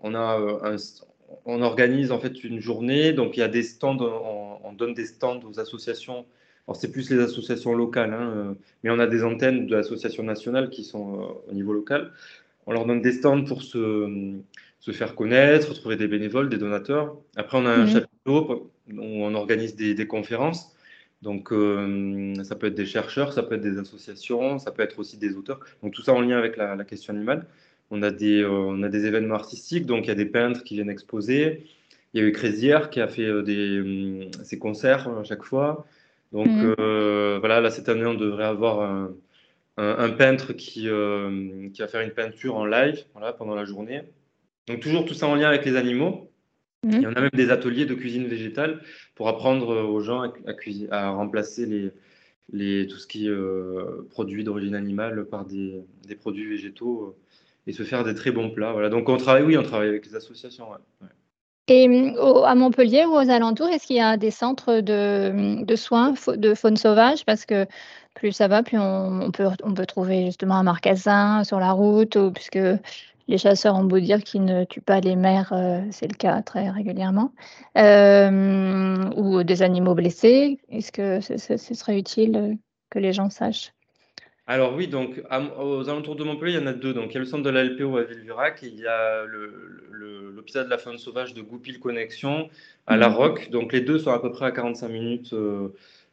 on, 0.00 0.14
a 0.14 0.76
on 1.44 1.62
organise 1.62 2.12
en 2.12 2.18
fait 2.18 2.42
une 2.44 2.60
journée. 2.60 3.12
Donc, 3.12 3.36
il 3.36 3.40
y 3.40 3.42
a 3.42 3.48
des 3.48 3.62
stands, 3.62 3.98
on, 4.00 4.72
donne 4.72 4.94
des 4.94 5.06
stands 5.06 5.40
aux 5.44 5.60
associations. 5.60 6.24
Alors, 6.66 6.76
c'est 6.76 6.90
plus 6.90 7.10
les 7.10 7.18
associations 7.18 7.74
locales, 7.74 8.14
hein, 8.14 8.56
mais 8.82 8.90
on 8.90 8.98
a 8.98 9.06
des 9.06 9.24
antennes 9.24 9.66
de 9.66 9.76
l'association 9.76 10.22
nationale 10.22 10.70
qui 10.70 10.84
sont 10.84 11.36
au 11.48 11.52
niveau 11.52 11.72
local. 11.72 12.12
On 12.66 12.72
leur 12.72 12.86
donne 12.86 13.02
des 13.02 13.12
stands 13.12 13.44
pour 13.44 13.62
se 13.62 14.38
se 14.80 14.92
faire 14.92 15.14
connaître, 15.14 15.74
trouver 15.74 15.96
des 15.96 16.08
bénévoles, 16.08 16.48
des 16.48 16.56
donateurs. 16.56 17.16
Après, 17.36 17.58
on 17.58 17.66
a 17.66 17.70
un 17.70 17.86
chapiteau 17.86 18.72
où 18.90 19.24
on 19.24 19.34
organise 19.34 19.76
des, 19.76 20.06
conférences. 20.06 20.74
Donc, 21.20 21.52
euh, 21.52 22.34
ça 22.44 22.56
peut 22.56 22.68
être 22.68 22.74
des 22.74 22.86
chercheurs, 22.86 23.34
ça 23.34 23.42
peut 23.42 23.56
être 23.56 23.60
des 23.60 23.78
associations, 23.78 24.58
ça 24.58 24.72
peut 24.72 24.82
être 24.82 24.98
aussi 24.98 25.18
des 25.18 25.36
auteurs. 25.36 25.60
Donc, 25.82 25.92
tout 25.92 26.00
ça 26.00 26.14
en 26.14 26.22
lien 26.22 26.38
avec 26.38 26.56
la, 26.56 26.82
question 26.84 27.14
animale. 27.14 27.46
On 27.90 28.02
a, 28.02 28.10
des, 28.10 28.40
euh, 28.40 28.48
on 28.48 28.82
a 28.82 28.88
des 28.88 29.04
événements 29.04 29.34
artistiques, 29.34 29.84
donc 29.84 30.06
il 30.06 30.08
y 30.08 30.12
a 30.12 30.14
des 30.14 30.26
peintres 30.26 30.64
qui 30.64 30.76
viennent 30.76 30.90
exposer. 30.90 31.66
Il 32.14 32.22
y 32.22 32.24
a 32.24 32.26
eu 32.26 32.32
Crézière 32.32 32.88
qui 32.88 33.00
a 33.00 33.08
fait 33.08 33.26
euh, 33.26 33.42
des, 33.42 34.30
ses 34.44 34.58
concerts 34.58 35.08
à 35.08 35.24
chaque 35.24 35.42
fois. 35.42 35.86
Donc, 36.32 36.48
mhm. 36.48 36.74
voilà, 37.40 37.60
là, 37.60 37.70
cette 37.70 37.88
année, 37.90 38.06
on 38.06 38.14
devrait 38.14 38.44
avoir 38.44 38.80
un, 38.80 39.12
un, 39.76 40.10
peintre 40.10 40.52
qui, 40.54 40.82
qui 40.84 41.80
va 41.82 41.88
faire 41.88 42.00
une 42.00 42.12
peinture 42.12 42.56
en 42.56 42.64
live 42.64 43.04
voilà, 43.12 43.32
pendant 43.32 43.54
la 43.54 43.64
journée. 43.64 44.02
Donc 44.70 44.80
toujours 44.80 45.04
tout 45.04 45.14
ça 45.14 45.26
en 45.26 45.34
lien 45.34 45.48
avec 45.48 45.64
les 45.64 45.76
animaux. 45.76 46.30
Mhm. 46.84 46.92
Il 46.92 47.02
y 47.02 47.06
en 47.06 47.12
a 47.12 47.20
même 47.20 47.30
des 47.34 47.50
ateliers 47.50 47.86
de 47.86 47.94
cuisine 47.94 48.26
végétale 48.26 48.80
pour 49.14 49.28
apprendre 49.28 49.76
aux 49.76 50.00
gens 50.00 50.22
à, 50.22 50.32
à 50.90 51.10
remplacer 51.10 51.66
les, 51.66 51.90
les, 52.52 52.86
tout 52.86 52.96
ce 52.96 53.06
qui 53.06 53.26
est 53.26 53.30
euh, 53.30 54.06
produit 54.10 54.44
d'origine 54.44 54.74
animale 54.74 55.24
par 55.24 55.44
des, 55.44 55.82
des 56.06 56.14
produits 56.14 56.48
végétaux 56.48 57.02
euh, 57.02 57.20
et 57.66 57.72
se 57.72 57.82
faire 57.82 58.04
des 58.04 58.14
très 58.14 58.30
bons 58.30 58.50
plats. 58.50 58.72
Voilà. 58.72 58.88
Donc 58.88 59.08
on 59.08 59.16
travaille, 59.16 59.42
oui, 59.42 59.58
on 59.58 59.62
travaille 59.62 59.88
avec 59.88 60.06
les 60.06 60.14
associations. 60.14 60.66
Et 61.68 61.84
à 62.46 62.54
Montpellier 62.54 63.04
ou 63.04 63.12
aux 63.12 63.30
alentours, 63.30 63.68
est-ce 63.68 63.86
qu'il 63.86 63.96
y 63.96 64.00
a 64.00 64.16
des 64.16 64.32
centres 64.32 64.80
de, 64.80 65.62
de, 65.64 65.76
soins 65.76 66.14
de 66.26 66.54
faune 66.54 66.76
sauvage? 66.76 67.24
Parce 67.24 67.44
que 67.46 67.66
plus 68.14 68.32
ça 68.32 68.48
va, 68.48 68.64
plus 68.64 68.78
on, 68.78 69.30
peut, 69.30 69.46
on 69.62 69.72
peut 69.72 69.86
trouver 69.86 70.26
justement 70.26 70.56
un 70.56 70.64
marcassin 70.64 71.44
sur 71.44 71.60
la 71.60 71.70
route, 71.70 72.16
ou, 72.16 72.32
puisque 72.32 72.58
les 73.30 73.38
chasseurs 73.38 73.76
ont 73.76 73.84
beau 73.84 74.00
dire 74.00 74.22
qu'ils 74.24 74.44
ne 74.44 74.64
tuent 74.64 74.80
pas 74.80 74.98
les 74.98 75.14
mères, 75.14 75.52
euh, 75.52 75.80
c'est 75.92 76.08
le 76.08 76.16
cas 76.16 76.42
très 76.42 76.68
régulièrement, 76.68 77.32
euh, 77.78 79.08
ou 79.16 79.44
des 79.44 79.62
animaux 79.62 79.94
blessés. 79.94 80.58
Est-ce 80.68 80.90
que 80.90 81.20
ce, 81.20 81.56
serait 81.56 81.96
utile 81.96 82.58
que 82.90 82.98
les 82.98 83.12
gens 83.12 83.30
sachent? 83.30 83.72
Alors 84.48 84.74
oui, 84.74 84.88
donc 84.88 85.22
aux 85.60 85.88
alentours 85.88 86.16
de 86.16 86.24
Montpellier, 86.24 86.54
il 86.54 86.60
y 86.60 86.62
en 86.62 86.66
a 86.66 86.72
deux. 86.72 86.92
Donc 86.92 87.10
il 87.10 87.14
y 87.14 87.16
a 87.18 87.20
le 87.20 87.26
centre 87.26 87.44
de 87.44 87.50
la 87.50 87.62
LPO 87.62 87.98
à 87.98 88.02
Villevirac 88.02 88.64
et 88.64 88.66
il 88.66 88.80
y 88.80 88.86
a 88.88 89.24
l'hôpital 89.24 90.64
de 90.64 90.70
la 90.70 90.78
faune 90.78 90.98
sauvage 90.98 91.32
de 91.32 91.40
Goupil 91.40 91.78
Connexion 91.78 92.48
à 92.88 92.96
La 92.96 93.10
mmh. 93.10 93.14
Roque. 93.14 93.50
Donc 93.50 93.72
les 93.72 93.80
deux 93.80 94.00
sont 94.00 94.10
à 94.10 94.18
peu 94.18 94.32
près 94.32 94.46
à 94.46 94.50
45 94.50 94.88
minutes 94.88 95.32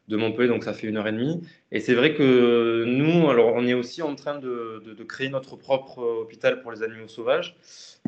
de 0.07 0.17
Montpellier, 0.17 0.47
donc 0.47 0.63
ça 0.63 0.73
fait 0.73 0.87
une 0.87 0.97
heure 0.97 1.07
et 1.07 1.11
demie. 1.11 1.41
Et 1.71 1.79
c'est 1.79 1.93
vrai 1.93 2.13
que 2.13 2.85
nous, 2.85 3.29
alors 3.29 3.53
on 3.55 3.65
est 3.65 3.73
aussi 3.73 4.01
en 4.01 4.15
train 4.15 4.39
de, 4.39 4.81
de, 4.85 5.03
créer 5.03 5.29
notre 5.29 5.55
propre 5.55 5.99
hôpital 5.99 6.61
pour 6.61 6.71
les 6.71 6.83
animaux 6.83 7.07
sauvages. 7.07 7.55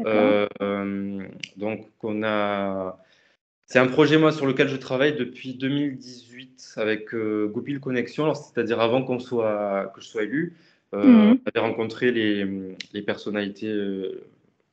Euh, 0.05 0.47
donc 1.57 1.87
on 2.03 2.23
a, 2.23 2.97
c'est 3.69 3.77
un 3.77 3.87
projet 3.87 4.17
moi 4.17 4.31
sur 4.31 4.47
lequel 4.47 4.67
je 4.67 4.77
travaille 4.77 5.15
depuis 5.15 5.53
2018 5.53 6.73
avec 6.77 7.13
euh, 7.13 7.47
Goupil 7.47 7.79
Connexion, 7.79 8.33
c'est-à-dire 8.33 8.79
avant 8.79 9.03
qu'on 9.03 9.19
soit 9.19 9.91
que 9.93 10.01
je 10.01 10.07
sois 10.07 10.23
élu. 10.23 10.55
Euh. 10.95 11.35
On 11.35 11.39
avait 11.45 11.59
rencontré 11.59 12.11
les, 12.11 12.47
les 12.93 13.01
personnalités, 13.03 13.67
euh, 13.67 14.23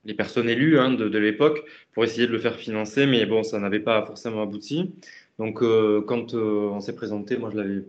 les 0.07 0.15
personnes 0.15 0.49
élues 0.49 0.79
hein, 0.79 0.91
de, 0.95 1.11
de 1.11 1.19
l'époque 1.19 1.63
pour 1.93 2.05
essayer 2.05 2.27
de 2.27 2.33
le 2.33 2.39
faire 2.39 2.57
financer, 2.57 3.05
mais 3.05 3.27
bon, 3.27 3.43
ça 3.43 3.59
n'avait 3.59 3.81
pas 3.81 4.05
forcément 4.07 4.41
abouti. 4.41 4.95
Donc, 5.39 5.63
euh, 5.63 6.03
quand 6.03 6.35
euh, 6.35 6.71
on 6.71 6.81
s'est 6.81 6.95
présenté, 6.95 7.37
moi, 7.37 7.51
je 7.53 7.57
l'avais 7.59 7.85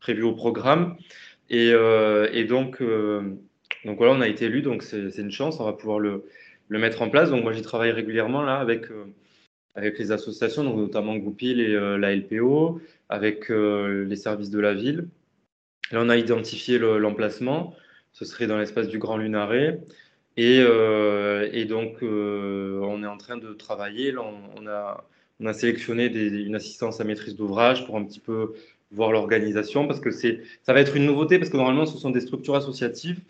prévu 0.00 0.22
au 0.22 0.32
programme. 0.34 0.96
Et, 1.48 1.70
euh, 1.72 2.44
donc, 2.46 2.82
voilà, 2.82 4.12
on 4.12 4.20
a 4.20 4.28
été 4.28 4.46
élu, 4.46 4.62
donc 4.62 4.82
c'est 4.82 5.18
une 5.18 5.30
chance, 5.32 5.60
on 5.60 5.64
va 5.64 5.72
pouvoir 5.72 5.98
le, 5.98 6.24
mettre 6.68 7.02
en 7.02 7.10
place. 7.10 7.30
Donc, 7.30 7.42
moi, 7.42 7.52
j'y 7.52 7.62
travaille 7.62 7.92
régulièrement 7.92 8.42
là 8.42 8.58
avec, 8.58 8.86
les 9.76 10.12
associations, 10.12 10.64
donc, 10.64 10.76
notamment 10.76 11.16
Goupil 11.16 11.60
et 11.60 11.74
la 11.98 12.14
LPO, 12.14 12.80
avec 13.08 13.48
les 13.48 14.16
services 14.16 14.50
de 14.50 14.60
la 14.60 14.74
ville. 14.74 15.08
Là, 15.92 16.00
on 16.02 16.08
a 16.08 16.16
identifié 16.16 16.78
l'emplacement. 16.78 17.74
Ce 18.12 18.24
serait 18.24 18.46
dans 18.46 18.58
l'espace 18.58 18.88
du 18.88 18.98
Grand 18.98 19.16
Lunaret. 19.16 19.80
Et, 20.36 20.62
donc, 21.64 21.98
on 22.02 23.02
est 23.02 23.06
en 23.06 23.16
train 23.16 23.38
de 23.38 23.52
travailler. 23.54 24.12
Là, 24.12 24.22
on 24.56 24.66
a 24.66 25.04
on 25.40 25.46
a 25.46 25.52
sélectionné 25.52 26.06
une 26.06 26.54
assistance 26.54 27.00
à 27.00 27.04
maîtrise 27.04 27.34
d'ouvrage 27.34 27.86
pour 27.86 27.96
un 27.96 28.04
petit 28.04 28.20
peu 28.20 28.54
voir 28.92 29.12
l'organisation 29.12 29.86
parce 29.86 30.00
que 30.00 30.10
ça 30.10 30.72
va 30.72 30.80
être 30.80 30.96
une 30.96 31.06
nouveauté 31.06 31.38
parce 31.38 31.50
que 31.50 31.56
normalement 31.56 31.86
ce 31.86 31.96
sont 31.96 32.10
des 32.10 32.20
structures 32.20 32.56
associatives 32.56 33.20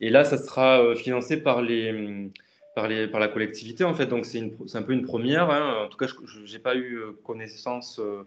et 0.00 0.10
là 0.10 0.24
ça 0.24 0.38
sera 0.38 0.82
euh, 0.82 0.94
financé 0.94 1.36
par 1.36 1.62
les 1.62 2.30
par, 2.74 2.88
les, 2.88 3.06
par 3.06 3.20
la 3.20 3.28
collectivité 3.28 3.84
en 3.84 3.94
fait 3.94 4.06
donc 4.06 4.26
c'est, 4.26 4.40
un 4.74 4.82
peu 4.82 4.92
une 4.92 5.04
première 5.04 5.50
hein. 5.50 5.84
en 5.84 5.88
tout 5.88 5.96
cas 5.96 6.06
je 6.06 6.52
n'ai 6.52 6.58
pas 6.58 6.74
eu 6.74 6.96
euh, 6.96 7.12
connaissance 7.24 8.00
euh, 8.00 8.26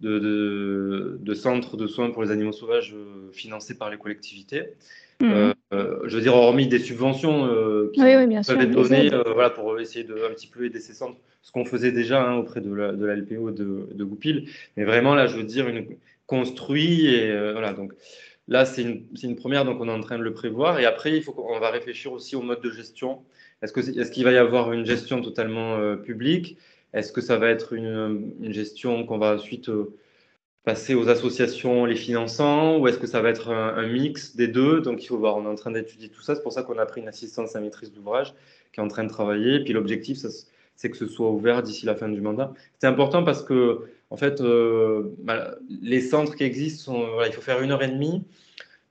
de, 0.00 0.18
de, 0.18 1.18
de, 1.18 1.34
centres 1.34 1.78
de 1.78 1.86
soins 1.86 2.10
pour 2.10 2.22
les 2.22 2.30
animaux 2.30 2.52
sauvages 2.52 2.94
financés 3.32 3.78
par 3.78 3.88
les 3.88 3.96
collectivités 3.96 4.74
mmh. 5.20 5.52
Je 5.72 6.16
veux 6.16 6.20
dire 6.20 6.34
hormis 6.34 6.68
des 6.68 6.78
subventions 6.78 7.48
qui 7.92 8.00
peuvent 8.00 8.60
être 8.60 8.70
données 8.70 9.10
voilà, 9.10 9.50
pour 9.50 9.78
essayer 9.80 10.04
de 10.04 10.14
un 10.14 10.32
petit 10.34 10.46
peu 10.46 10.64
aider 10.64 10.80
ces 10.80 10.94
centres 10.94 11.18
ce 11.42 11.52
qu'on 11.52 11.64
faisait 11.64 11.92
déjà 11.92 12.26
hein, 12.26 12.38
auprès 12.38 12.60
de 12.60 12.74
la, 12.74 12.90
de 12.90 13.06
LPO 13.06 13.52
de, 13.52 13.88
de, 13.92 14.04
Goupil. 14.04 14.48
Mais 14.76 14.82
vraiment, 14.82 15.14
là, 15.14 15.28
je 15.28 15.36
veux 15.36 15.44
dire, 15.44 15.68
une, 15.68 15.86
construit. 16.26 17.06
Et 17.06 17.30
euh, 17.30 17.52
voilà, 17.52 17.72
donc 17.72 17.92
là, 18.48 18.64
c'est 18.64 18.82
une, 18.82 19.04
une, 19.22 19.36
première, 19.36 19.64
donc 19.64 19.80
on 19.80 19.88
est 19.88 19.92
en 19.92 20.00
train 20.00 20.18
de 20.18 20.22
le 20.22 20.34
prévoir. 20.34 20.78
Et 20.78 20.84
après, 20.84 21.16
il 21.16 21.22
faut 21.22 21.32
qu'on 21.32 21.58
va 21.58 21.70
réfléchir 21.70 22.12
aussi 22.12 22.36
au 22.36 22.42
mode 22.42 22.60
de 22.60 22.70
gestion. 22.70 23.22
Est-ce 23.62 23.72
qu'il 23.72 23.98
est, 23.98 24.24
va 24.24 24.32
y 24.32 24.36
avoir 24.36 24.72
une 24.72 24.84
gestion 24.84 25.22
totalement 25.22 25.76
euh, 25.76 25.96
publique? 25.96 26.58
Est-ce 26.92 27.12
que 27.12 27.20
ça 27.20 27.36
va 27.36 27.48
être 27.48 27.72
une, 27.72 28.32
une 28.42 28.52
gestion 28.52 29.04
qu'on 29.06 29.18
va 29.18 29.34
ensuite 29.34 29.68
euh, 29.68 29.94
passer 30.66 30.96
aux 30.96 31.08
associations 31.08 31.84
les 31.84 31.94
finançant 31.94 32.78
Ou 32.78 32.88
est-ce 32.88 32.98
que 32.98 33.06
ça 33.06 33.22
va 33.22 33.30
être 33.30 33.50
un, 33.50 33.86
mix 33.86 34.34
des 34.34 34.48
deux? 34.48 34.80
Donc 34.80 35.02
il 35.02 35.06
faut 35.06 35.16
voir, 35.16 35.36
on 35.36 35.44
est 35.44 35.48
en 35.48 35.54
train 35.54 35.70
d'étudier 35.70 36.08
tout 36.08 36.22
ça. 36.22 36.34
C'est 36.34 36.42
pour 36.42 36.52
ça 36.52 36.64
qu'on 36.64 36.76
a 36.78 36.84
pris 36.84 37.00
une 37.00 37.08
assistance 37.08 37.54
à 37.54 37.60
maîtrise 37.60 37.92
d'ouvrage 37.92 38.34
qui 38.72 38.80
est 38.80 38.82
en 38.82 38.88
train 38.88 39.04
de 39.04 39.08
travailler. 39.08 39.54
Et 39.54 39.64
puis 39.64 39.72
l'objectif, 39.72 40.18
c'est 40.74 40.90
que 40.90 40.96
ce 40.96 41.06
soit 41.06 41.30
ouvert 41.30 41.62
d'ici 41.62 41.86
la 41.86 41.94
fin 41.94 42.08
du 42.08 42.20
mandat. 42.20 42.52
C'est 42.80 42.88
important 42.88 43.22
parce 43.22 43.44
que, 43.44 43.82
en 44.10 44.16
fait, 44.16 44.40
euh, 44.40 45.14
bah, 45.20 45.54
les 45.82 46.00
centres 46.00 46.34
qui 46.34 46.42
existent, 46.42 47.00
il 47.24 47.32
faut 47.32 47.42
faire 47.42 47.62
une 47.62 47.70
heure 47.70 47.84
et 47.84 47.88
demie. 47.88 48.24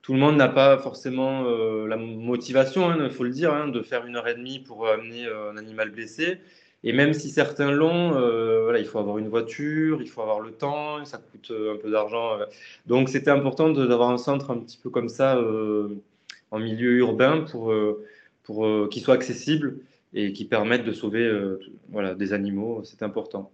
Tout 0.00 0.14
le 0.14 0.18
monde 0.18 0.36
n'a 0.36 0.48
pas 0.48 0.78
forcément 0.78 1.44
euh, 1.44 1.86
la 1.88 1.98
motivation, 1.98 2.94
il 2.94 3.02
hein, 3.02 3.10
faut 3.10 3.24
le 3.24 3.30
dire, 3.30 3.52
hein, 3.52 3.68
de 3.68 3.82
faire 3.82 4.06
une 4.06 4.16
heure 4.16 4.28
et 4.28 4.34
demie 4.34 4.60
pour 4.60 4.88
amener 4.88 5.26
euh, 5.26 5.50
un 5.50 5.58
animal 5.58 5.90
blessé. 5.90 6.38
Et 6.88 6.92
même 6.92 7.12
si 7.12 7.28
certains 7.28 7.70
l'ont, 7.70 8.12
voilà, 8.62 8.78
il 8.78 8.86
faut 8.86 8.98
avoir 8.98 9.18
une 9.18 9.28
voiture, 9.28 10.00
il 10.00 10.08
faut 10.08 10.22
avoir 10.22 10.40
le 10.40 10.52
temps, 10.52 11.04
ça 11.04 11.18
coûte 11.18 11.52
un 11.52 11.76
peu 11.76 11.90
d'argent. 11.90 12.38
Donc 12.86 13.08
c'était 13.08 13.30
important 13.30 13.70
d'avoir 13.70 14.10
un 14.10 14.18
centre 14.18 14.50
un 14.50 14.58
petit 14.58 14.78
peu 14.82 14.88
comme 14.88 15.08
ça 15.08 15.38
en 16.52 16.58
milieu 16.58 16.92
urbain 16.98 17.40
pour, 17.40 17.74
pour 18.44 18.88
qu'il 18.88 19.02
soit 19.02 19.14
accessible 19.14 19.80
et 20.16 20.32
qui 20.32 20.46
permettent 20.46 20.84
de 20.84 20.92
sauver 20.92 21.24
euh, 21.24 21.60
voilà, 21.90 22.14
des 22.14 22.32
animaux. 22.32 22.80
C'est 22.84 23.02
important. 23.02 23.50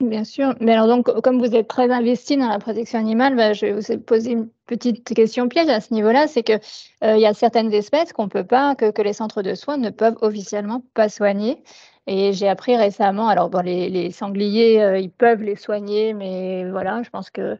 Bien 0.00 0.24
sûr. 0.24 0.54
Mais 0.60 0.72
alors, 0.72 0.88
donc, 0.88 1.06
comme 1.22 1.38
vous 1.38 1.54
êtes 1.54 1.68
très 1.68 1.88
investi 1.88 2.36
dans 2.36 2.48
la 2.48 2.58
protection 2.58 2.98
animale, 2.98 3.36
bah, 3.36 3.52
je 3.52 3.66
vais 3.66 3.72
vous 3.72 3.98
poser 4.00 4.32
une 4.32 4.48
petite 4.66 5.14
question 5.14 5.48
piège 5.48 5.68
à 5.68 5.80
ce 5.80 5.94
niveau-là. 5.94 6.26
C'est 6.26 6.50
euh, 6.50 6.58
il 7.16 7.20
y 7.20 7.26
a 7.26 7.32
certaines 7.32 7.72
espèces 7.72 8.12
qu'on 8.12 8.28
peut 8.28 8.44
pas, 8.44 8.74
que, 8.74 8.90
que, 8.90 9.02
les 9.02 9.12
centres 9.12 9.42
de 9.42 9.54
soins 9.54 9.76
ne 9.76 9.90
peuvent 9.90 10.16
officiellement 10.20 10.82
pas 10.94 11.08
soigner. 11.08 11.62
Et 12.06 12.32
j'ai 12.32 12.48
appris 12.48 12.76
récemment, 12.76 13.28
alors 13.28 13.50
bon, 13.50 13.60
les, 13.64 14.10
sangliers, 14.10 14.82
euh, 14.82 14.98
ils 14.98 15.10
peuvent 15.10 15.42
les 15.42 15.56
soigner, 15.56 16.14
mais 16.14 16.68
voilà, 16.70 17.02
je 17.02 17.10
pense 17.10 17.30
que 17.30 17.58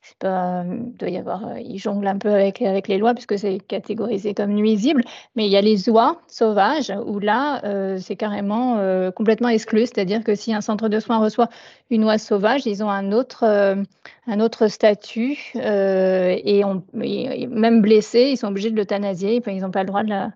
c'est 0.00 0.18
pas, 0.18 0.64
il 0.66 0.96
doit 0.96 1.10
y 1.10 1.16
avoir, 1.16 1.58
ils 1.58 1.78
jonglent 1.78 2.08
un 2.08 2.18
peu 2.18 2.30
avec, 2.30 2.60
avec 2.60 2.88
les 2.88 2.98
lois 2.98 3.14
puisque 3.14 3.38
c'est 3.38 3.60
catégorisé 3.60 4.34
comme 4.34 4.52
nuisible. 4.52 5.02
Mais 5.36 5.46
il 5.46 5.52
y 5.52 5.56
a 5.56 5.60
les 5.60 5.88
oies 5.88 6.20
sauvages 6.26 6.92
où 7.06 7.20
là, 7.20 7.62
c'est 7.98 8.16
carrément 8.16 8.78
complètement 9.12 9.48
exclu. 9.48 9.82
C'est-à-dire 9.82 10.24
que 10.24 10.34
si 10.34 10.52
un 10.52 10.60
centre 10.60 10.88
de 10.88 10.98
soins 10.98 11.18
reçoit 11.18 11.50
une 11.88 12.02
oie 12.02 12.18
sauvage, 12.18 12.66
ils 12.66 12.82
ont 12.82 12.90
un 12.90 13.12
autre, 13.12 13.44
un 14.26 14.40
autre 14.40 14.66
statut 14.66 15.52
et, 15.54 16.64
on, 16.64 16.82
même 16.94 17.80
blessés, 17.80 18.30
ils 18.32 18.36
sont 18.36 18.48
obligés 18.48 18.72
de 18.72 18.76
l'euthanasier. 18.76 19.40
Ils 19.46 19.60
n'ont 19.60 19.70
pas 19.70 19.84
le 19.84 19.86
droit 19.86 20.02
de 20.02 20.08
la, 20.08 20.32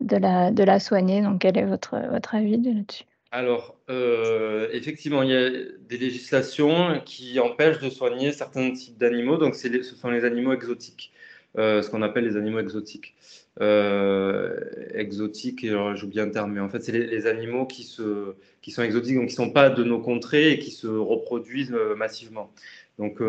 de 0.00 0.16
la, 0.16 0.50
de 0.50 0.62
la 0.62 0.80
soigner. 0.80 1.22
Donc, 1.22 1.40
quel 1.40 1.58
est 1.58 1.64
votre, 1.64 1.98
votre 2.10 2.34
avis 2.34 2.56
là-dessus? 2.56 3.04
Alors, 3.30 3.76
euh, 3.90 4.68
effectivement, 4.72 5.22
il 5.22 5.30
y 5.30 5.36
a 5.36 5.50
des 5.50 5.98
législations 5.98 7.00
qui 7.04 7.38
empêchent 7.38 7.80
de 7.80 7.90
soigner 7.90 8.32
certains 8.32 8.70
types 8.72 8.96
d'animaux. 8.96 9.36
Donc, 9.36 9.54
ce 9.54 9.82
sont 9.82 10.10
les 10.10 10.24
animaux 10.24 10.54
exotiques, 10.54 11.12
euh, 11.58 11.82
ce 11.82 11.90
qu'on 11.90 12.00
appelle 12.00 12.24
les 12.24 12.36
animaux 12.36 12.60
exotiques. 12.60 13.14
Euh, 13.60 14.58
exotiques, 14.94 15.66
j'oublie 15.94 16.20
un 16.20 16.30
terme, 16.30 16.52
mais 16.52 16.60
en 16.60 16.70
fait, 16.70 16.80
c'est 16.82 16.92
les, 16.92 17.26
animaux 17.26 17.66
qui, 17.66 17.82
se, 17.82 18.34
qui 18.62 18.70
sont 18.70 18.82
exotiques, 18.82 19.16
donc 19.16 19.26
qui 19.26 19.38
ne 19.38 19.46
sont 19.46 19.50
pas 19.50 19.68
de 19.68 19.84
nos 19.84 20.00
contrées 20.00 20.52
et 20.52 20.58
qui 20.58 20.70
se 20.70 20.86
reproduisent 20.86 21.76
massivement. 21.96 22.50
Donc, 22.98 23.20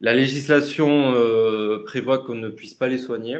la 0.00 0.14
législation 0.14 1.14
prévoit 1.86 2.18
qu'on 2.18 2.36
ne 2.36 2.50
puisse 2.50 2.74
pas 2.74 2.86
les 2.86 2.98
soigner. 2.98 3.38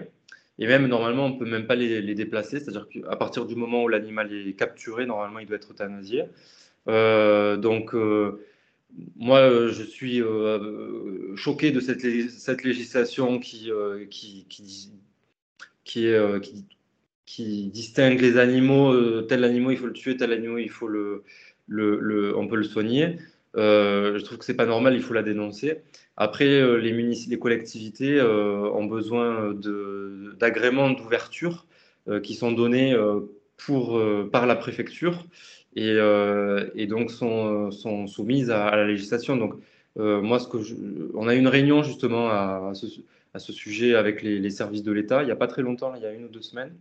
Et 0.58 0.66
même, 0.66 0.86
normalement, 0.86 1.26
on 1.26 1.30
ne 1.30 1.38
peut 1.38 1.48
même 1.48 1.66
pas 1.66 1.76
les, 1.76 2.14
déplacer. 2.14 2.60
C'est-à-dire 2.60 2.88
qu'à 2.88 3.16
partir 3.16 3.46
du 3.46 3.54
moment 3.54 3.84
où 3.84 3.88
l'animal 3.88 4.32
est 4.32 4.54
capturé, 4.54 5.06
normalement, 5.06 5.38
il 5.38 5.46
doit 5.46 5.56
être 5.56 5.70
euthanasié. 5.70 6.24
Euh, 6.88 7.56
donc, 7.56 7.94
euh, 7.94 8.44
moi, 9.16 9.68
je 9.68 9.82
suis 9.82 10.20
euh, 10.20 11.36
choqué 11.36 11.70
de 11.70 11.80
cette, 11.80 12.02
législation 12.64 13.38
qui, 13.38 13.70
distingue 17.70 18.20
les 18.20 18.36
animaux. 18.38 19.22
tel 19.22 19.44
animal, 19.44 19.74
il 19.74 19.78
faut 19.78 19.86
le 19.86 19.92
tuer, 19.92 20.16
tel 20.16 20.32
animal, 20.32 20.60
il 20.60 20.70
faut 20.70 20.88
le 20.88 21.22
on 22.36 22.48
peut 22.48 22.56
le 22.56 22.64
soigner. 22.64 23.18
Je 23.58 24.24
trouve 24.24 24.38
que 24.38 24.44
c'est 24.44 24.54
pas 24.54 24.66
normal, 24.66 24.94
il 24.94 25.02
faut 25.02 25.14
la 25.14 25.22
dénoncer. 25.22 25.82
Après, 26.20 26.46
euh, 26.46 26.78
les, 26.78 27.38
collectivités 27.38 28.18
euh, 28.18 28.68
ont 28.72 28.86
besoin 28.86 29.54
d'agréments 30.36 30.90
d'ouverture 30.90 31.64
euh, 32.08 32.18
qui 32.20 32.34
sont 32.34 32.50
donnés 32.50 32.96
par 34.32 34.46
la 34.46 34.56
préfecture 34.56 35.24
et, 35.76 36.86
donc 36.88 37.12
sont, 37.12 37.70
soumises 38.08 38.50
à, 38.50 38.74
la 38.74 38.84
législation. 38.84 39.36
Donc, 39.36 39.54
moi, 39.94 40.38
on 41.14 41.28
a 41.28 41.36
eu 41.36 41.38
une 41.38 41.46
réunion 41.46 41.84
justement 41.84 42.28
à, 42.30 42.72
ce, 42.74 43.52
sujet 43.52 43.94
avec 43.94 44.22
les, 44.22 44.50
services 44.50 44.82
de 44.82 44.90
l'État 44.90 45.22
il 45.22 45.26
n'y 45.26 45.32
a 45.32 45.36
pas 45.36 45.46
très 45.46 45.62
longtemps, 45.62 45.94
il 45.94 46.02
y 46.02 46.06
a 46.06 46.12
une 46.12 46.24
ou 46.24 46.28
deux 46.28 46.42
semaines. 46.42 46.74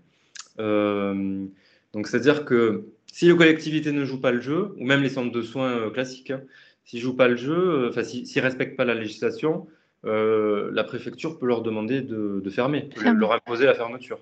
donc, 0.57 2.07
c'est-à-dire 2.07 2.43
que 2.43 2.86
si 3.05 3.28
les 3.28 3.36
collectivités 3.36 3.91
ne 3.91 4.03
jouent 4.03 4.21
pas 4.21 4.32
le 4.32 4.41
jeu, 4.41 4.73
ou 4.78 4.84
même 4.84 5.03
les 5.03 5.09
centres 5.09 5.32
de 5.32 5.43
soins 5.43 5.91
classiques, 5.91 6.34
s'ils 6.88 7.02
jouent 7.02 7.16
pas 7.16 7.28
le 7.28 7.36
jeu, 7.36 7.54
euh, 7.54 7.90
enfin 7.90 8.04
s'ils 8.04 8.24
ne 8.24 8.42
respectent 8.42 8.78
pas 8.78 8.86
la 8.86 8.96
législation, 8.96 9.68
euh, 10.06 10.72
la 10.74 10.84
préfecture 10.84 11.38
peut 11.38 11.46
leur 11.46 11.62
demander 11.62 12.02
de, 12.02 12.42
fermer, 12.50 12.90
leur 13.16 13.34
imposer 13.34 13.66
la 13.66 13.76
fermeture. 13.76 14.20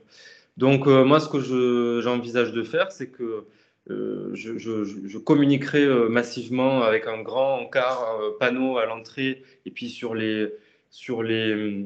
Donc 0.57 0.88
euh, 0.88 1.05
moi, 1.05 1.20
ce 1.20 1.30
que 1.30 2.01
j'envisage 2.01 2.51
de 2.51 2.63
faire, 2.63 2.91
c'est 2.91 3.09
que 3.09 3.45
je, 3.88 5.18
communiquerai 5.20 5.88
massivement 6.09 6.82
avec 6.82 7.05
un 7.05 7.22
grand 7.22 7.59
encart, 7.59 8.20
panneau 8.39 8.80
à 8.80 8.86
l'entrée 8.88 9.43
et 9.66 9.72
puis 9.72 9.89
sur 9.89 10.16
les 10.16 10.51
sur 10.89 11.22
les 11.22 11.86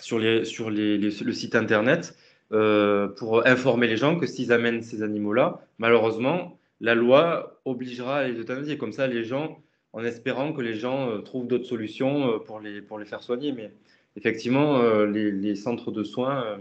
sur 0.00 0.18
les 0.18 0.46
sur 0.46 0.70
les, 0.70 0.96
le 0.96 1.32
site 1.32 1.54
internet 1.56 2.16
pour 2.48 3.46
informer 3.46 3.86
les 3.86 3.98
gens 3.98 4.18
que 4.18 4.26
s'ils 4.26 4.50
amènent 4.50 4.82
ces 4.82 5.02
animaux-là, 5.02 5.60
malheureusement, 5.76 6.58
la 6.80 6.94
loi 6.94 7.60
obligera 7.66 8.20
à 8.20 8.28
les 8.28 8.40
euthanasier. 8.40 8.78
Comme 8.78 8.92
ça, 8.92 9.06
les 9.06 9.24
gens 9.24 9.60
en 9.92 10.04
espérant 10.04 10.52
que 10.52 10.60
les 10.60 10.74
gens 10.74 11.20
trouvent 11.22 11.46
d'autres 11.46 11.64
solutions 11.64 12.38
pour 12.40 12.60
les, 12.60 12.80
pour 12.80 12.98
les 12.98 13.06
faire 13.06 13.22
soigner. 13.22 13.52
Mais 13.52 13.72
effectivement, 14.16 14.82
les, 15.04 15.54
centres 15.56 15.90
de 15.90 16.04
soins 16.04 16.58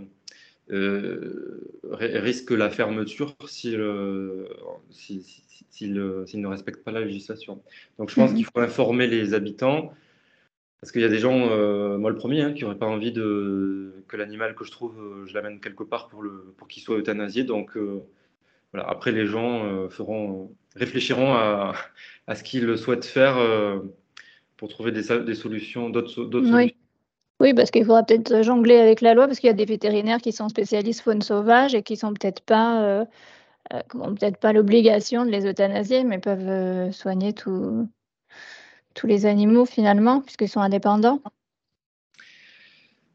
risquent 0.69 2.51
la 2.51 2.69
fermeture 2.69 3.35
s'ils 3.45 3.77
ne 5.93 6.47
respectent 6.47 6.83
pas 6.83 6.91
la 6.91 7.01
législation. 7.01 7.61
Donc 7.97 8.09
je 8.09 8.15
pense 8.15 8.31
mmh 8.31 8.35
qu'il 8.35 8.45
faut 8.45 8.59
informer 8.59 9.07
les 9.07 9.33
habitants 9.33 9.93
parce 10.79 10.93
qu'il 10.93 11.01
y 11.01 11.05
a 11.05 11.09
des 11.09 11.19
gens, 11.19 11.49
euh, 11.49 11.97
moi 11.97 12.09
le 12.09 12.15
premier, 12.15 12.41
hein, 12.41 12.53
qui 12.53 12.63
n'auraient 12.63 12.77
pas 12.77 12.85
envie 12.85 13.11
de, 13.11 14.03
que 14.07 14.15
l'animal 14.15 14.55
que 14.55 14.63
je 14.63 14.71
trouve, 14.71 14.97
euh, 14.99 15.25
je 15.25 15.33
l'amène 15.33 15.59
quelque 15.59 15.83
part 15.83 16.07
pour, 16.07 16.21
le, 16.21 16.53
pour 16.57 16.67
qu'il 16.67 16.81
soit 16.81 16.97
euthanasié. 16.97 17.43
Donc 17.43 17.75
euh, 17.75 18.01
voilà. 18.71 18.87
après, 18.87 19.11
les 19.11 19.25
gens 19.25 19.89
feront, 19.89 20.55
réfléchiront 20.75 21.33
à, 21.33 21.73
à 22.27 22.35
ce 22.35 22.43
qu'ils 22.43 22.77
souhaitent 22.77 23.05
faire 23.05 23.37
pour 24.57 24.69
trouver 24.69 24.91
des, 24.91 25.03
des 25.23 25.35
solutions, 25.35 25.89
d'autres 25.89 26.27
oui. 26.51 26.75
Oui, 27.41 27.53
parce 27.53 27.71
qu'il 27.71 27.85
faudra 27.85 28.03
peut-être 28.03 28.43
jongler 28.43 28.77
avec 28.77 28.99
la 28.99 29.13
loi, 29.13 29.25
parce 29.25 29.39
qu'il 29.39 29.47
y 29.47 29.51
a 29.51 29.53
des 29.53 29.63
vétérinaires 29.63 30.19
qui 30.19 30.33
sont 30.33 30.49
spécialistes 30.49 30.99
faune 31.01 31.21
sauvage 31.21 31.73
et 31.73 31.83
qui 31.83 31.95
sont 31.95 32.13
peut-être 32.13 32.41
pas, 32.41 33.05
n'ont 33.93 34.13
peut-être 34.13 34.37
pas 34.37 34.51
l'obligation 34.51 35.25
de 35.25 35.31
les 35.31 35.45
euthanasier, 35.45 36.03
mais 36.03 36.19
peuvent 36.19 36.91
soigner 36.91 37.31
tout, 37.31 37.87
tous 38.93 39.07
les 39.07 39.25
animaux 39.25 39.65
finalement, 39.65 40.19
puisqu'ils 40.19 40.49
sont 40.49 40.59
indépendants 40.59 41.21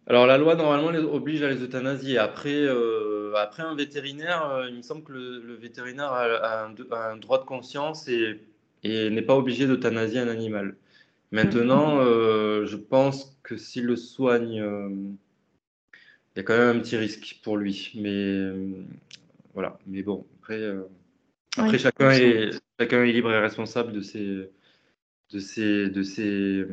alors 0.07 0.27
la 0.27 0.37
loi 0.37 0.55
normalement 0.55 0.91
les 0.91 0.99
oblige 0.99 1.43
à 1.43 1.49
les 1.49 1.63
euthanasier. 1.63 2.19
Après, 2.19 2.55
euh, 2.55 3.33
après 3.37 3.63
un 3.63 3.75
vétérinaire, 3.75 4.51
euh, 4.51 4.69
il 4.69 4.77
me 4.77 4.83
semble 4.83 5.03
que 5.03 5.13
le, 5.13 5.55
vétérinaire 5.55 6.13
a, 6.13 6.67
un, 6.67 7.17
droit 7.17 7.41
de 7.41 7.47
conscience 7.47 8.07
et, 8.09 8.39
n'est 8.83 9.23
pas 9.23 9.35
obligé 9.35 9.67
d'euthanasier 9.67 10.21
un 10.21 10.29
animal. 10.29 10.77
Maintenant, 11.33 11.97
mm. 11.97 12.01
euh, 12.01 12.67
je 12.67 12.77
pense 12.77 13.39
que 13.43 13.57
s'il 13.57 13.85
le 13.87 13.97
soigne, 13.97 14.63
il 15.97 16.39
y 16.39 16.41
a 16.41 16.43
quand 16.43 16.57
même 16.57 16.77
un 16.77 16.81
petit 16.81 16.97
risque 16.97 17.41
pour 17.43 17.57
lui. 17.57 17.93
Mais 17.95 18.51
voilà. 19.55 19.79
Mais 19.87 20.03
bon, 20.03 20.27
après, 20.41 20.71
après 21.57 21.79
chacun, 21.79 22.11
est, 22.11 22.51
chacun 22.79 23.05
est 23.05 23.13
libre 23.13 23.33
et 23.33 23.39
responsable 23.39 23.93
de 23.93 24.03
ses, 24.03 24.51
de 25.31 26.03
ces, 26.03 26.67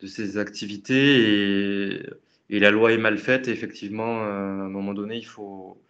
de 0.00 0.06
ces 0.06 0.38
activités 0.38 1.94
et, 1.94 2.02
et, 2.48 2.58
la 2.60 2.70
loi 2.70 2.92
est 2.92 2.98
mal 2.98 3.18
faite. 3.18 3.48
Et 3.48 3.52
effectivement, 3.52 4.22
à 4.22 4.26
un 4.26 4.68
moment 4.68 4.94
donné, 4.94 5.16
il 5.16 5.26
faut, 5.26 5.80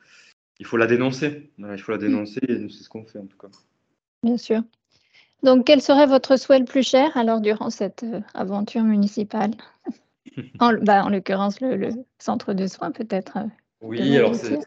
il 0.58 0.66
faut 0.66 0.76
la 0.76 0.86
dénoncer. 0.86 1.50
il 1.58 1.78
faut 1.78 1.92
la 1.92 1.98
dénoncer 1.98 2.40
et 2.48 2.68
c'est 2.68 2.84
ce 2.84 2.88
qu'on 2.88 3.04
fait 3.04 3.18
en 3.18 3.26
tout 3.26 3.38
cas. 3.38 3.48
Bien 4.22 4.36
sûr. 4.36 4.62
Donc, 5.42 5.66
quel 5.66 5.80
serait 5.80 6.06
votre 6.06 6.36
souhait 6.36 6.58
le 6.58 6.66
plus 6.66 6.86
cher 6.86 7.16
alors 7.16 7.40
durant 7.40 7.70
cette 7.70 8.02
euh, 8.02 8.20
aventure 8.34 8.82
municipale? 8.82 9.52
En, 10.60 10.74
bah, 10.74 11.04
en 11.04 11.08
l'occurrence, 11.08 11.60
le, 11.60 11.88
centre 12.18 12.52
de 12.52 12.68
soins 12.68 12.92
peut-être. 12.92 13.38
Euh, 13.38 13.48
oui, 13.80 14.16
alors 14.16 14.34
c'est 14.34 14.60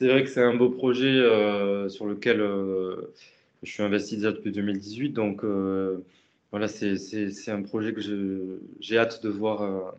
vrai 0.00 0.24
que 0.24 0.28
c'est 0.28 0.42
un 0.42 0.54
beau 0.54 0.70
projet 0.70 1.06
euh, 1.06 1.88
sur 1.88 2.06
lequel 2.06 2.40
je 3.62 3.70
suis 3.70 3.82
investi 3.82 4.16
déjà 4.16 4.32
depuis 4.32 4.52
2018, 4.52 5.10
donc 5.10 5.44
euh, 5.44 6.04
voilà, 6.50 6.68
c'est 6.68 7.50
un 7.50 7.62
projet 7.62 7.92
que 7.92 8.00
j'ai 8.80 8.98
hâte 8.98 9.22
de 9.22 9.28
voir 9.28 9.62
euh, 9.62 9.90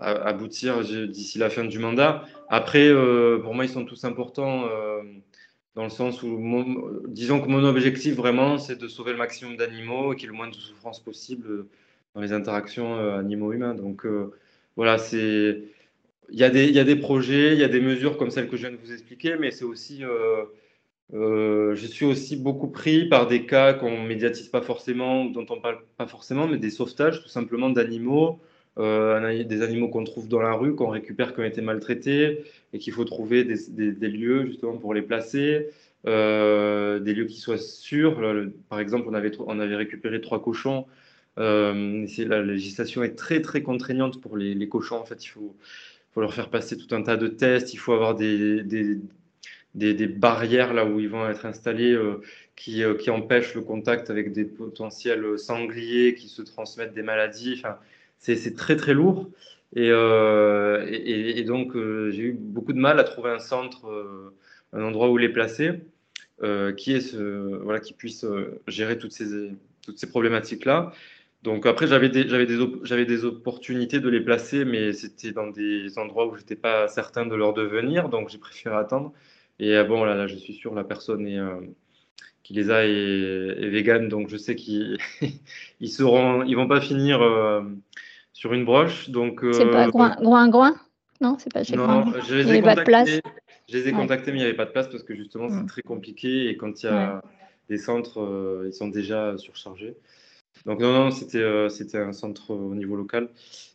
aboutir 0.00 0.80
d'ici 1.08 1.38
la 1.38 1.50
fin 1.50 1.64
du 1.64 1.78
mandat. 1.78 2.24
Après, 2.48 2.88
euh, 2.88 3.38
pour 3.38 3.54
moi, 3.54 3.64
ils 3.64 3.70
sont 3.70 3.84
tous 3.84 4.04
importants 4.04 4.68
dans 5.74 5.84
le 5.84 5.90
sens 5.90 6.22
où, 6.22 6.38
disons 7.08 7.40
que 7.40 7.48
mon 7.48 7.64
objectif 7.64 8.14
vraiment, 8.14 8.58
c'est 8.58 8.78
de 8.78 8.88
sauver 8.88 9.12
le 9.12 9.18
maximum 9.18 9.56
d'animaux 9.56 10.12
et 10.12 10.16
qu'il 10.16 10.24
y 10.24 10.28
ait 10.28 10.32
le 10.32 10.36
moins 10.36 10.48
de 10.48 10.54
souffrance 10.54 11.00
possible 11.00 11.66
dans 12.14 12.20
les 12.20 12.32
interactions 12.32 12.96
animaux-humains. 13.16 13.74
Donc 13.74 14.06
voilà, 14.76 14.98
c'est 14.98 15.62
il 16.32 16.38
y, 16.38 16.44
a 16.44 16.50
des, 16.50 16.66
il 16.66 16.74
y 16.74 16.80
a 16.80 16.84
des 16.84 16.96
projets, 16.96 17.52
il 17.52 17.58
y 17.58 17.64
a 17.64 17.68
des 17.68 17.80
mesures 17.80 18.16
comme 18.16 18.30
celles 18.30 18.48
que 18.48 18.56
je 18.56 18.62
viens 18.62 18.70
de 18.70 18.80
vous 18.82 18.92
expliquer, 18.92 19.36
mais 19.38 19.50
c'est 19.50 19.64
aussi 19.64 20.02
euh, 20.02 20.44
je 21.12 21.86
suis 21.86 22.06
aussi 22.06 22.36
beaucoup 22.36 22.68
pris 22.68 23.06
par 23.08 23.26
des 23.26 23.44
cas 23.46 23.74
qu'on 23.74 24.02
médiatise 24.02 24.48
pas 24.48 24.62
forcément, 24.62 25.24
dont 25.26 25.46
on 25.50 25.60
parle 25.60 25.78
pas 25.96 26.06
forcément, 26.06 26.48
mais 26.48 26.58
des 26.58 26.70
sauvetages 26.70 27.22
tout 27.22 27.28
simplement 27.28 27.70
d'animaux, 27.70 28.40
euh, 28.78 29.44
des 29.44 29.62
animaux 29.62 29.88
qu'on 29.88 30.04
trouve 30.04 30.28
dans 30.28 30.40
la 30.40 30.54
rue, 30.54 30.74
qu'on 30.74 30.88
récupère, 30.88 31.34
qui 31.34 31.40
ont 31.40 31.44
été 31.44 31.60
maltraités, 31.60 32.44
et 32.72 32.78
qu'il 32.78 32.92
faut 32.92 33.04
trouver 33.04 33.44
des, 33.44 34.08
lieux 34.08 34.46
justement 34.46 34.78
pour 34.78 34.94
les 34.94 35.02
placer, 35.02 35.68
euh, 36.06 36.98
des 36.98 37.12
lieux 37.14 37.26
qui 37.26 37.38
soient 37.38 37.58
sûrs. 37.58 38.18
par 38.70 38.80
exemple, 38.80 39.06
on 39.08 39.14
avait, 39.14 39.32
on 39.40 39.58
avait 39.60 39.76
récupéré 39.76 40.20
trois 40.20 40.42
cochons. 40.42 40.86
la 41.36 42.42
législation 42.42 43.02
est 43.02 43.16
très 43.16 43.42
très 43.42 43.62
contraignante 43.62 44.20
pour 44.20 44.36
les, 44.36 44.68
cochons. 44.68 44.96
En 44.96 45.04
fait, 45.04 45.22
il 45.24 45.28
faut, 45.28 45.54
faut, 46.12 46.20
leur 46.22 46.32
faire 46.34 46.48
passer 46.48 46.76
tout 46.78 46.94
un 46.94 47.02
tas 47.02 47.16
de 47.18 47.28
tests. 47.28 47.74
Il 47.74 47.78
faut 47.78 47.92
avoir 47.92 48.14
des, 48.14 48.62
barrières 49.74 50.74
là 50.74 50.84
où 50.84 51.00
ils 51.00 51.08
vont 51.08 51.28
être 51.28 51.46
installés 51.46 51.92
euh, 51.92 52.20
qui, 52.56 52.82
euh, 52.82 52.94
qui, 52.94 53.10
empêchent 53.10 53.54
le 53.54 53.62
contact 53.62 54.10
avec 54.10 54.32
des 54.32 54.44
potentiels 54.44 55.38
sangliers 55.38 56.14
qui 56.14 56.28
se 56.28 56.42
transmettent 56.42 56.94
des 56.94 57.02
maladies. 57.02 57.54
Enfin, 57.58 57.78
c'est 58.18 58.56
très 58.56 58.76
très 58.76 58.94
lourd. 58.94 59.30
Et, 59.74 59.88
euh, 59.90 61.44
donc 61.44 61.72
j'ai 61.74 62.22
eu 62.22 62.32
beaucoup 62.32 62.72
de 62.72 62.78
mal 62.78 63.00
à 63.00 63.04
trouver 63.04 63.30
un 63.30 63.38
centre, 63.38 63.86
un 64.72 64.82
endroit 64.82 65.10
où 65.10 65.16
les 65.16 65.30
placer, 65.30 65.80
qui, 66.76 66.92
est 66.92 67.16
voilà, 67.16 67.80
qui 67.80 67.94
puisse 67.94 68.26
gérer 68.68 68.98
toutes 68.98 69.12
ces, 69.12 69.50
toutes 69.82 69.98
ces 69.98 70.08
problématiques-là. 70.08 70.92
Donc 71.42 71.66
après, 71.66 71.88
j'avais 71.88 72.08
des, 72.08 72.24
des, 72.24 73.04
des, 73.04 73.24
opportunités 73.24 73.98
de 73.98 74.08
les 74.08 74.20
placer, 74.20 74.64
mais 74.64 74.92
c'était 74.92 75.32
dans 75.32 75.48
des 75.48 75.98
endroits 75.98 76.28
où 76.28 76.34
je 76.34 76.40
n'étais 76.40 76.54
pas 76.54 76.86
certain 76.86 77.26
de 77.26 77.34
leur 77.34 77.52
devenir, 77.52 78.08
donc 78.08 78.28
j'ai 78.28 78.38
préféré 78.38 78.76
attendre. 78.76 79.12
Et 79.58 79.76
euh, 79.76 79.84
bon, 79.84 80.04
là, 80.04 80.14
là, 80.14 80.26
je 80.26 80.36
suis 80.36 80.54
sûr, 80.54 80.74
la 80.74 80.84
personne 80.84 81.26
euh, 81.26 81.60
qui 82.42 82.52
les 82.52 82.70
a 82.70 82.84
est, 82.84 83.68
végane, 83.68 84.08
donc 84.08 84.28
je 84.28 84.36
sais 84.36 84.56
qu'ils 84.56 84.98
ils 85.80 85.90
seront, 85.90 86.42
ils 86.44 86.54
vont 86.54 86.68
pas 86.68 86.80
finir 86.80 87.22
euh, 87.22 87.62
sur 88.32 88.52
une 88.52 88.64
broche. 88.64 89.10
Donc, 89.10 89.44
c'est 89.52 89.70
pas 89.70 89.88
Groin 89.88 90.48
Groin 90.48 90.74
Non, 91.20 91.36
c'est 91.38 91.52
pas 91.52 91.64
chez 91.64 91.76
Non, 91.76 92.12
je 92.26 92.34
les 92.34 92.54
ai 92.54 92.60
contactés. 92.60 93.20
Je 93.68 93.78
les 93.78 93.88
ai 93.88 93.92
contactés, 93.92 94.32
mais 94.32 94.38
il 94.38 94.40
n'y 94.40 94.46
avait 94.46 94.56
pas 94.56 94.66
de 94.66 94.72
place 94.72 94.88
parce 94.88 95.04
que 95.04 95.14
justement, 95.14 95.48
c'est 95.48 95.62
mm. 95.62 95.66
très 95.66 95.82
compliqué 95.82 96.48
et 96.48 96.56
quand 96.56 96.82
il 96.82 96.86
y 96.86 96.88
a 96.88 97.22
des 97.68 97.78
centres, 97.78 98.64
ils 98.66 98.74
sont 98.74 98.88
déjà 98.88 99.38
surchargés. 99.38 99.96
Donc 100.66 100.80
non, 100.80 100.92
non, 100.92 101.10
c'était 101.10 101.68
c'était 101.70 101.98
un 101.98 102.12
centre 102.12 102.50
au 102.50 102.74
niveau 102.74 102.96
local. 102.96 103.28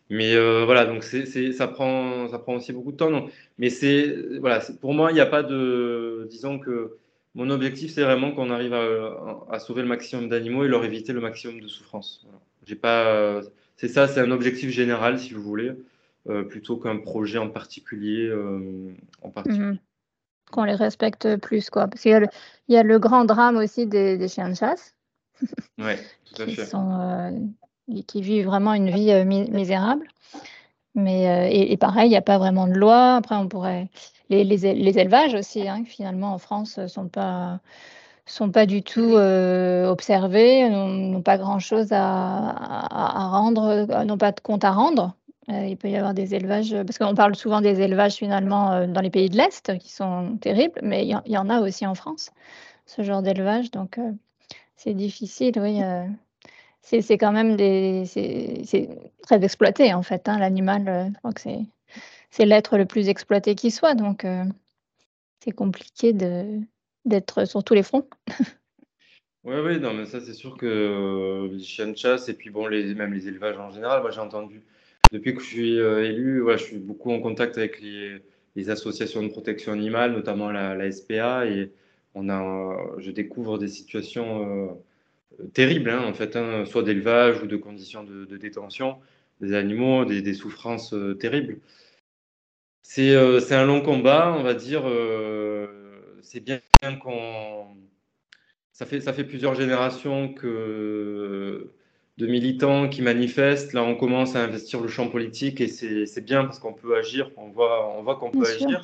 Mais 0.10 0.36
euh, 0.36 0.64
voilà, 0.66 0.86
donc 0.86 1.04
ça, 1.04 1.68
prend, 1.68 2.30
ça 2.30 2.40
prend 2.40 2.56
aussi 2.56 2.72
beaucoup 2.72 2.92
de 2.92 2.98
temps. 2.98 3.10
Non. 3.10 3.30
Mais 3.58 3.70
c'est, 3.70 4.16
voilà, 4.40 4.62
pour 4.80 4.94
moi, 4.94 5.12
il 5.12 5.16
n'y 5.16 5.20
a 5.20 5.26
pas 5.26 5.44
de. 5.44 6.28
Disons 6.30 6.60
que 6.60 6.98
mon 7.36 7.50
objectif, 7.50 7.92
c'est 7.92 8.04
vraiment 8.04 8.32
qu'on 8.32 8.50
arrive 8.50 8.74
à, 8.74 9.46
à, 9.52 9.60
sauver 9.60 9.82
le 9.82 9.88
maximum 9.88 10.30
d'animaux 10.30 10.64
et 10.64 10.68
leur 10.68 10.86
éviter 10.86 11.14
le 11.14 11.20
maximum 11.20 11.60
de 11.60 11.68
souffrance. 11.68 12.26
J'ai 12.66 12.76
pas, 12.76 13.42
c'est 13.78 13.88
ça, 13.88 14.08
c'est 14.08 14.20
un 14.20 14.32
objectif 14.32 14.72
général, 14.72 15.20
si 15.20 15.34
vous 15.34 15.44
voulez, 15.44 15.72
euh, 16.28 16.44
plutôt 16.44 16.78
qu'un 16.78 16.98
projet 16.98 17.38
en 17.38 17.50
particulier. 17.50 18.28
Euh, 18.28 18.94
en 19.22 19.30
particulier. 19.30 19.66
Mhm. 19.66 19.80
Qu'on 20.52 20.64
les 20.64 20.76
respecte 20.76 21.36
plus, 21.38 21.70
quoi. 21.70 21.88
Parce 21.88 22.02
qu'il 22.02 22.12
y 22.12 22.16
a 22.16 22.22
le, 22.22 22.28
il 22.68 22.76
y 22.76 22.78
a 22.78 22.84
le 22.84 23.00
grand 23.00 23.26
drame 23.26 23.58
aussi 23.58 23.86
des, 23.86 24.18
des 24.18 24.28
chiens 24.28 24.50
de 24.50 24.56
chasse. 24.56 24.96
Oui, 25.78 25.94
tout 26.26 26.42
à 26.42 26.48
fait. 26.48 26.66
Sont, 26.66 27.54
qui 28.08 28.22
vivent 28.22 28.46
vraiment 28.46 28.74
une 28.74 28.90
vie 28.90 29.12
euh, 29.12 29.24
misérable. 29.24 30.08
Mais, 30.96 31.30
euh, 31.30 31.48
et, 31.52 31.78
pareil, 31.78 32.08
il 32.08 32.10
n'y 32.10 32.18
a 32.18 32.22
pas 32.22 32.38
vraiment 32.40 32.68
de 32.68 32.74
loi. 32.74 33.16
Après, 33.16 33.36
on 33.36 33.48
pourrait. 33.48 33.88
Les, 34.30 34.44
les, 34.44 34.66
élevages 35.00 35.36
aussi, 35.36 35.68
hein, 35.68 35.84
finalement, 35.86 36.34
en 36.34 36.38
France, 36.38 36.80
ne 36.80 36.88
sont 36.88 37.08
pas, 37.08 37.62
sont 38.26 38.52
pas 38.52 38.66
du 38.66 38.84
tout 38.84 39.14
euh, 39.16 39.88
observés, 39.88 40.70
n'ont 40.70 41.22
pas 41.22 41.38
grand-chose 41.38 41.90
à, 41.92 42.00
à, 42.00 43.30
rendre, 43.30 44.04
n'ont 44.04 44.18
pas 44.18 44.34
de 44.34 44.42
compte 44.42 44.66
à 44.66 44.72
rendre. 44.72 45.16
il 45.48 45.78
peut 45.78 45.90
y 45.90 45.96
avoir 45.96 46.14
des 46.14 46.36
élevages, 46.36 46.76
parce 46.86 46.98
qu'on 46.98 47.16
parle 47.16 47.36
souvent 47.36 47.62
des 47.62 47.80
élevages 47.80 48.16
finalement 48.16 48.86
dans 48.88 49.02
les 49.02 49.12
pays 49.12 49.30
de 49.30 49.38
l'Est 49.38 49.78
qui 49.78 49.94
sont 49.94 50.38
terribles, 50.42 50.80
mais 50.84 51.06
il 51.08 51.22
y, 51.26 51.38
en 51.38 51.50
a 51.50 51.62
aussi 51.62 51.86
en 51.86 51.96
France, 51.96 52.32
ce 52.86 53.04
genre 53.04 53.22
d'élevage. 53.22 53.72
Donc, 53.72 53.98
c'est 54.76 54.94
difficile, 54.94 55.54
oui 55.58 55.82
c'est 56.82 57.18
quand 57.18 57.32
même 57.32 57.56
des, 57.56 58.06
c'est 58.06 58.90
très 59.22 59.44
exploité 59.44 59.94
en 59.94 60.04
fait. 60.04 60.28
Hein, 60.30 60.40
L'animal, 60.40 60.88
euh, 60.88 61.06
je 61.14 61.18
crois 61.20 61.34
que 61.34 61.42
c'est 62.30 62.46
l'être 62.46 62.78
le 62.78 62.86
plus 62.86 63.10
exploité 63.10 63.56
qui 63.56 63.72
soit, 63.72 63.96
donc 63.96 64.26
euh, 64.26 64.44
c'est 65.44 65.52
compliqué 65.52 66.14
d'être 67.06 67.46
sur 67.46 67.64
tous 67.64 67.74
les 67.74 67.84
fronts. 67.84 68.08
Oui, 69.44 69.56
oui, 69.64 69.80
non, 69.80 69.94
mais 69.94 70.06
ça 70.06 70.20
c'est 70.20 70.34
sûr 70.34 70.58
que 70.58 70.66
euh, 70.66 71.48
les 71.54 71.64
chiens 71.64 71.88
de 71.88 71.96
chasse 71.96 72.28
et 72.28 72.34
puis 72.34 72.50
bon, 72.50 72.68
les, 72.68 72.94
même 72.96 73.14
les 73.14 73.30
élevages 73.30 73.58
en 73.58 73.72
général, 73.72 74.02
moi 74.02 74.12
j'ai 74.12 74.20
entendu, 74.20 74.62
depuis 75.12 75.34
que 75.36 75.42
je 75.42 75.48
suis 75.48 75.78
élu, 75.78 76.44
je 76.52 76.58
suis 76.58 76.78
beaucoup 76.80 77.12
en 77.12 77.22
contact 77.22 77.58
avec 77.58 77.80
les, 77.80 78.22
les, 78.58 78.70
associations 78.70 79.24
de 79.24 79.30
protection 79.30 79.72
animale, 79.72 80.12
notamment 80.12 80.52
la, 80.52 80.76
la 80.76 80.92
SPA, 80.92 81.46
et 81.46 81.72
on 82.14 82.28
a, 82.28 82.78
je 82.98 83.10
découvre 83.12 83.58
des 83.58 83.70
situations 83.70 84.78
terribles, 85.54 85.90
hein, 85.90 86.04
en 86.06 86.14
fait, 86.14 86.36
hein, 86.36 86.66
soit 86.66 86.84
d'élevage 86.84 87.42
ou 87.42 87.48
de 87.48 87.58
conditions 87.58 88.04
de, 88.04 88.38
détention 88.38 88.98
des 89.42 89.54
animaux, 89.54 90.06
des, 90.06 90.34
souffrances 90.34 90.96
terribles. 91.20 91.60
C'est 92.82 93.16
un 93.16 93.66
long 93.66 93.82
combat, 93.82 94.36
on 94.38 94.44
va 94.44 94.54
dire. 94.54 94.84
c'est 96.22 96.40
bien 96.40 96.60
qu'on. 97.02 97.68
Ça 98.72 98.86
fait, 98.86 99.02
ça 99.02 99.14
fait 99.14 99.24
plusieurs 99.24 99.56
générations 99.56 100.34
que 100.34 101.72
de 102.18 102.28
militants 102.28 102.90
qui 102.90 103.02
manifestent. 103.02 103.74
Là, 103.74 103.84
on 103.84 103.96
commence 103.96 104.36
à 104.36 104.44
investir 104.44 104.82
le 104.82 104.88
champ 104.88 105.08
politique 105.08 105.62
et 105.62 105.68
c'est 105.68 106.26
bien 106.26 106.46
parce 106.46 106.60
qu'on 106.60 106.74
peut 106.74 106.98
agir. 106.98 107.32
On 107.38 107.50
voit, 107.50 107.96
on 107.96 108.04
voit 108.04 108.16
qu'on 108.16 108.32
peut 108.32 108.46
agir. 108.46 108.82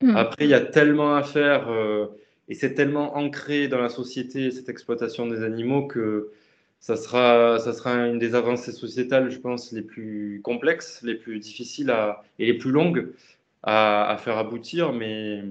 Hmm. 0.00 0.16
Après, 0.16 0.44
il 0.44 0.50
y 0.50 0.54
a 0.54 0.60
tellement 0.60 1.14
à 1.14 1.22
faire 1.22 1.68
euh, 1.68 2.08
et 2.48 2.54
c'est 2.54 2.74
tellement 2.74 3.16
ancré 3.16 3.68
dans 3.68 3.80
la 3.80 3.88
société, 3.88 4.50
cette 4.50 4.68
exploitation 4.68 5.26
des 5.26 5.42
animaux, 5.42 5.86
que 5.86 6.32
ça 6.80 6.96
sera, 6.96 7.58
ça 7.60 7.72
sera 7.72 7.94
une 8.08 8.18
des 8.18 8.34
avancées 8.34 8.72
sociétales, 8.72 9.30
je 9.30 9.38
pense, 9.38 9.72
les 9.72 9.82
plus 9.82 10.40
complexes, 10.42 11.00
les 11.02 11.14
plus 11.14 11.38
difficiles 11.38 11.90
à, 11.90 12.24
et 12.38 12.46
les 12.46 12.54
plus 12.54 12.72
longues 12.72 13.12
à, 13.62 14.16
faire 14.20 14.36
aboutir. 14.36 14.92
Mais 14.92 15.44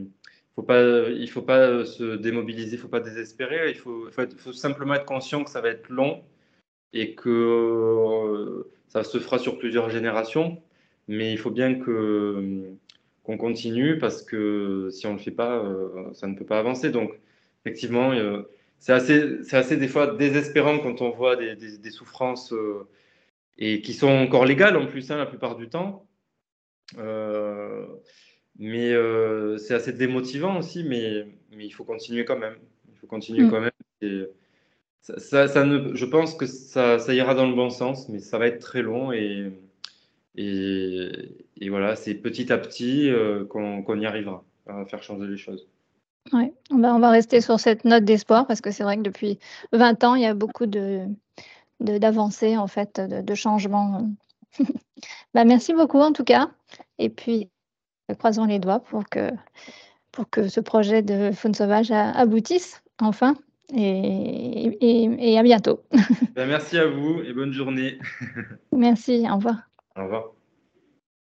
faut 0.56 0.64
pas, 0.64 1.10
il 1.10 1.22
ne 1.22 1.28
faut 1.28 1.42
pas 1.42 1.86
se 1.86 2.18
démobiliser, 2.18 2.72
il 2.72 2.76
ne 2.76 2.82
faut 2.82 2.90
pas 2.90 3.00
désespérer. 3.00 3.70
Il 3.70 3.78
faut, 3.78 4.10
il 4.10 4.38
faut 4.38 4.52
simplement 4.52 4.94
être 4.96 5.06
conscient 5.06 5.44
que 5.46 5.50
ça 5.50 5.62
va 5.62 5.70
être 5.70 5.88
long 5.90 6.22
et 6.94 7.16
que 7.16 7.30
euh, 7.30 8.70
ça 8.90 9.04
se 9.06 9.18
fera 9.20 9.40
sur 9.40 9.58
plusieurs 9.58 9.90
générations. 9.90 10.62
Mais 11.08 11.32
il 11.32 11.38
faut 11.38 11.52
bien 11.52 11.80
que 11.80 12.76
qu'on 13.32 13.38
continue 13.38 13.98
parce 13.98 14.22
que 14.24 14.90
si 14.92 15.08
on 15.08 15.14
ne 15.14 15.18
le 15.18 15.24
fait 15.24 15.32
pas, 15.32 15.58
euh, 15.58 16.14
ça 16.14 16.28
ne 16.28 16.36
peut 16.36 16.46
pas 16.46 16.60
avancer. 16.60 16.92
Donc, 16.92 17.14
effectivement, 17.64 18.12
euh, 18.12 18.44
c'est 18.80 18.94
assez, 18.94 19.44
c'est 19.44 19.58
assez 19.58 19.78
des 19.78 19.88
fois 19.88 20.16
désespérant 20.16 20.80
quand 20.80 21.02
on 21.02 21.12
voit 21.12 21.36
des, 21.36 21.56
des, 21.56 21.92
souffrances 21.92 22.54
et 23.58 23.82
qui 23.82 23.94
sont 23.94 24.10
encore 24.10 24.46
légales 24.46 24.76
en 24.78 24.88
plus, 24.88 25.12
hein, 25.12 25.18
la 25.18 25.26
plupart 25.26 25.56
du 25.56 25.70
temps. 25.70 26.06
mais 28.58 28.94
c'est 29.58 29.74
assez 29.74 29.94
démotivant 29.94 30.58
aussi, 30.60 30.84
mais, 30.84 31.26
mais 31.52 31.66
il 31.66 31.72
faut 31.72 31.86
continuer 31.86 32.26
quand 32.26 32.38
même. 32.38 32.56
Il 32.92 32.98
faut 32.98 33.08
continuer 33.08 33.44
mm. 33.44 33.50
quand 33.52 33.62
même. 33.62 33.72
Et, 34.02 34.26
ça, 35.02 35.48
ça, 35.48 35.66
ne, 35.66 35.96
je 35.96 36.06
pense 36.06 36.36
que 36.36 36.46
ça, 36.46 37.00
ça, 37.00 37.14
ira 37.14 37.34
dans 37.34 37.48
le 37.48 37.56
bon 37.56 37.72
sens, 37.72 38.08
mais 38.10 38.20
ça 38.20 38.38
va 38.38 38.48
être 38.48 38.60
très 38.60 38.84
long 38.84 39.12
et, 39.12 39.52
et, 40.36 41.46
et 41.58 41.70
voilà, 41.70 41.96
c'est 41.96 42.16
petit 42.16 42.52
à 42.52 42.58
petit 42.58 43.10
euh, 43.10 43.46
qu'on 43.46 44.00
y 44.00 44.06
arrivera 44.06 44.44
à 44.68 44.86
faire 44.86 45.04
changer 45.04 45.28
les 45.28 45.38
choses. 45.38 45.68
Ouais, 46.34 46.54
on 46.70 46.78
va, 46.78 46.96
on 46.96 47.00
va 47.00 47.10
rester 47.10 47.42
sur 47.42 47.60
cette 47.60 47.84
note 47.84 48.06
d'espoir 48.06 48.46
parce 48.48 48.62
que 48.62 48.72
c'est 48.72 48.84
vrai 48.84 48.98
que 48.98 49.02
depuis 49.02 49.40
20 49.74 50.04
ans, 50.04 50.16
il 50.16 50.22
y 50.22 50.26
a 50.26 50.34
beaucoup 50.34 50.66
de 50.66 51.06
d'avancées 51.80 52.58
en 52.58 52.68
fait, 52.68 53.00
de, 53.00 53.22
de 53.22 53.36
changements. 53.36 54.08
bah, 55.34 55.46
merci 55.46 55.74
beaucoup 55.74 56.00
en 56.00 56.14
tout 56.14 56.24
cas. 56.24 56.52
Et 57.00 57.10
puis, 57.10 57.50
croisons 58.20 58.46
les 58.46 58.60
doigts 58.60 58.80
pour 58.80 59.10
que, 59.10 59.32
pour 60.12 60.30
que 60.30 60.48
ce 60.48 60.60
projet 60.60 61.02
de 61.02 61.32
faune 61.32 61.56
sauvage 61.56 61.92
aboutisse 61.92 62.84
enfin 63.02 63.36
et, 63.74 65.38
à 65.38 65.44
bientôt. 65.44 65.82
Ben, 66.36 66.48
merci 66.48 66.78
à 66.78 66.88
vous 66.88 67.22
et 67.22 67.34
bonne 67.34 67.52
journée. 67.54 68.00
merci, 68.72 69.26
au 69.30 69.36
revoir. 69.36 69.71
Au 69.96 70.04
revoir. 70.04 70.32